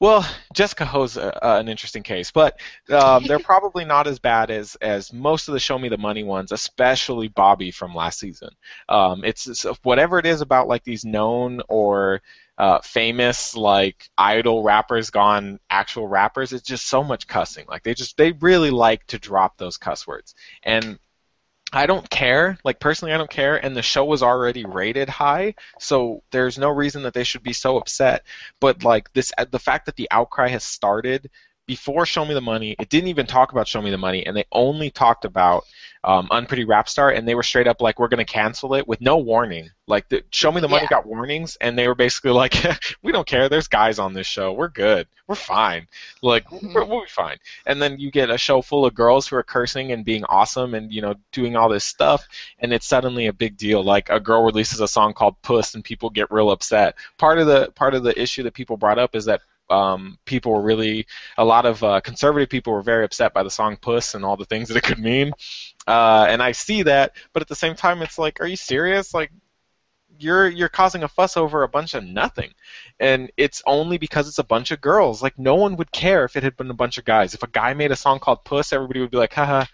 [0.00, 2.58] Well, Jessica Ho's uh, an interesting case, but
[2.90, 6.24] um, they're probably not as bad as as most of the Show Me the Money
[6.24, 8.50] ones, especially Bobby from last season.
[8.88, 12.22] Um, it's, it's whatever it is about like these known or
[12.58, 16.52] uh, famous like idol rappers gone actual rappers.
[16.52, 17.66] It's just so much cussing.
[17.68, 20.98] Like they just they really like to drop those cuss words, and
[21.74, 22.56] I don't care.
[22.64, 23.56] Like personally, I don't care.
[23.56, 27.52] And the show was already rated high, so there's no reason that they should be
[27.52, 28.24] so upset.
[28.60, 31.30] But like this, the fact that the outcry has started
[31.66, 34.36] before Show Me the Money, it didn't even talk about Show Me the Money, and
[34.36, 35.64] they only talked about
[36.06, 39.16] um, Unpretty Rapstar, and they were straight up like, "We're gonna cancel it" with no
[39.16, 39.70] warning.
[39.86, 40.88] Like, the, Show Me the Money Yeah.
[40.90, 42.54] got warnings, and they were basically like,
[43.02, 43.48] "We don't care.
[43.48, 44.52] There's guys on this show.
[44.52, 45.06] We're good.
[45.26, 45.88] We're fine.
[46.20, 46.74] Like, Mhm.
[46.74, 49.42] we're, we'll be fine." And then you get a show full of girls who are
[49.42, 52.28] cursing and being awesome and you know doing all this stuff,
[52.58, 53.82] and it's suddenly a big deal.
[53.82, 56.96] Like a girl releases a song called "Puss" and people get real upset.
[57.16, 60.52] Part of the part of the issue that people brought up is that um, people
[60.52, 64.14] were really a lot of uh, conservative people were very upset by the song "Puss"
[64.14, 65.32] and all the things that it could mean.
[65.86, 69.14] Uh, and I see that, but at the same time, it's like, are you serious?
[69.14, 69.30] Like,
[70.18, 72.52] you're you're causing a fuss over a bunch of nothing,
[73.00, 75.22] and it's only because it's a bunch of girls.
[75.22, 77.34] Like, no one would care if it had been a bunch of guys.
[77.34, 79.64] If a guy made a song called "Puss," everybody would be like, haha.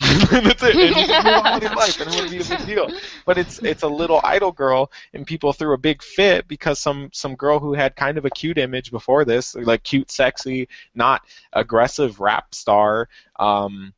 [0.30, 0.76] That's it.
[0.76, 2.90] And with life, and it wouldn't be a big deal.
[3.26, 7.10] But it's it's a little idol girl, and people threw a big fit because some
[7.12, 11.22] some girl who had kind of a cute image before this, like cute, sexy, not
[11.52, 13.92] aggressive rap star, um,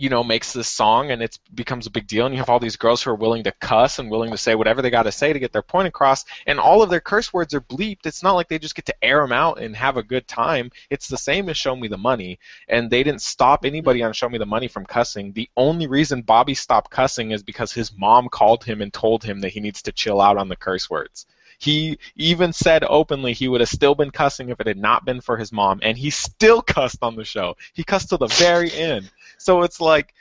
[0.00, 2.26] you know, makes this song and it becomes a big deal.
[2.26, 4.54] And you have all these girls who are willing to cuss and willing to say
[4.54, 6.24] whatever they got to say to get their point across.
[6.46, 8.06] And all of their curse words are bleeped.
[8.06, 10.70] It's not like they just get to air them out and have a good time.
[10.90, 12.38] It's the same as Show Me the Money.
[12.68, 15.32] And they didn't stop anybody on Show Me the Money from cussing.
[15.32, 19.40] The only reason Bobby stopped cussing is because his mom called him and told him
[19.40, 21.26] that he needs to chill out on the curse words.
[21.60, 25.20] He even said openly he would have still been cussing if it had not been
[25.20, 27.56] for his mom, and he still cussed on the show.
[27.72, 29.10] He cussed till the very end.
[29.38, 30.14] So it's like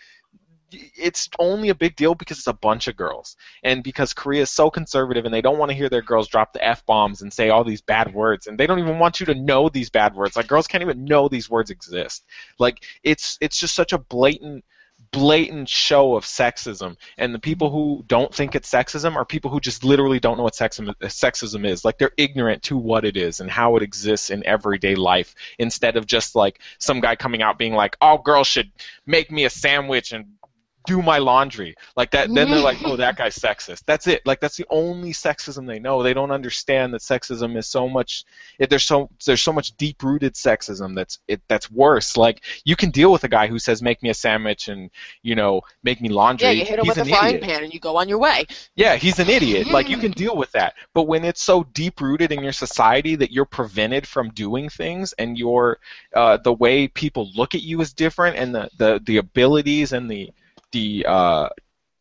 [0.72, 3.38] it's only a big deal because it's a bunch of girls.
[3.64, 6.53] And because Korea is so conservative and they don't want to hear their girls drop
[6.53, 9.26] the f bombs and say all these bad words and they don't even want you
[9.27, 10.35] to know these bad words.
[10.35, 12.26] Like girls can't even know these words exist.
[12.60, 14.65] Like it's it's just such a blatant
[15.12, 16.98] blatant show of sexism.
[17.18, 20.44] And the people who don't think it's sexism are people who just literally don't know
[20.44, 21.84] what sexism, sexism is.
[21.84, 25.98] Like they're ignorant to what it is and how it exists in everyday life instead
[25.98, 28.72] of just like some guy coming out being like all girls should
[29.06, 30.36] make me a sandwich and
[30.88, 34.39] do my laundry like that then they're like oh that guy's sexist that's it like
[34.39, 38.26] that's the only sexism they know they don't understand that sexism is so much
[38.57, 42.76] it, there's so there's so much deep rooted sexism that's it that's worse like you
[42.76, 44.89] can deal with a guy who says make me a sandwich and
[45.22, 47.49] you know make me laundry Yeah, you hit him He's with a frying idiot.
[47.49, 48.45] pan and you go on your way.
[48.76, 49.68] Yeah, he's an idiot.
[49.77, 50.73] Like you can deal with that.
[50.93, 55.14] But when it's so deep rooted in your society that you're prevented from doing things
[55.19, 55.77] and your
[56.15, 60.09] uh, the way people look at you is different and the, the, the abilities and
[60.09, 60.31] the
[60.72, 61.49] the uh,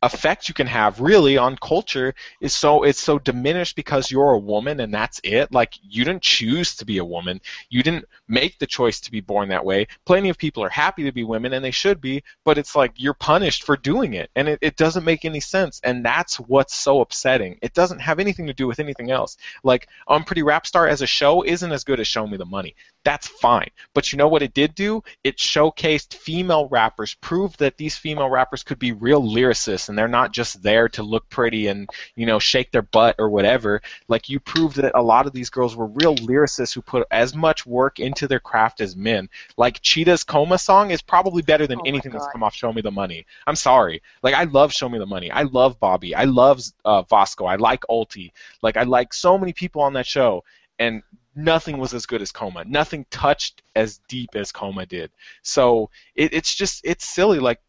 [0.02, 4.38] effect you can have really on culture is so it's so diminished because you're a
[4.38, 5.52] woman and that's it.
[5.52, 7.40] Like you didn't choose to be a woman.
[7.70, 9.86] You didn't make the choice to be born that way.
[10.04, 12.92] Plenty of people are happy to be women and they should be but it's like
[12.96, 14.30] you're punished for doing it.
[14.36, 15.80] And it, it doesn't make any sense.
[15.82, 17.58] And that's what's so upsetting.
[17.62, 19.36] It doesn't have anything to do with anything else.
[19.64, 22.76] Like Unpretty Rapstar as a show isn't as good as Show Me the Money
[23.06, 23.68] that's fine.
[23.94, 25.04] But you know what it did do?
[25.22, 30.08] It showcased female rappers proved that these female rappers could be real lyricists and they're
[30.08, 33.80] not just there to look pretty and you know shake their butt or whatever.
[34.08, 37.32] Like you proved that a lot of these girls were real lyricists who put as
[37.32, 39.28] much work into their craft as men.
[39.56, 42.82] Like cheetah's coma song is probably better than Oh anything that's come off show me
[42.82, 43.24] the money.
[43.46, 44.02] I'm sorry.
[44.24, 45.30] Like i love show me the money.
[45.30, 46.12] I love bobby.
[46.16, 47.44] I love uh, vasco.
[47.44, 48.32] I like Olltii.
[48.62, 50.42] Like i like so many people on that show.
[50.80, 51.04] And
[51.36, 52.64] nothing was as good as coma.
[52.64, 55.10] Nothing touched as deep as coma did.
[55.42, 57.38] So it, it's just it's silly.
[57.38, 57.60] Like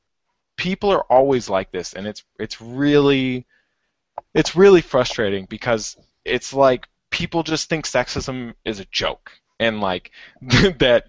[0.55, 3.45] people are always like this and it's it's really
[4.33, 9.31] it's really frustrating because it's like people just think sexism is a joke.
[9.59, 10.11] And like
[10.41, 11.05] that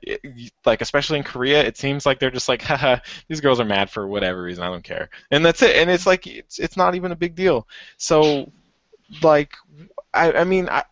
[0.65, 2.97] like especially in Korea it seems like they're just like haha
[3.29, 5.11] these girls are mad for whatever reason I don't care.
[5.31, 5.77] And that's it.
[5.77, 7.69] And it's like it's it's not even a big deal.
[7.99, 8.51] So
[9.23, 9.53] like
[10.13, 10.85] I I mean I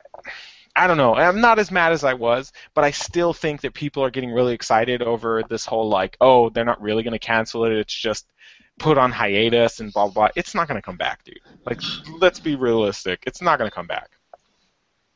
[0.76, 1.14] I don't know.
[1.14, 4.30] I'm not as mad as I was, but I still think that people are getting
[4.30, 7.72] really excited over this whole like, oh, they're not really going to cancel it.
[7.72, 8.26] It's just
[8.78, 10.28] put on hiatus and blah blah.
[10.36, 11.40] It's not going to come back, dude.
[11.64, 11.80] Like,
[12.20, 13.22] let's be realistic.
[13.26, 14.10] It's not going to come back.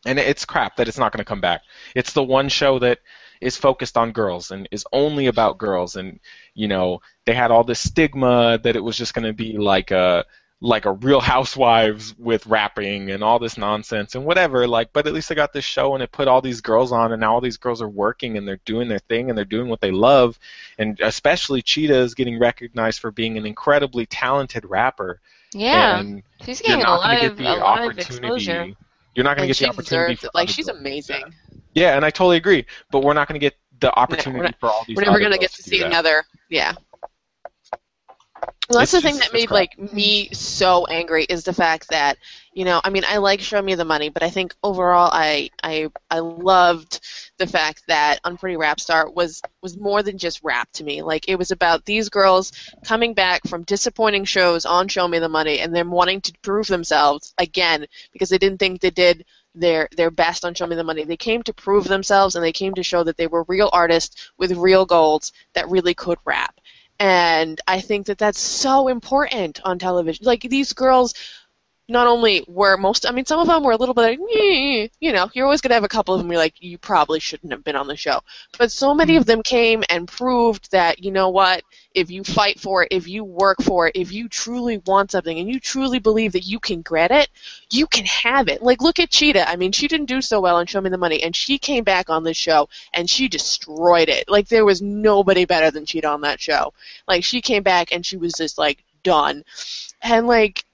[0.07, 1.61] And it's crap that it's not going to come back.
[1.95, 3.01] It's the one show that
[3.43, 6.21] is focused on girls and is only about girls and
[6.55, 9.91] you know they had all this stigma that it was just going to be like
[9.91, 10.25] a
[10.63, 15.15] like a real housewives with rapping and all this nonsense and whatever like but at
[15.15, 17.41] least i got this show and it put all these girls on and now all
[17.41, 20.39] these girls are working and they're doing their thing and they're doing what they love
[20.79, 25.19] and especially cheetah is getting recognized for being an incredibly talented rapper
[25.55, 28.69] Yeah, and she's getting a lot of the a lot of exposure.
[29.15, 30.29] you're not going to get the opportunity for.
[30.35, 31.23] Like she's to amazing.
[31.23, 31.33] that.
[31.75, 34.69] yeah and i totally agree but we're not going to get the opportunity not- for
[34.69, 36.25] all these We're never gonna get to see another.
[36.51, 36.75] Yeah.
[38.71, 39.57] Well, that's It's the thing just- that made crap.
[39.79, 42.19] like me so angry is the fact that
[42.53, 45.51] you know I mean I like Show Me the Money, but I think overall I
[45.63, 47.01] I I loved
[47.39, 51.03] the fact that Unpretty Rapstar was was more than just rap to me.
[51.03, 52.53] Like it was about these girls
[52.85, 56.69] coming back from disappointing shows on Show Me the Money and them wanting to prove
[56.69, 59.25] themselves again because they didn't think they did
[59.57, 61.03] their their best on Show Me the Money.
[61.05, 64.31] They came to prove themselves and they came to show that they were real artists
[64.39, 66.55] with real goals that really could rap.
[67.01, 70.27] And I think that that's so important on television.
[70.27, 71.15] Like these girls
[71.91, 74.19] not only were most I mean some of them were a little bit like,
[75.01, 77.21] you know, you're always going to have a couple of them you're like you probably
[77.21, 78.21] shouldn't have been on the show.
[78.59, 79.31] But so many of mm-hmm.
[79.31, 81.63] them came and proved that you know what,
[81.95, 85.39] if you fight for it, if you work for it, if you truly want something
[85.39, 87.29] and you truly believe that you can get it,
[87.71, 88.63] you can have it.
[88.63, 89.49] Like look at Cheetah.
[89.49, 91.85] I mean, she didn't do so well on Show Me the Money and she came
[91.85, 94.29] back on this show and she destroyed it.
[94.29, 96.73] Like there was nobody better than Cheetah on that show.
[97.09, 99.45] Like she came back and she was just like done.
[100.03, 100.65] And like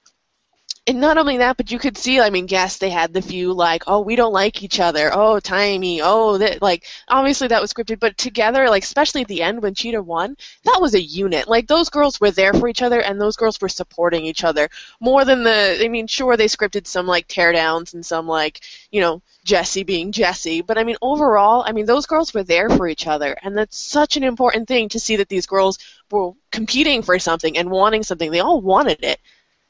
[0.88, 3.52] and not only that, but you could see, I mean, yes, they had the few
[3.52, 7.72] like, oh, we don't like each other, oh, timey, oh, that, like, obviously that was
[7.72, 11.48] scripted, but together, like, especially at the end when Cheetah won, that was a unit.
[11.48, 14.68] Like, those girls were there for each other, and those girls were supporting each other
[15.00, 18.60] more than the, I mean, sure, they scripted some, like, teardowns and some, like,
[18.92, 22.70] you know, Jessi being Jessi, but I mean, overall, I mean, those girls were there
[22.70, 25.78] for each other, and that's such an important thing to see that these girls
[26.12, 28.30] were competing for something and wanting something.
[28.30, 29.20] They all wanted it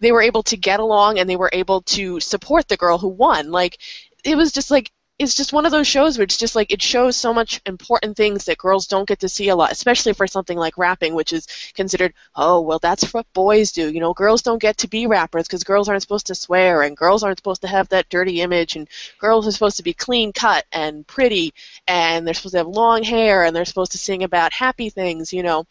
[0.01, 3.09] they were able to get along and they were able to support the girl who
[3.09, 3.51] won.
[3.51, 3.79] Like
[4.25, 6.83] it was just like it's just one of those shows where it's just like it
[6.83, 10.27] shows so much important things that girls don't get to see a lot, especially for
[10.27, 13.91] something like rapping, which is considered, oh, well, that's what boys do.
[13.91, 16.97] You know, girls don't get to be rappers because girls aren't supposed to swear and
[16.97, 20.35] girls aren't supposed to have that dirty image and girls are supposed to be clean
[20.35, 21.55] cut and pretty
[21.89, 25.33] and they're supposed to have long hair and they're supposed to sing about happy things,
[25.33, 25.67] you know.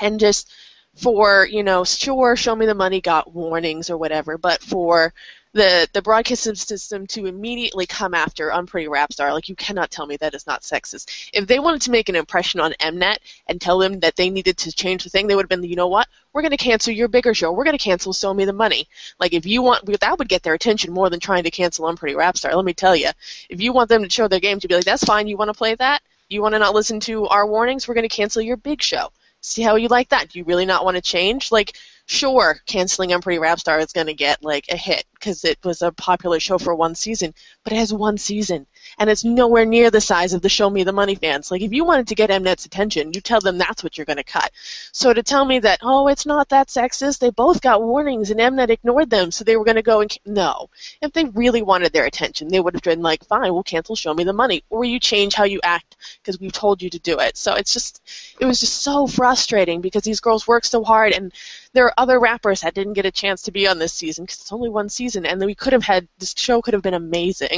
[0.00, 0.52] And just
[0.96, 5.12] for you know sure show me the money got warnings or whatever but for
[5.56, 10.16] the the broadcasting system to immediately come after unpretty rapstar like you cannot tell me
[10.18, 11.30] that is not sexist.
[11.32, 13.16] If they wanted to make an impression on mnet
[13.46, 15.74] and tell them that they needed to change the thing they would have been you
[15.74, 16.08] know what?
[16.32, 17.52] We're going to cancel your bigger show.
[17.52, 18.86] We're going to cancel show me the money.
[19.18, 22.14] Like if you want that would get their attention more than trying to cancel unpretty
[22.14, 23.10] rapstar let me tell you
[23.48, 25.26] if you want them to show their game to be like that's fine.
[25.26, 26.02] You want to play that?
[26.28, 27.88] You want to not listen to our warnings?
[27.88, 29.10] We're going to cancel your big show
[29.46, 30.28] see how you like that.
[30.30, 31.52] Do you really not want to change?
[31.52, 35.82] Like, sure, canceling Unpretty Rapstar is going to get like a hit because it was
[35.82, 37.34] a popular show for one season,
[37.66, 38.64] but it has one season
[38.96, 41.50] and it's nowhere near the size of the Show Me the Money fans.
[41.50, 44.18] Like, if you wanted to get Mnet's attention, you tell them that's what you're going
[44.18, 44.52] to cut.
[44.92, 48.38] So to tell me that oh, it's not that sexist, they both got warnings and
[48.38, 50.70] Mnet ignored them, so they were going to go and no.
[51.02, 54.14] If they really wanted their attention, they would have been like, fine, we'll cancel Show
[54.14, 57.18] Me the Money, or you change how you act because we've told you to do
[57.18, 57.36] it.
[57.36, 58.00] So it's just
[58.38, 61.32] it was just so frustrating because these girls work so hard and
[61.72, 64.40] there are other rappers that didn't get a chance to be on this season because
[64.40, 67.55] it's only one season and we could have had this show could have been amazing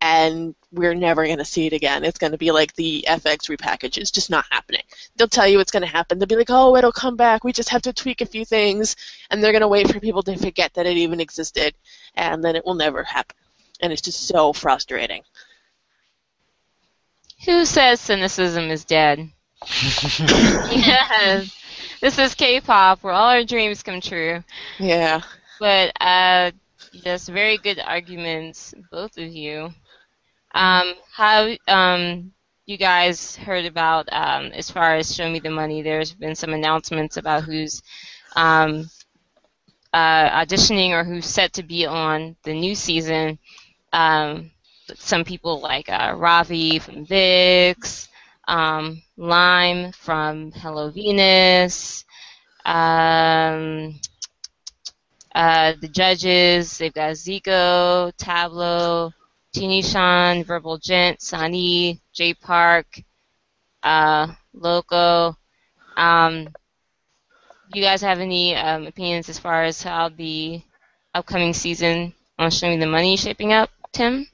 [0.00, 2.04] and we're never going to see it again.
[2.04, 3.96] It's going to be like the f(x) repackage.
[3.96, 4.82] It's just not happening.
[5.16, 6.18] They'll tell you it's going to happen.
[6.18, 7.44] They'll be like oh it'll come back.
[7.44, 8.96] We just have to tweak a few things.
[9.30, 11.74] And they're going to wait for people to forget that it even existed
[12.14, 13.36] and then it will never happen.
[13.80, 15.22] And it's just so frustrating.
[17.44, 19.30] Who says cynicism is dead?
[20.20, 21.54] yes.
[22.00, 24.42] This is K-pop, where all our dreams come true.
[24.78, 25.22] yeah.
[25.58, 26.50] But uh,
[26.96, 29.70] just very good arguments, both of you.
[30.54, 32.32] Um, how um,
[32.66, 35.82] you guys heard about um, as far as Show Me the Money?
[35.82, 37.82] There's been some announcements about who's
[38.34, 38.88] um,
[39.92, 43.38] uh, auditioning or who's set to be on the new season.
[43.92, 44.50] Um,
[44.94, 48.08] some people like uh, Ravi from VIXX,
[48.48, 52.04] um, Lime from Hello Venus,
[52.64, 53.98] um,
[55.36, 59.12] uh, the judges, they've got Zico, Tablo,
[59.54, 62.86] Jinusean, Verbal Jint, Sani, Jay Park,
[63.82, 65.36] uh, Loco.
[65.94, 66.44] Um,
[67.70, 70.62] do you guys have any um, opinions as far as how the
[71.14, 74.26] upcoming season on Show Me the Money shaping up, Tim?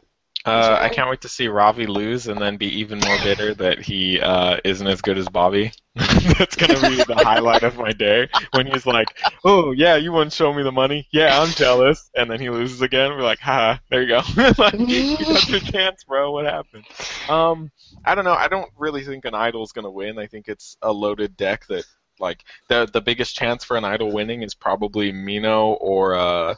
[0.44, 3.78] Uh, I can't wait to see Ravi lose and then be even more bitter that
[3.80, 5.72] he uh, isn't as good as Bobby.
[5.94, 9.06] That's gonna be the highlight of my day when he's like,
[9.44, 11.06] "Oh yeah, you wouldn't show me the money.
[11.12, 13.10] Yeah, I'm jealous." And then he loses again.
[13.10, 14.22] We're like, "Ha, there you go.
[14.58, 16.32] like, you got your chance, bro.
[16.32, 16.84] What happened?"
[17.28, 17.70] Um,
[18.04, 18.32] I don't know.
[18.32, 20.18] I don't really think an idol is gonna win.
[20.18, 21.84] I think it's a loaded deck that
[22.18, 26.54] like the the biggest chance for an idol winning is probably Mino or uh,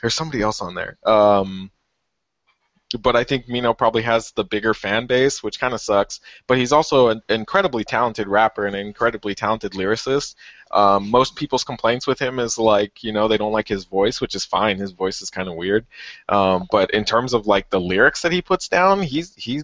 [0.00, 0.96] there's somebody else on there.
[1.04, 1.70] Um,
[2.98, 6.20] but I think Mino probably has the bigger fan base, which kind of sucks.
[6.46, 10.34] But he's also an incredibly talented rapper and an incredibly talented lyricist.
[10.70, 14.20] Um, most people's complaints with him is like, you know, they don't like his voice,
[14.20, 14.78] which is fine.
[14.78, 15.86] His voice is kind of weird.
[16.28, 19.62] Um, but in terms of like the lyrics that he puts down, he's he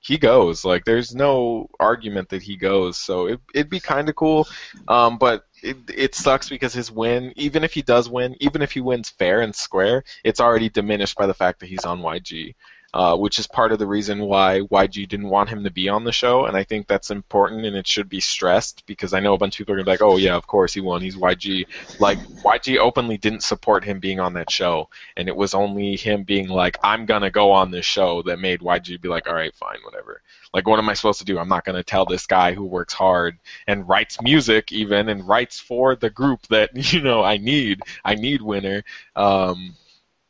[0.00, 0.64] he goes.
[0.64, 2.96] Like, there's no argument that he goes.
[2.96, 4.46] So it, it'd be kind of cool.
[4.86, 8.72] Um, but it, it sucks because his win, even if he does win, even if
[8.72, 12.54] he wins fair and square, it's already diminished by the fact that he's on YG.
[12.94, 16.04] Uh, which is part of the reason why YG didn't want him to be on
[16.04, 19.34] the show, and I think that's important and it should be stressed because I know
[19.34, 21.02] a bunch of people are gonna be like, "Oh yeah, of course he won.
[21.02, 21.66] He's YG."
[22.00, 26.22] Like YG openly didn't support him being on that show, and it was only him
[26.22, 29.54] being like, "I'm gonna go on this show" that made YG be like, "All right,
[29.54, 30.22] fine, whatever."
[30.54, 31.38] Like, what am I supposed to do?
[31.38, 35.60] I'm not gonna tell this guy who works hard and writes music even and writes
[35.60, 37.80] for the group that you know I need.
[38.04, 38.84] I need winner.
[39.14, 39.76] Um,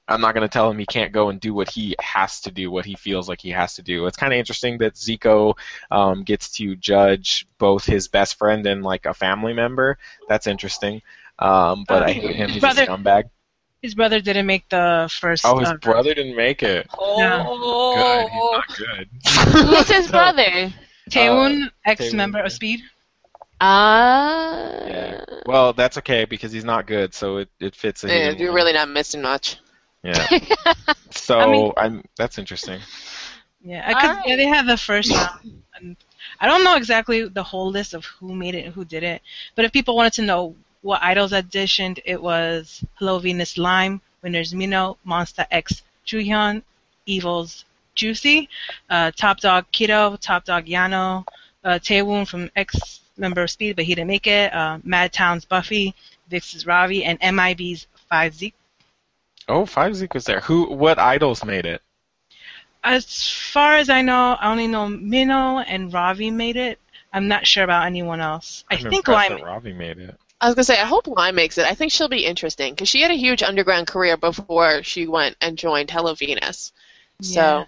[0.08, 2.50] I'm not going to tell him he can't go and do what he has to
[2.52, 4.06] do, what he feels like he has to do.
[4.06, 5.58] It's kind of interesting that Zico
[5.90, 9.98] um, gets to judge both his best friend and like a family member.
[10.28, 11.02] That's interesting.
[11.38, 12.50] Um, but I hate him.
[12.50, 13.24] He's Brother- a scumbag.
[13.82, 15.44] His brother didn't make the first.
[15.46, 16.88] Oh, his uh, brother didn't make it.
[16.98, 19.08] Oh, good.
[19.22, 19.66] He's not good.
[19.68, 20.72] Who's his brother?
[21.10, 22.80] Taewoon, Uh, ex-member of Speed.
[23.60, 25.24] Uh, Yeah.
[25.46, 28.00] Well, that's okay because he's not good, so it, it fits.
[28.00, 29.58] that he Yeah, you're really not missing much.
[30.06, 30.74] Yeah.
[31.10, 32.04] So I mean- I'm.
[32.16, 32.80] That's interesting.
[33.64, 34.28] Yeah, because Alright.
[34.28, 35.62] yeah, they had the first round.
[35.74, 35.96] And
[36.38, 39.22] I don't know exactly the whole list of who made it and who did it,
[39.56, 44.54] but if people wanted to know what idols auditioned, it was Hello Venus Lime, Winners
[44.54, 46.62] Mino, Monsta X Jooheon,
[47.06, 47.64] Evils
[47.96, 48.48] Juicy,
[48.88, 51.24] uh, Top Dog Kidoh, Top Dog Yano,
[51.64, 55.44] uh, Taewoon from X member of Speed, but he didn't make it, uh, Mad Town's
[55.44, 55.92] Buffy,
[56.30, 58.52] VIXX's Ravi, and MIB's 5Z.
[59.48, 60.40] Oh, Five Zeke was there.
[60.40, 60.64] Who?
[60.74, 61.82] What idols made it?
[62.82, 66.78] As far as I know, I only know Mino and Ravi made it.
[67.12, 68.64] I'm not sure about anyone else.
[68.70, 69.39] I I'm think impressed Lime.
[69.40, 70.16] that Ravi made it.
[70.40, 71.64] I was gonna say, I hope Lime makes it.
[71.66, 75.36] I think she'll be interesting because she had a huge underground career before she went
[75.40, 76.73] and joined Hello Venus.
[77.23, 77.64] So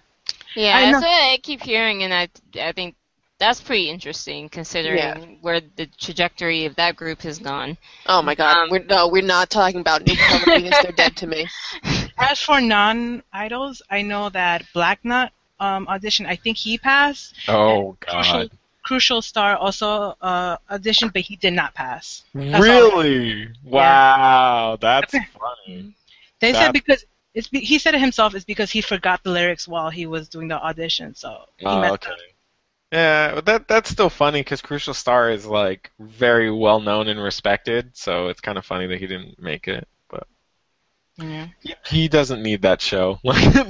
[0.55, 2.29] yeah, I that's know- what I keep hearing, and I,
[2.61, 2.95] I think
[3.39, 5.25] that's pretty interesting considering Yeah.
[5.41, 7.77] where the trajectory of that group has gone.
[8.05, 10.77] Oh my God, Um, we're no, we're not talking about New Hello Venus.
[10.83, 11.47] They're dead to me.
[12.17, 16.25] As for non-idols, I know that Black Nut um, audition.
[16.25, 17.33] I think he passed.
[17.47, 18.51] Oh Crucial, God.
[18.83, 22.23] Crucial Star also uh, auditioned, but he did not pass.
[22.33, 22.61] That's.
[22.63, 23.47] Really?
[23.63, 25.93] Wow, that's funny.
[26.39, 28.33] They That- said because it's be- he said it himself.
[28.35, 31.13] It's because he forgot the lyrics while he was doing the audition.
[31.15, 32.11] So he Oh, messed okay.
[32.11, 32.17] up.
[32.91, 37.21] Yeah, but that that's still funny because Crucial Star is like very well known and
[37.21, 39.87] respected, so it's kind of funny that he didn't make it.
[40.09, 40.25] But
[41.17, 41.47] Yeah.
[41.61, 43.19] he, he doesn't need that show.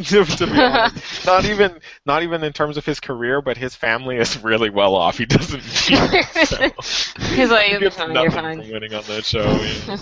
[0.10, 3.76] To, to be honest, not even not even in terms of his career, but his
[3.76, 5.18] family is really well off.
[5.18, 6.48] He doesn't need it.
[6.48, 6.70] So.
[7.36, 8.62] He's like, He fine, you're nothing fine.
[8.62, 9.44] from winning on that show.
[9.88, 9.98] yeah.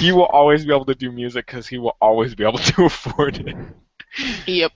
[0.00, 2.84] he will always be able to do music because he will always be able to
[2.86, 3.56] afford it.
[4.46, 4.72] Yep.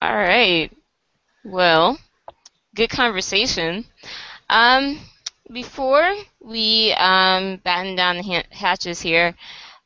[0.00, 0.70] All right.
[1.44, 1.98] Well,
[2.74, 3.84] good conversation.
[4.50, 5.00] Um,
[5.52, 9.34] before we um, batten down the ha- hatches here,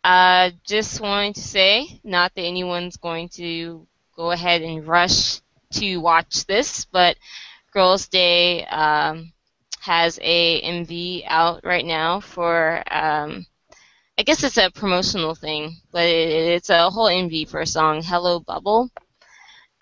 [0.04, 5.40] uh, just wanted to say, not that anyone's going to go ahead and rush
[5.72, 7.16] to watch this, but
[7.72, 9.32] Girls' Day um,
[9.80, 12.82] has a MV out right now for.
[12.92, 13.46] Um,
[14.18, 18.02] I guess it's a promotional thing, but it, it's a whole MV for a song,
[18.02, 18.90] Hello Bubble.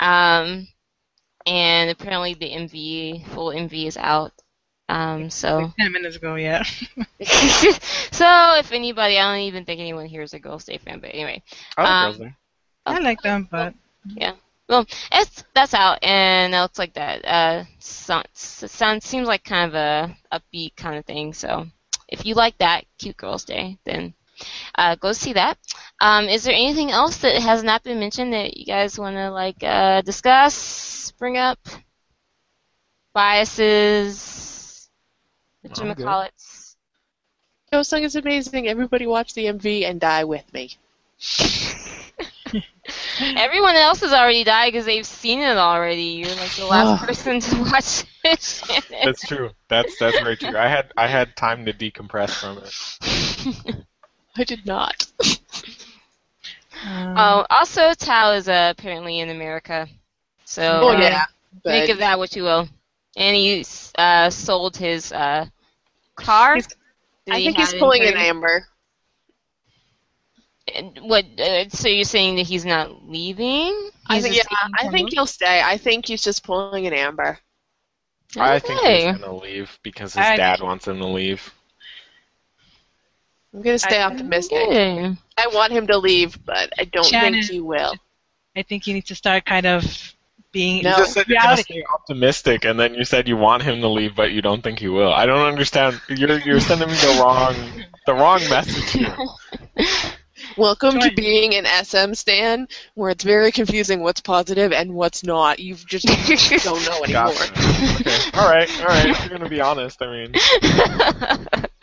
[0.01, 0.69] Um,
[1.47, 4.33] and apparently the MV, full MV is out.
[4.89, 6.63] Um, so, Like Ten minutes ago, yeah.
[7.23, 11.11] so if anybody, I don't even think anyone here is a Girls' Day fan, but
[11.15, 11.43] anyway.
[11.77, 12.35] I like Um, Girls Day.
[12.87, 13.75] I like them, but
[14.17, 14.33] Yeah.
[14.69, 17.25] well, it's that's out, and it looks like that.
[17.25, 21.33] Uh, sounds sounds seems like kind of a upbeat kind of thing.
[21.35, 21.67] So,
[22.09, 24.15] if you like that, Cute Girls Day, then
[24.75, 25.59] uh, go see that.
[26.01, 29.31] Um, is there anything else that has not been mentioned that you guys want to
[29.31, 31.59] like uh, discuss, bring up?
[33.13, 34.89] Biases,
[35.63, 36.07] what I'm you good.
[36.07, 36.33] call it?
[37.73, 38.69] Hillsong is amazing.
[38.69, 40.77] Everybody watch the MV and die with me.
[43.37, 46.03] Everyone else has already died because they've seen it already.
[46.03, 48.63] You're like the last person to watch it.
[49.05, 49.51] That's true.
[49.69, 50.57] That's that's very true.
[50.57, 53.85] I had I had time to decompress from it.
[54.37, 55.07] I did not.
[56.83, 59.87] Um, oh, also Tao is uh, apparently in America,
[60.45, 61.25] so oh uh, yeah.
[61.65, 62.69] make of that what you will.
[63.17, 63.65] And he
[63.99, 65.47] uh, sold his uh,
[66.17, 66.55] car.
[66.55, 66.69] He's-
[67.31, 68.67] I he think he's it in pulling an amber.
[70.75, 71.27] And What?
[71.39, 73.91] Uh, so you're saying that he's not leaving?
[74.07, 74.43] I think yeah.
[74.43, 75.13] just I think off?
[75.13, 75.61] he'll stay.
[75.63, 77.39] I think he's just pulling an amber.
[78.39, 81.53] I think he's gonna leave because his I- dad wants him to leave.
[83.55, 84.59] I'm gonna stay I- optimistic.
[84.59, 85.17] Okay.
[85.37, 87.33] I want him to leave, but I don't Shannon.
[87.41, 87.95] think he will.
[88.57, 90.15] I think you need to start kind of
[90.53, 90.83] being.
[90.83, 90.91] No.
[90.91, 91.63] You just said you're gonna reality.
[91.75, 94.79] stay optimistic, and then you said you want him to leave, but you don't think
[94.79, 95.13] he will.
[95.13, 96.01] I don't understand.
[96.09, 97.55] You're you're sending me the wrong
[98.07, 99.17] the wrong message here.
[100.57, 105.61] Welcome to being an SM stan, where it's very confusing what's positive and what's not.
[105.61, 106.07] You just
[106.65, 107.33] don't know anymore.
[107.33, 107.53] Gotcha.
[108.01, 108.39] Okay.
[108.39, 108.81] All right.
[108.81, 109.07] All right.
[109.11, 110.35] If you're gonna be honest, I mean,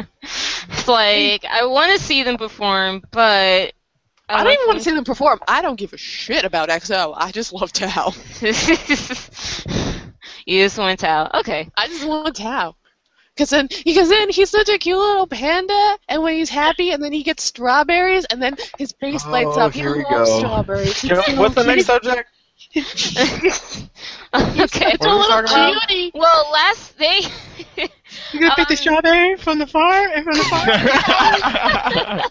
[0.69, 3.73] it's like I want to see them perform, but
[4.29, 5.39] I don't even want to see them perform.
[5.47, 7.13] I don't give a shit about EXO.
[7.15, 8.13] I just love Tao.
[10.45, 11.29] you just want Tao.
[11.39, 11.69] Okay.
[11.77, 12.75] I just want Tao.
[13.37, 17.03] Cause then, because then he's such a cute little panda, and when he's happy, and
[17.03, 19.73] then he gets strawberries, and then his face lights Oh, up.
[19.73, 20.39] He here we loves go.
[20.39, 21.03] strawberries.
[21.03, 22.29] You what's the next subject?
[22.75, 22.81] okay.
[24.33, 26.11] Such What a little talking cutie.
[26.13, 27.21] Well, last they.
[28.31, 30.09] You gonna pick the Um, strawberry from the farm?
[30.13, 32.21] and From the farm?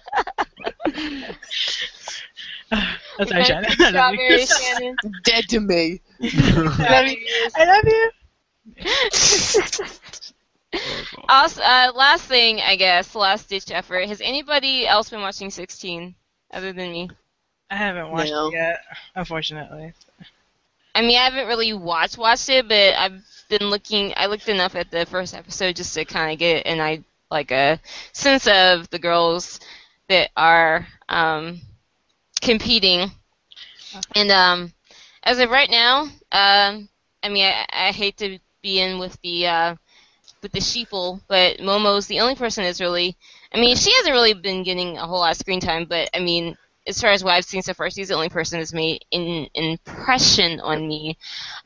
[3.18, 3.70] That's our Shannon.
[3.80, 4.38] I love you.
[4.38, 4.96] Strawberry Shannon.
[5.24, 6.00] Dead to me.
[6.22, 7.18] I love you.
[7.56, 8.10] I love you.
[11.28, 14.08] Also, uh, last thing, I guess, last ditch effort.
[14.08, 16.14] Has anybody else been watching 16
[16.52, 17.10] other than me?
[17.70, 18.48] I haven't watched No.
[18.48, 18.80] it yet,
[19.14, 19.92] unfortunately.
[20.94, 24.14] I mean, I haven't really watched watched it, but I've been looking.
[24.16, 27.50] I looked enough at the first episode just to kind of get an I like
[27.50, 27.80] a
[28.12, 29.60] sense of the girls
[30.08, 31.60] that are um,
[32.40, 33.10] competing.
[34.14, 34.72] And um,
[35.22, 36.02] as of right now,
[36.32, 36.88] um,
[37.22, 39.76] I mean, I, I hate to be in with the uh,
[40.42, 43.16] with the sheeple, but Momo's the only person that's really.
[43.52, 46.20] I mean, she hasn't really been getting a whole lot of screen time, but I
[46.20, 46.56] mean,
[46.86, 49.48] as far as what I've seen so far, she's the only person that's made an
[49.54, 51.18] impression on me.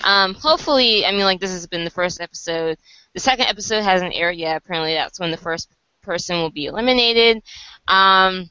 [0.02, 2.78] Um, hopefully, I mean, like this has been the first episode.
[3.14, 4.56] The second episode hasn't aired yet.
[4.56, 5.68] Apparently, that's when the first
[6.02, 7.42] person will be eliminated.
[7.86, 8.48] Um,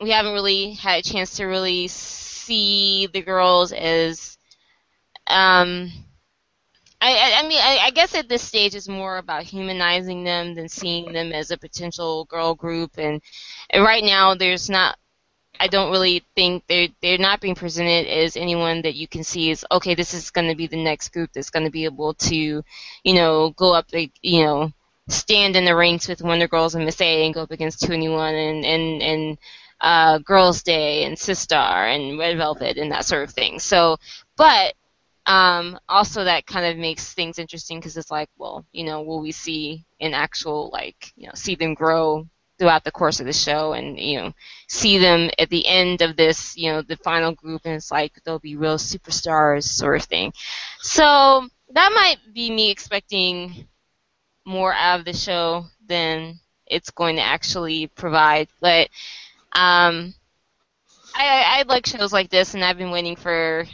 [0.00, 4.38] we haven't really had a chance to really see the girls as.
[5.26, 5.90] Um,
[7.00, 10.54] I, I, I mean, I, I guess at this stage it's more about humanizing them
[10.54, 12.92] than seeing them as a potential girl group.
[12.96, 13.20] And,
[13.70, 14.96] and right now, there's not
[15.60, 19.50] I don't really think they're they're not being presented as anyone that you can see
[19.50, 22.14] as okay, this is going to be the next group that's going to be able
[22.14, 22.64] to,
[23.04, 24.72] you know, go up, like, you know,
[25.08, 28.32] stand in the ranks with Wonder Girls and Miss A and go up against 2NE1
[28.32, 29.38] and and and
[29.80, 33.58] uh, Girls Day and Sistar and Red Velvet and that sort of thing.
[33.58, 33.98] So,
[34.36, 34.74] but
[35.26, 39.20] um, also that kind of makes things interesting because it's like, well, you know, will
[39.20, 42.26] we see an actual like, you know, see them grow
[42.62, 44.32] throughout the course of the show and you know
[44.68, 48.12] see them at the end of this you know the final group and it's like
[48.22, 50.32] they'll be real superstars sort of thing.
[50.78, 53.66] So that might be me expecting
[54.44, 58.88] more out of the show than it's going to actually provide but
[59.50, 60.14] um
[61.16, 63.66] I, I, like shows like this and I've been waiting for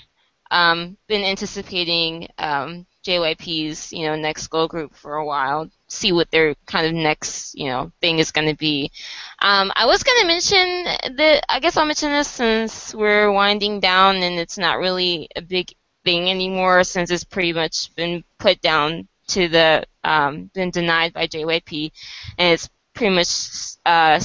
[0.51, 6.31] um been anticipating um JYP's you know next girl group for a while see what
[6.31, 8.91] their kind of next you know thing is going to be.
[9.39, 13.81] Um, I was going to mention that I guess I'll mention this since we're winding
[13.81, 15.73] down and it's not really a big
[16.05, 21.27] thing anymore since it's pretty much been put down to the um, been denied by
[21.27, 21.91] JYP
[22.37, 23.49] and it's pretty much
[23.87, 24.21] uh,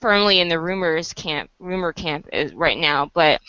[0.00, 3.08] firmly in the rumors camp rumor camp uh, right now.
[3.14, 3.40] But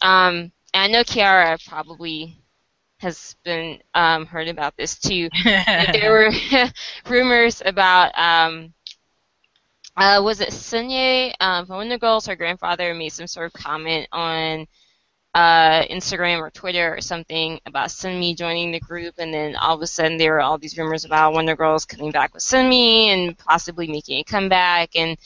[0.00, 2.38] um, I know Kiara probably
[2.98, 5.28] has been um, heard about this too.
[5.44, 6.30] there were
[7.08, 8.72] rumors about um,
[9.96, 12.26] uh, was it Sunye um, from Wonder Girls?
[12.26, 14.66] Her grandfather made some sort of comment on
[15.34, 19.82] uh, Instagram or Twitter or something about Sunmi joining the group, and then all of
[19.82, 23.36] a sudden there were all these rumors about Wonder Girls coming back with Sunmi and
[23.38, 25.16] possibly making a comeback, and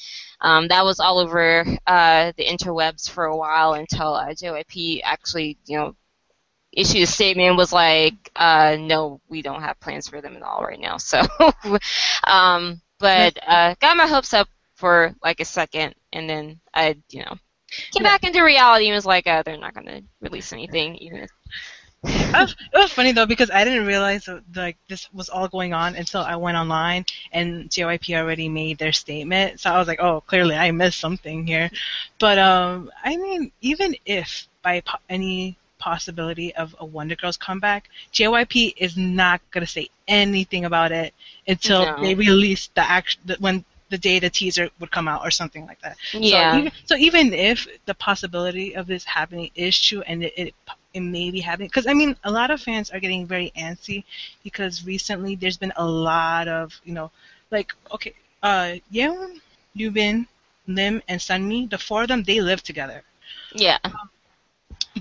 [0.41, 5.59] um, that was all over uh, the interwebs for a while until uh, JYP actually,
[5.67, 5.97] you know,
[6.73, 10.63] issued a statement was like, uh, no, we don't have plans for them at all
[10.63, 10.97] right now.
[11.09, 11.23] So,
[12.25, 17.25] um, but uh, got my hopes up for like a second, and then I, you
[17.25, 17.37] know,
[17.93, 21.21] came back into reality and was like, uh, they're not going to release anything, even
[21.21, 21.31] if.
[22.05, 25.49] It was, it was funny though because I didn't realize that, like this was all
[25.49, 29.61] going on until I went online and JYP already made their statement.
[29.61, 31.71] So I was like, oh, clearly I missed something here.
[32.21, 37.89] But um, I mean, even if by po- any possibility of a Wonder Girls comeback,
[38.13, 41.15] JYP is not gonna say anything about it
[41.47, 42.03] until No.
[42.03, 45.67] they release the act the, when the day the teaser would come out or something
[45.67, 45.97] like that.
[46.13, 46.53] Yeah.
[46.53, 50.55] So even, so even if the possibility of this happening is true and it, it,
[50.95, 54.05] it may be happening, because I mean, a lot of fans are getting very antsy
[54.45, 57.11] because recently there's been a lot of, you know,
[57.51, 59.41] like, okay, uh, Yeeun,
[59.77, 60.27] Yubin,
[60.67, 63.03] Lim, and Sunmi, the four of them, they live together.
[63.55, 63.79] Yeah.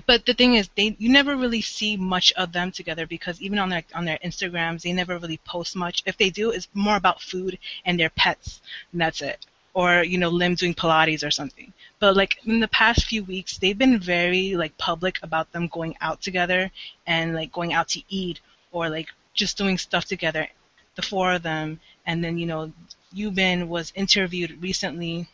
[0.06, 3.58] But the thing is, they you never really see much of them together because even
[3.58, 6.02] on their on their Instagrams, they never really post much.
[6.06, 8.60] If they do, it's more about food and their pets,
[8.92, 9.44] and that's it.
[9.74, 11.72] Or you know, Lim doing Pilates or something.
[11.98, 15.96] But like in the past few weeks, they've been very like public about them going
[16.00, 16.70] out together
[17.06, 18.40] and like going out to eat
[18.72, 20.48] or like just doing stuff together,
[20.94, 21.80] the four of them.
[22.06, 22.72] And then you know,
[23.14, 25.28] Yubin was interviewed recently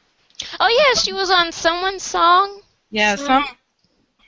[0.59, 2.61] Oh yeah, she was on someone's song.
[2.91, 3.45] yeah, So- some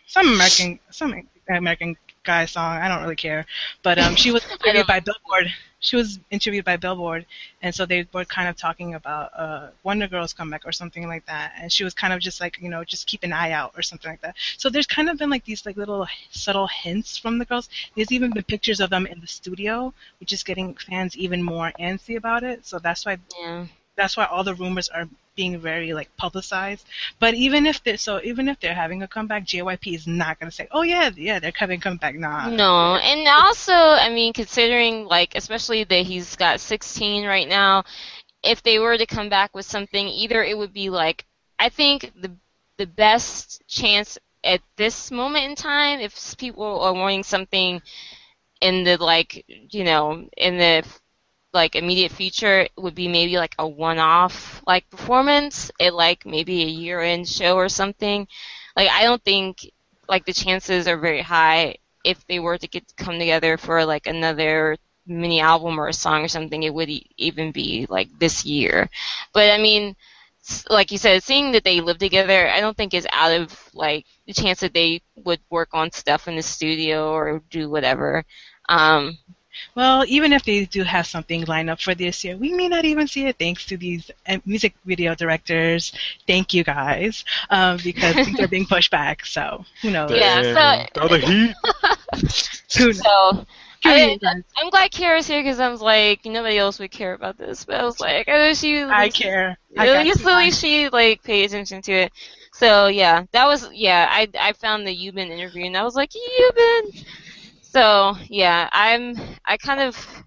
[0.06, 2.76] some American some American guy song.
[2.78, 3.46] I don't really care,
[3.82, 5.52] but um, she was interviewed by Billboard.
[5.80, 7.26] She was interviewed by Billboard,
[7.62, 11.26] and so they were kind of talking about uh, Wonder Girls comeback or something like
[11.26, 11.52] that.
[11.60, 13.82] And she was kind of just like, you know, just keep an eye out or
[13.82, 14.36] something like that.
[14.56, 17.68] So there's kind of been like these like little subtle hints from the girls.
[17.94, 21.72] There's even been pictures of them in the studio, which is getting fans even more
[21.78, 22.66] antsy about it.
[22.66, 23.66] So that's why Yeah.
[23.96, 26.86] that's why all the rumors are being very like publicized.
[27.20, 30.50] But even if they're so even if they're having a comeback, JYP is not gonna
[30.50, 32.48] say, "Oh yeah, yeah, they're coming comeback." Nah.
[32.48, 37.84] No, and also, I mean, considering like, especially that he's got 16 right now,
[38.42, 41.24] if they were to come back with something, either it would be like,
[41.58, 42.32] I think the
[42.78, 47.82] the best chance at this moment in time, if people are wanting something
[48.60, 50.84] in the like, you know, in the
[51.56, 56.66] like immediate future, would be maybe like a one-off like performance at like maybe a
[56.68, 58.28] year-end show or something.
[58.76, 59.70] Like, I don't think
[60.08, 63.84] like the chances are very high if they were to get to come together for
[63.84, 64.76] like another
[65.06, 68.88] mini album or a song or something, it would e- even be like this year.
[69.34, 69.96] But I mean,
[70.70, 74.06] like you said, seeing that they live together, I don't think is out of like
[74.26, 78.24] the chance that they would work on stuff in the studio or do whatever.
[78.68, 79.18] Um,
[79.74, 82.84] Well, even if they do have something lined up for this year, we may not
[82.84, 85.92] even see it thanks to these uh, music video directors.
[86.26, 89.24] Thank you guys, um, because things are being pushed back.
[89.26, 90.10] So who knows?
[90.12, 91.54] Yeah, so- Throw the heat.
[92.78, 92.98] Who knows?
[92.98, 93.46] so
[93.84, 94.42] I, knows, guys?
[94.56, 97.76] I'm glad Kara's here because I was like, nobody else would care about this, but
[97.80, 98.88] I was like, I wish you.
[98.88, 99.56] I care.
[99.76, 102.12] I At got least, at least she like paid attention to it.
[102.52, 104.08] So yeah, that was yeah.
[104.10, 107.04] I I found the Yubin interview and I was like Yubin.
[107.76, 110.24] So yeah, I'm I kind of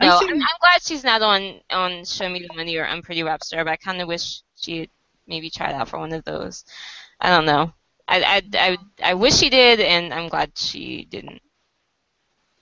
[0.00, 0.18] I'm no.
[0.18, 3.64] I'm, I'm glad she's not on on Show Me the Money or I'm Pretty Star,
[3.64, 4.90] but I kind of wish she
[5.28, 6.64] maybe tried out for one of those.
[7.20, 7.72] I don't know.
[8.08, 8.78] I I I,
[9.10, 11.40] I wish she did, and I'm glad she didn't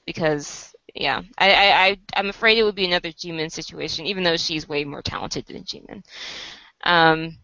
[0.04, 4.36] because yeah, I, I, I I'm afraid it would be another Jimin situation, even though
[4.36, 6.02] she's way more talented than Jimin.
[6.84, 7.38] Um,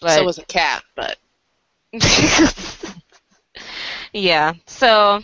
[0.00, 1.16] but So was a cat, but
[4.12, 5.22] yeah, so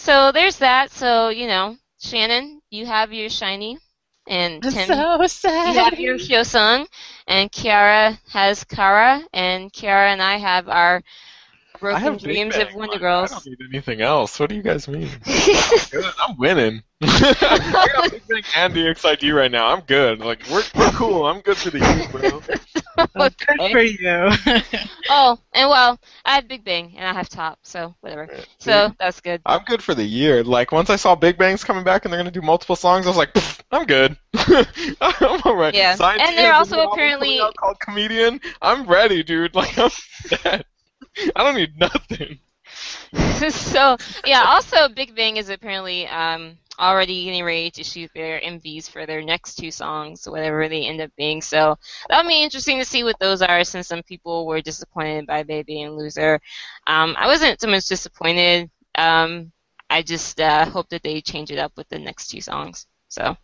[0.00, 0.90] so there's that.
[0.90, 3.78] So you know, Shannon, you have your SHINee,
[4.26, 5.74] and Tim, so sad.
[5.74, 6.86] you have your Hyosung,
[7.26, 11.02] and Kiara has Kara, and Kiara and I have our
[11.80, 12.68] broken have Big dreams Bang.
[12.68, 13.32] of Wonder I- Girls.
[13.32, 14.38] I don't need anything else.
[14.38, 15.08] What do you guys mean?
[15.90, 16.04] Good.
[16.28, 16.82] I'm winning.
[17.02, 19.68] I got Big Bang and EXID right now.
[19.68, 20.20] I'm good.
[20.20, 21.24] Like we're we're cool.
[21.26, 22.42] I'm good for the youth, bro.
[23.14, 24.28] Well, good for you.
[25.08, 28.28] Oh, and well, I have Big Bang and I have Top, so whatever.
[28.58, 29.40] So that's good.
[29.46, 30.44] I'm good for the year.
[30.44, 33.08] Like once I saw Big Bang's coming back and they're gonna do multiple songs, I
[33.08, 33.30] was like,
[33.70, 34.18] I'm good.
[35.00, 35.74] I'm alright.
[35.74, 35.94] Yeah.
[35.94, 38.38] Science And they're also apparently- called Comedian.
[38.60, 39.54] I'm ready, dude.
[39.54, 40.66] Like I'm set.
[41.36, 42.38] I don't need nothing.
[43.50, 48.88] so yeah, also Big Bang is apparently um, already getting ready to shoot their MVs
[48.88, 51.42] for their next two songs, whatever they end up being.
[51.42, 51.76] So
[52.08, 55.64] that'll be interesting to see what those are, since some people were disappointed by Bae
[55.66, 56.40] Bae and Loser.
[56.86, 58.70] Um, I wasn't so much disappointed.
[58.94, 59.52] Um,
[59.88, 62.86] I just uh, hope that they change it up with the next two songs.
[63.08, 63.36] So.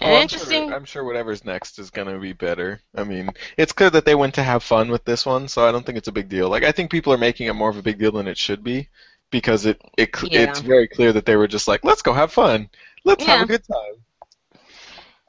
[0.00, 0.66] Oh, I'm interesting.
[0.66, 2.80] Sure, I'm sure whatever's next is gonna be better.
[2.96, 5.72] I mean, it's clear that they went to have fun with this one, so I
[5.72, 6.48] don't think it's a big deal.
[6.48, 8.62] Like, I think people are making it more of a big deal than it should
[8.64, 8.88] be,
[9.30, 10.32] because it, it Yeah.
[10.32, 12.68] it's very clear that they were just like, let's go have fun,
[13.04, 14.04] let's have a good time.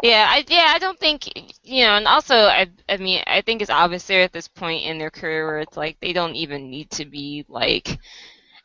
[0.02, 1.26] Yeah, I yeah, I don't think
[1.64, 4.84] you know, and also I I mean I think it's obvious they're at this point
[4.86, 7.98] in their career where it's like they don't even need to be like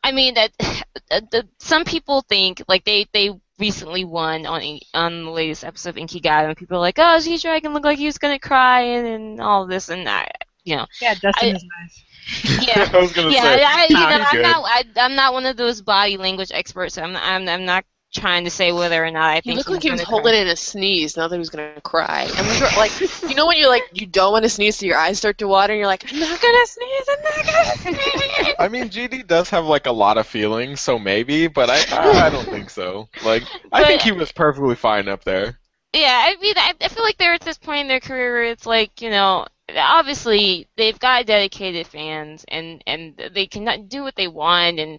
[0.03, 5.25] I mean that the, the, some people think like they they recently won on on
[5.25, 8.07] the latest episode of Inkigayo and people are like, "Oh, G Dragon looked like he
[8.07, 10.33] was going to cry and, and all this and that."
[10.65, 10.87] You know.
[11.01, 12.05] Yeah, Dustin I- is nice.
[12.69, 12.89] Yeah.
[12.93, 14.43] I was gonna yeah, say, I, you know, I'm good.
[14.43, 16.97] not I, I'm not one of those body language experts.
[16.99, 19.83] I'm I'm I'm not trying to say whether or not I He think looked like
[19.83, 20.41] he was holding cry.
[20.43, 22.23] in a sneeze, not that he was gonna cry.
[22.37, 22.93] And we were like,
[23.29, 25.49] you know when you're like, you don't want to sneeze, so your eyes start to
[25.49, 28.55] water, and you're like, I'm not gonna sneeze, I'm not gonna sneeze.
[28.59, 32.27] I mean, GD does have like a lot of feelings, so maybe, but I I,
[32.27, 33.09] I don't think so.
[33.25, 35.59] Like, I think he was perfectly fine up there.
[35.93, 38.45] Yeah, I mean, I, I feel like they're at this point in their career where
[38.45, 39.47] it's like, you know,
[39.77, 44.99] obviously they've got dedicated fans and and they can do what they want and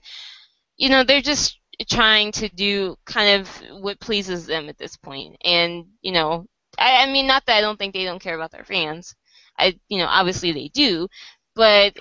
[0.78, 3.48] you know they're just trying to do kind of
[3.82, 5.38] what pleases them at this point.
[5.44, 6.46] And you know
[6.78, 9.16] I, I mean not that I don't think they don't care about their fans.
[9.58, 11.08] I you know obviously they do
[11.56, 11.96] but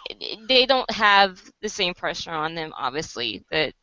[0.48, 3.74] they don't have the same pressure on them obviously that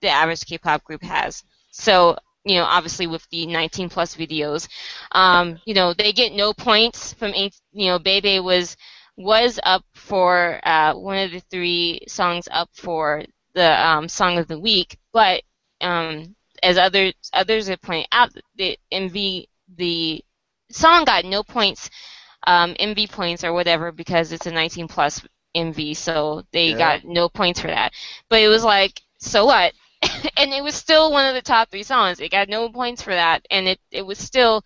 [0.00, 1.42] the average K-pop group has.
[1.70, 4.68] So you know, obviously with the 19 plus videos,
[5.12, 8.76] um, you know, they get no points from, eight- you know, Bae Bae was
[9.16, 13.22] was up for uh, one of the three songs up for
[13.54, 15.42] the um, song of the week, but
[15.80, 20.22] um, as others others have pointed out, the MV the
[20.70, 21.90] song got no points,
[22.46, 25.24] um, MV points or whatever because it's a 19 plus
[25.54, 26.74] MV, so they Yeah.
[26.74, 27.92] got no points for that.
[28.28, 29.72] But it was like, so what?
[30.36, 32.20] and it was still one of the top three songs.
[32.20, 34.62] It got no points for that, and it it was still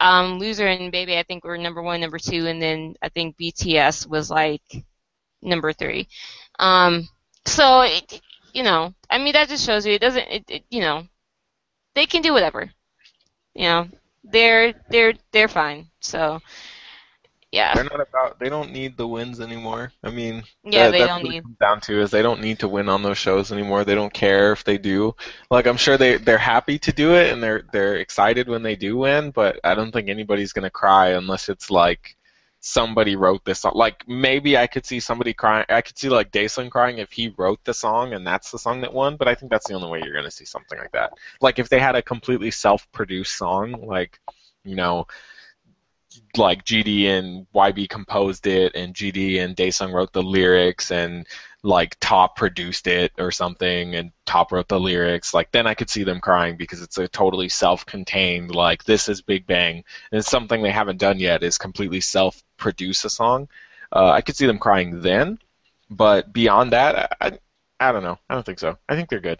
[0.00, 1.14] um, Loser and Bae Bae.
[1.14, 4.62] I think were number one, number two, and then I think BTS was like
[5.42, 6.08] number three.
[6.58, 7.08] Um,
[7.46, 8.20] so it,
[8.52, 10.28] you know, I mean that just shows you it doesn't.
[10.28, 11.06] It, it you know,
[11.94, 12.70] they can do whatever.
[13.54, 13.88] You know,
[14.24, 15.88] they're they're they're fine.
[16.00, 16.40] So
[17.52, 18.38] yeah, They're not about.
[18.38, 19.92] They don't need the wins anymore.
[20.02, 21.42] I mean, yeah, that- they that's don't what it need.
[21.42, 23.84] comes down to is they don't need to win on those shows anymore.
[23.84, 25.14] They don't care if they do.
[25.50, 28.76] Like I'm sure they they're happy to do it and they're they're excited when they
[28.76, 32.16] do win, but I don't think anybody's gonna cry unless it's like
[32.66, 33.72] somebody wrote this song.
[33.74, 35.66] Like maybe I could see somebody crying.
[35.68, 38.80] I could see like Daesung crying if he wrote the song and that's the song
[38.80, 39.16] that won.
[39.16, 41.12] But I think that's the only way you're gonna see something like that.
[41.42, 44.18] Like if they had a completely self-produced song, like
[44.64, 45.06] you know
[46.38, 51.26] like GD and YB composed it, and GD and Daesung wrote the lyrics, and
[51.64, 55.32] like Top produced it or something, and Top wrote the lyrics.
[55.32, 58.54] Like then I could see them crying because it's a totally self-contained.
[58.54, 59.76] Like this is Big Bang,
[60.12, 63.48] and it's something they haven't done yet is completely self-produce a song.
[63.90, 65.38] Uh, I could see them crying then,
[65.88, 67.38] but beyond that, I,
[67.80, 68.18] I, don't know.
[68.28, 68.76] I don't think so.
[68.88, 69.38] I think they're good.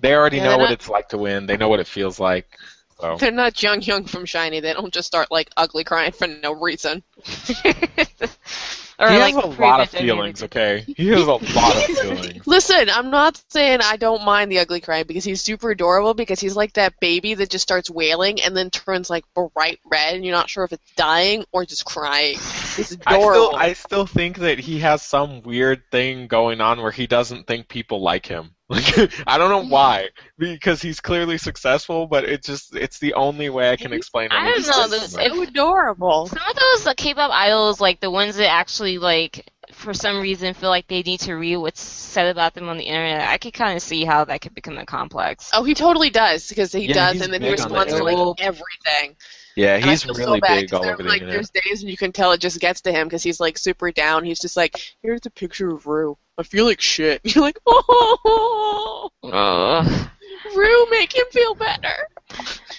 [0.00, 1.46] They already Yeah, know what not- it's like to win.
[1.46, 2.58] They know what it feels like.
[3.00, 3.16] So.
[3.16, 4.62] They're not Jonghyun from SHINee.
[4.62, 7.02] They don't just start like ugly crying for no reason.
[8.98, 10.84] or he like has a lot of feelings, okay?
[10.96, 11.48] He has a lot of
[11.84, 12.46] feelings.
[12.46, 16.40] Listen, I'm not saying I don't mind the ugly crying because he's super adorable because
[16.40, 20.24] he's like that baby that just starts wailing and then turns like bright red and
[20.24, 22.34] you're not sure if it's dying or just crying.
[22.34, 23.46] It's I adorable.
[23.48, 27.46] still, I still think that he has some weird thing going on where he doesn't
[27.46, 28.55] think people like him.
[28.68, 28.84] Like,
[29.28, 33.70] I don't know why, because he's clearly successful, but it just, it's the only way
[33.70, 34.32] I can explain it.
[34.32, 36.26] I don't know, just- this- so adorable.
[36.26, 40.54] Some of those uh, K-pop idols, like the ones that actually like for some reason
[40.54, 43.28] feel like they need to read what's said about them on the internet.
[43.28, 45.50] I could kind of see how that could become a complex.
[45.54, 47.94] Oh, he totally does because he Yeah, does, and then he big on the responds
[47.94, 49.16] to like everything.
[49.54, 51.34] yeah, he's really so bad, big 'cause all there- over the like, internet.
[51.52, 53.90] There's days when you can tell it just gets to him because he's like super
[53.92, 54.24] down.
[54.24, 56.16] He's just like, "Here's a picture of Roo.
[56.38, 60.08] I feel like shit." You're like, "Oh, Ugh.
[60.54, 62.08] Roo, make him feel better."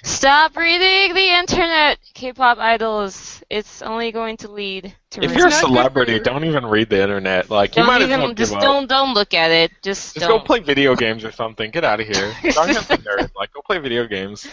[0.03, 3.43] Stop reading the internet, K-pop idols.
[3.49, 5.23] It's only going to lead to.
[5.23, 6.19] If you're a not good for celebrity, you.
[6.19, 7.49] don't even read the internet.
[7.49, 8.61] Like, you don't might as even, well give just up.
[8.61, 9.71] don't don't look at it.
[9.81, 10.39] Just, Just don't.
[10.39, 11.71] go play video games or something.
[11.71, 12.33] Get out of here.
[12.51, 13.29] Don't have to nerd.
[13.35, 14.47] Like, go play video games.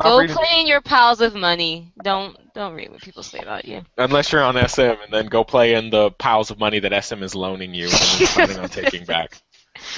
[0.00, 1.92] Stop Go play in your piles of money.
[2.02, 3.82] Don't don't read what people say about you.
[3.98, 7.22] Unless you're on SM, and then go play in the piles of money that SM
[7.22, 9.40] is loaning you and is planning on taking back.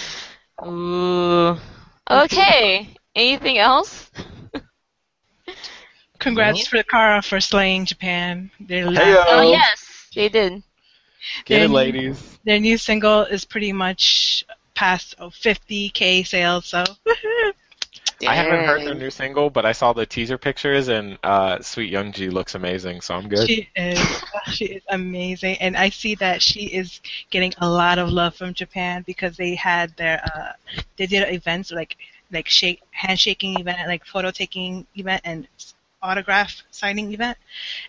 [0.66, 1.56] Ooh.
[2.10, 2.88] Okay.
[3.14, 4.10] Anything else?
[6.18, 8.50] Congrats for Kara for slaying Japan.
[8.58, 9.24] Their, last- Heyo.
[9.28, 10.62] Oh yes, they did.
[11.44, 12.38] Get it, Then- ladies.
[12.44, 16.82] their new single is pretty much past oh, 50k sales, so
[18.26, 21.92] I haven't heard their new single, but I saw the teaser pictures, and uh, Sweet
[21.92, 23.48] Youngji looks amazing, so I'm good.
[23.48, 24.22] she is
[24.52, 27.00] she is amazing, and I see that she is
[27.30, 30.52] getting a lot of love from Japan because they had their uh,
[30.96, 31.96] they did events like
[32.30, 35.48] like shake handshaking event, like photo taking event, and
[36.02, 37.38] autograph signing event,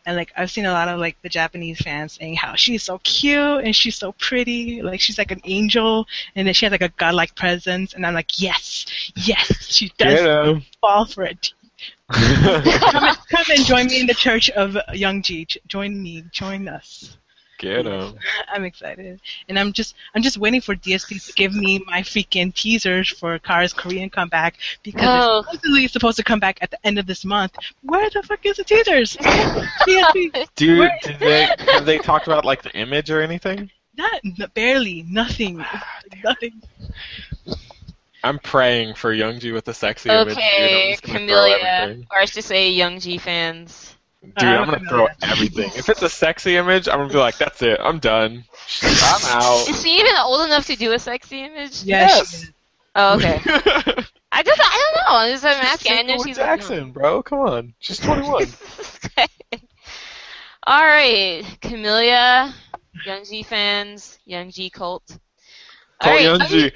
[0.05, 2.99] and like I've seen a lot of like the Japanese fans saying how she's so
[2.99, 6.81] cute and she's so pretty, like she's like an angel, and then she has like
[6.81, 8.85] a godlike presence, and I'm like yes,
[9.15, 11.53] yes, she does fall for it.
[12.11, 15.47] come, and, come and join me in the church of Youngji.
[15.47, 16.23] J- Join me.
[16.31, 17.17] Join us.
[17.63, 18.15] Get 'em.
[18.53, 22.53] I'm excited, and I'm just I'm just waiting for DSP to give me my freaking
[22.53, 25.39] teasers for Kara's Korean comeback because Oh.
[25.39, 27.55] it's supposedly supposed to come back at the end of this month.
[27.83, 29.15] Where the fuck is the teasers?
[29.87, 33.71] DSP, Do Where- did they have they talked about like the image or anything?
[33.95, 35.87] not n- barely nothing, ah,
[36.23, 36.61] nothing.
[38.23, 40.29] I'm praying for Youngji with the sexy image.
[40.29, 40.37] dude.
[40.37, 43.95] I'm Okay, just gonna Kamilia, or I should say Youngji fans.
[44.23, 45.69] Dude, I'm Uh, gonna throw everything.
[45.75, 47.79] If it's a sexy image, I'm gonna be like, that's it.
[47.81, 48.45] I'm done.
[48.81, 49.67] I'm out.
[49.69, 51.83] Is she even old enough to do a sexy image?
[51.83, 52.43] Yes.
[52.43, 52.51] Yes.
[52.95, 53.39] Oh, okay.
[54.31, 55.17] I just I don't know.
[55.19, 55.91] I'm just I'm asking.
[55.93, 57.21] I know With she's Jackson, bro.
[57.21, 57.73] Come on.
[57.79, 58.43] She's 21.
[59.05, 59.27] okay.
[60.65, 62.53] All right, Kamilia,
[63.05, 65.03] Young G fans, Youngji cult.
[66.01, 66.71] All Call right, Youngji.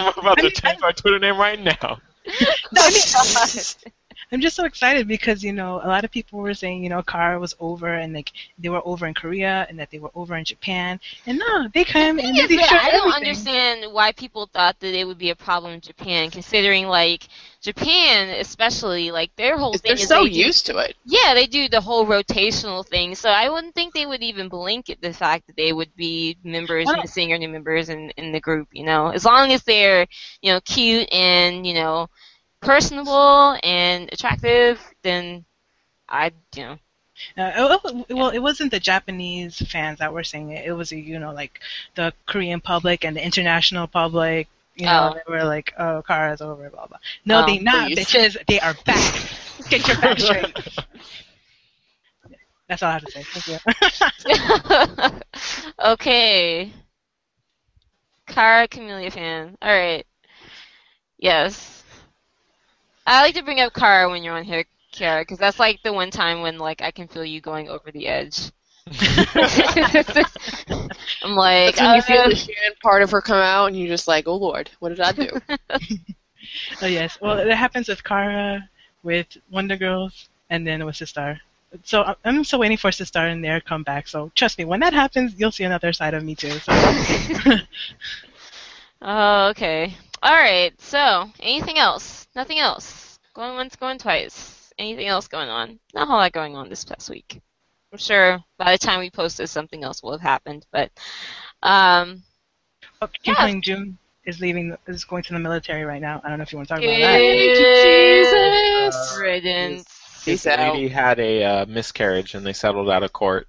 [0.00, 1.98] I'm about to change my Twitter name right now.
[2.26, 3.92] No, I mean,
[4.32, 7.02] I'm just so excited because you know a lot of people were saying you know
[7.02, 10.34] Kara was over and like they were over in Korea and that they were over
[10.36, 13.12] in Japan and no they come and Yes, they show I don't everything.
[13.12, 17.28] understand why people thought that it would be a problem in Japan, considering like
[17.62, 20.96] Japan, especially like their whole thing They're is so they do- used to it.
[21.04, 23.14] Yeah, they do the whole rotational thing.
[23.14, 26.36] So I wouldn't think they would even blink at the fact that they would be
[26.44, 29.08] members, Well- missing or new members in, in the group, you know.
[29.08, 30.06] As long as they're,
[30.42, 32.08] you know, cute and, you know,
[32.60, 35.44] personable and attractive, then
[36.08, 36.78] I, you know.
[37.38, 40.66] Uh, oh, oh, well, it wasn't the Japanese fans that were saying it.
[40.66, 41.60] It was, you know, like
[41.94, 44.48] the Korean public and the international public.
[44.74, 45.14] You know, Oh.
[45.14, 46.98] they were like, "Oh, Kara's over," blah blah.
[47.24, 47.98] No, Oh, they not, please.
[47.98, 48.36] bitches.
[48.46, 49.14] They are back.
[49.70, 50.54] Get your back straight.
[52.68, 53.22] That's all I have to say.
[53.22, 53.62] Thank
[55.06, 55.20] you.
[55.92, 56.72] okay.
[58.26, 59.56] Kara Kamilia fan.
[59.64, 60.04] Alright.
[61.18, 61.75] Yes.
[63.06, 65.92] I like to bring up Kara when you're on here, Kiara, because that's like the
[65.92, 68.50] one time when like I can feel you going over the edge.
[71.22, 73.78] I'm like, That's when you feel uh, the Sharon part of her come out, and
[73.78, 75.30] you're just like, "Oh Lord, what did I do?"
[76.82, 77.18] oh yes.
[77.20, 78.68] Well, it happens with Kara,
[79.02, 81.38] with Wonder Girls, and then with Sistar.
[81.84, 84.08] So I- I'm still waiting for Sistar and their comeback.
[84.08, 86.58] So trust me, when that happens, you'll see another side of me too.
[86.60, 86.72] So.
[89.02, 89.94] oh, okay.
[90.24, 92.26] Alright, so anything else?
[92.34, 93.18] Nothing else.
[93.34, 94.72] Going once, going twice.
[94.78, 95.78] Anything else going on?
[95.94, 97.40] Not a whole lot going on this past week.
[97.92, 100.66] I'm sure by the time we post this, something else will have happened.
[100.72, 100.90] But
[101.62, 102.22] um,
[103.02, 103.34] Oh, Yeah.
[103.46, 106.20] Kim Jung is leaving, is going to the military right now.
[106.24, 108.22] I don't know if you want to talk about Good that.
[108.92, 109.18] Jesus.
[109.20, 109.84] riddance.
[110.24, 110.74] Peace This out.
[110.74, 113.46] lady had a uh, miscarriage and they settled out of court.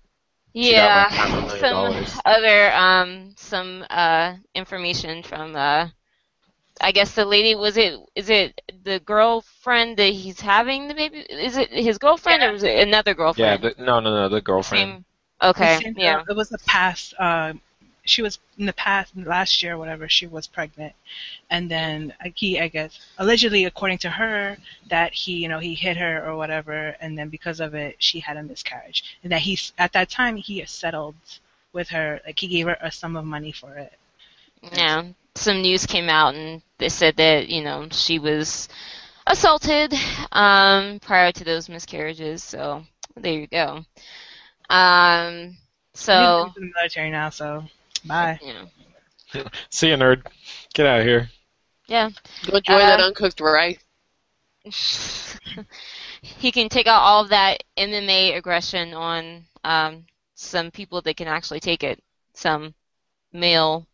[0.53, 2.19] Yeah, like, half a million some dollars.
[2.25, 5.89] other um some uh information from uh
[6.81, 11.19] I guess the lady was it is it the girlfriend that he's having the baby
[11.19, 13.57] is it his girlfriend or was it another Yeah, girlfriend?
[13.57, 14.97] the, no, no, no, the girlfriend.
[14.97, 15.05] Same.
[15.41, 16.23] Okay, Same- yeah.
[16.29, 17.13] It was the past.
[17.19, 17.53] Uh,
[18.05, 20.07] she was in the past last year, or whatever.
[20.09, 20.93] She was pregnant,
[21.49, 25.97] and then he, I guess, allegedly, according to her, that he, you know, he hit
[25.97, 29.73] her or whatever, and then because of it, she had a miscarriage, and that he's
[29.77, 31.15] at that time he settled
[31.73, 33.93] with her, like he gave her a sum of money for it.
[34.61, 35.03] Yeah,
[35.35, 38.67] some news came out and they said that you know she was
[39.27, 39.93] assaulted
[40.31, 42.43] um, prior to those miscarriages.
[42.43, 42.83] So
[43.15, 43.83] there you go.
[44.69, 45.57] Um,
[45.93, 47.63] so in the military now, so
[48.05, 48.39] bye.
[48.41, 48.69] you know,
[49.69, 50.25] See you, nerd.
[50.73, 51.29] Get out of here.
[51.87, 52.09] yeah,
[52.45, 53.77] Go enjoy Uh, that uncooked rice.
[56.21, 60.05] he can take out all of that MMA aggression on um,
[60.35, 62.01] some people that can actually take it.
[62.33, 62.73] Some
[63.33, 63.87] male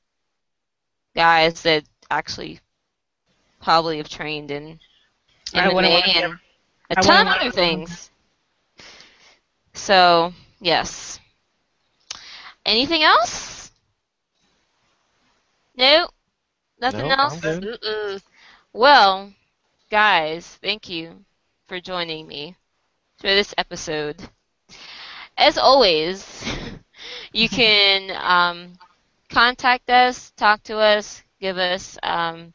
[1.15, 2.59] guys that actually
[3.61, 4.79] probably have trained in
[5.53, 6.39] I MMA and him.
[6.89, 8.11] a I ton of other things.
[9.73, 11.19] So, yes.
[12.65, 13.71] Anything else?
[15.75, 16.11] Nope.
[16.79, 17.39] Nothing Nope, else?
[17.43, 17.77] I'm
[18.73, 19.33] Well,
[19.89, 21.25] guys, thank you
[21.67, 22.55] for joining me
[23.17, 24.29] for this episode.
[25.37, 26.43] As always,
[27.33, 28.79] you can um,
[29.33, 32.53] contact us, talk to us, give us um,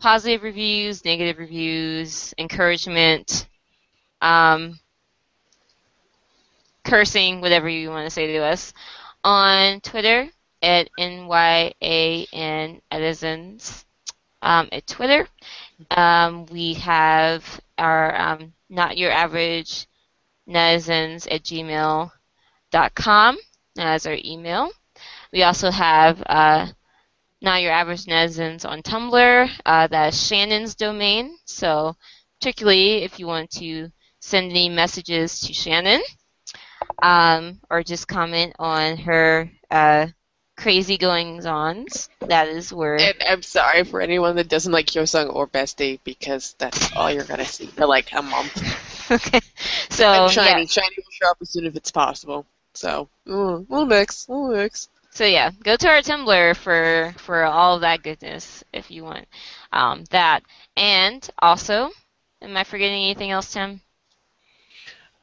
[0.00, 3.46] positive reviews, negative reviews, encouragement,
[4.22, 4.78] um,
[6.82, 8.72] cursing, whatever you want to say to us,
[9.22, 10.28] on Twitter
[10.62, 13.84] at NYAN Edisons
[14.40, 15.28] um, at Twitter.
[15.90, 19.86] Um, we have our um, not your average
[20.48, 23.38] netizens at gmail.com
[23.78, 24.70] as our email.
[25.32, 26.66] We also have uh,
[27.40, 29.50] not your average netizens on Tumblr.
[29.64, 31.36] Uh, that's Shannon's domain.
[31.44, 31.96] So,
[32.40, 33.90] particularly if you want to
[34.20, 36.00] send any messages to Shannon
[37.02, 40.06] um, or just comment on her uh,
[40.56, 42.98] crazy goings ons, that is where.
[43.00, 47.24] And I'm sorry for anyone that doesn't like Hyosung or Bestie because that's all you're
[47.24, 49.10] gonna see for like a month.
[49.10, 49.40] okay.
[49.90, 50.58] So, and SHINee, yeah.
[50.58, 52.46] SHINee will show up as soon as it's possible.
[52.74, 54.88] So, mm, little mix, little mix.
[55.12, 59.26] So yeah, go to our Tumblr for for all of that goodness if you want
[59.70, 60.42] um, that.
[60.76, 61.90] And also,
[62.40, 63.82] am I forgetting anything else, Tim?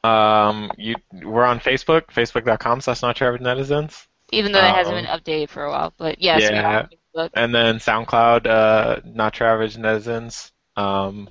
[0.04, 4.06] Um, you we're on Facebook, facebook.com slash not your average netizens.
[4.32, 6.86] Even though that hasn't Um, been updated for a while, but yes, yeah.
[7.34, 10.52] And then SoundCloud, uh, not your average netizens.
[10.76, 11.28] Um,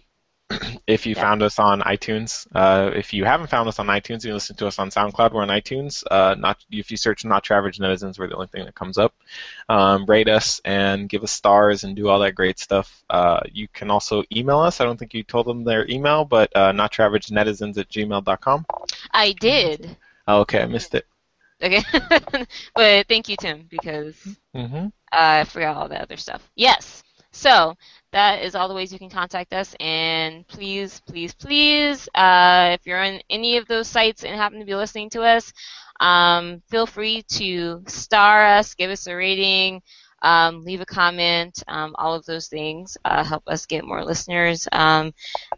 [0.88, 1.22] if you Yeah.
[1.22, 4.56] found us on iTunes, uh, if you haven't found us on iTunes, you can listen
[4.58, 5.32] to us on SoundCloud.
[5.34, 6.04] We're on iTunes.
[6.10, 8.98] Uh, not if you search "Not Your Average Netizens," we're the only thing that comes
[8.98, 9.14] up.
[9.70, 13.04] Um, rate us and give us stars and do all that great stuff.
[13.10, 14.82] Uh, you can also email us.
[14.82, 17.90] I don't think you told them their email, but uh, not your average netizens at
[17.90, 18.66] gmail.com.
[19.14, 19.98] I did.
[20.28, 21.06] Oh, okay, I missed it.
[21.62, 21.84] Okay,
[22.76, 26.50] but thank you, Tim, because hmm I forgot all the other stuff.
[26.56, 27.04] Yes.
[27.32, 27.76] So
[28.12, 29.76] that is all the ways you can contact us.
[29.80, 34.66] And please, please, please, uh, if you're on any of those sites and happen to
[34.66, 35.54] be listening to us,
[36.00, 39.82] um, feel free to star us, give us a rating,
[40.22, 41.62] um, leave a comment.
[41.68, 44.68] Um, all of those things uh, help us get more listeners.
[44.72, 45.14] Um,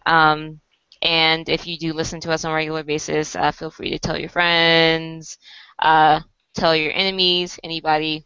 [0.06, 0.60] um,
[1.02, 3.99] and if you do listen to us on a regular basis, uh, feel free to
[3.99, 5.38] tell your friends,
[5.80, 6.19] uh,
[6.53, 8.26] tell your enemies, anybody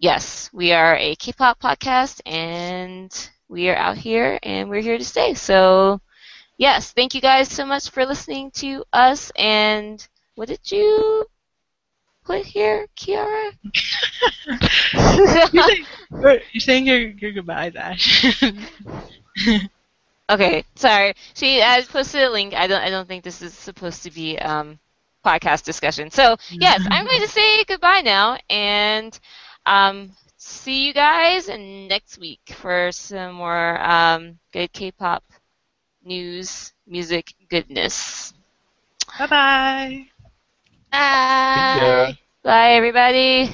[0.00, 3.12] yes, we are a K-pop podcast, and
[3.48, 5.34] we are out here, and we're here to stay.
[5.34, 6.00] So,
[6.58, 9.30] yes, thank you guys so much for listening to us.
[9.36, 10.06] And
[10.36, 11.26] what did you
[12.24, 13.52] put here, Kiara?
[15.52, 15.86] You're saying,
[16.22, 18.24] you're- saying your, your goodbyes, Ash.
[20.30, 21.14] okay, sorry.
[21.34, 22.54] She I posted a link.
[22.54, 22.80] I don't.
[22.82, 24.78] I don't think this is supposed to be um,
[25.24, 26.10] podcast discussion.
[26.10, 29.18] So yes, I'm going to say goodbye now, and
[29.66, 35.24] um, see you guys next week for some more um, good K-pop
[36.04, 38.32] news, music goodness.
[39.18, 40.06] Bye bye.
[40.90, 42.16] Bye.
[42.42, 43.50] Bye, everybody.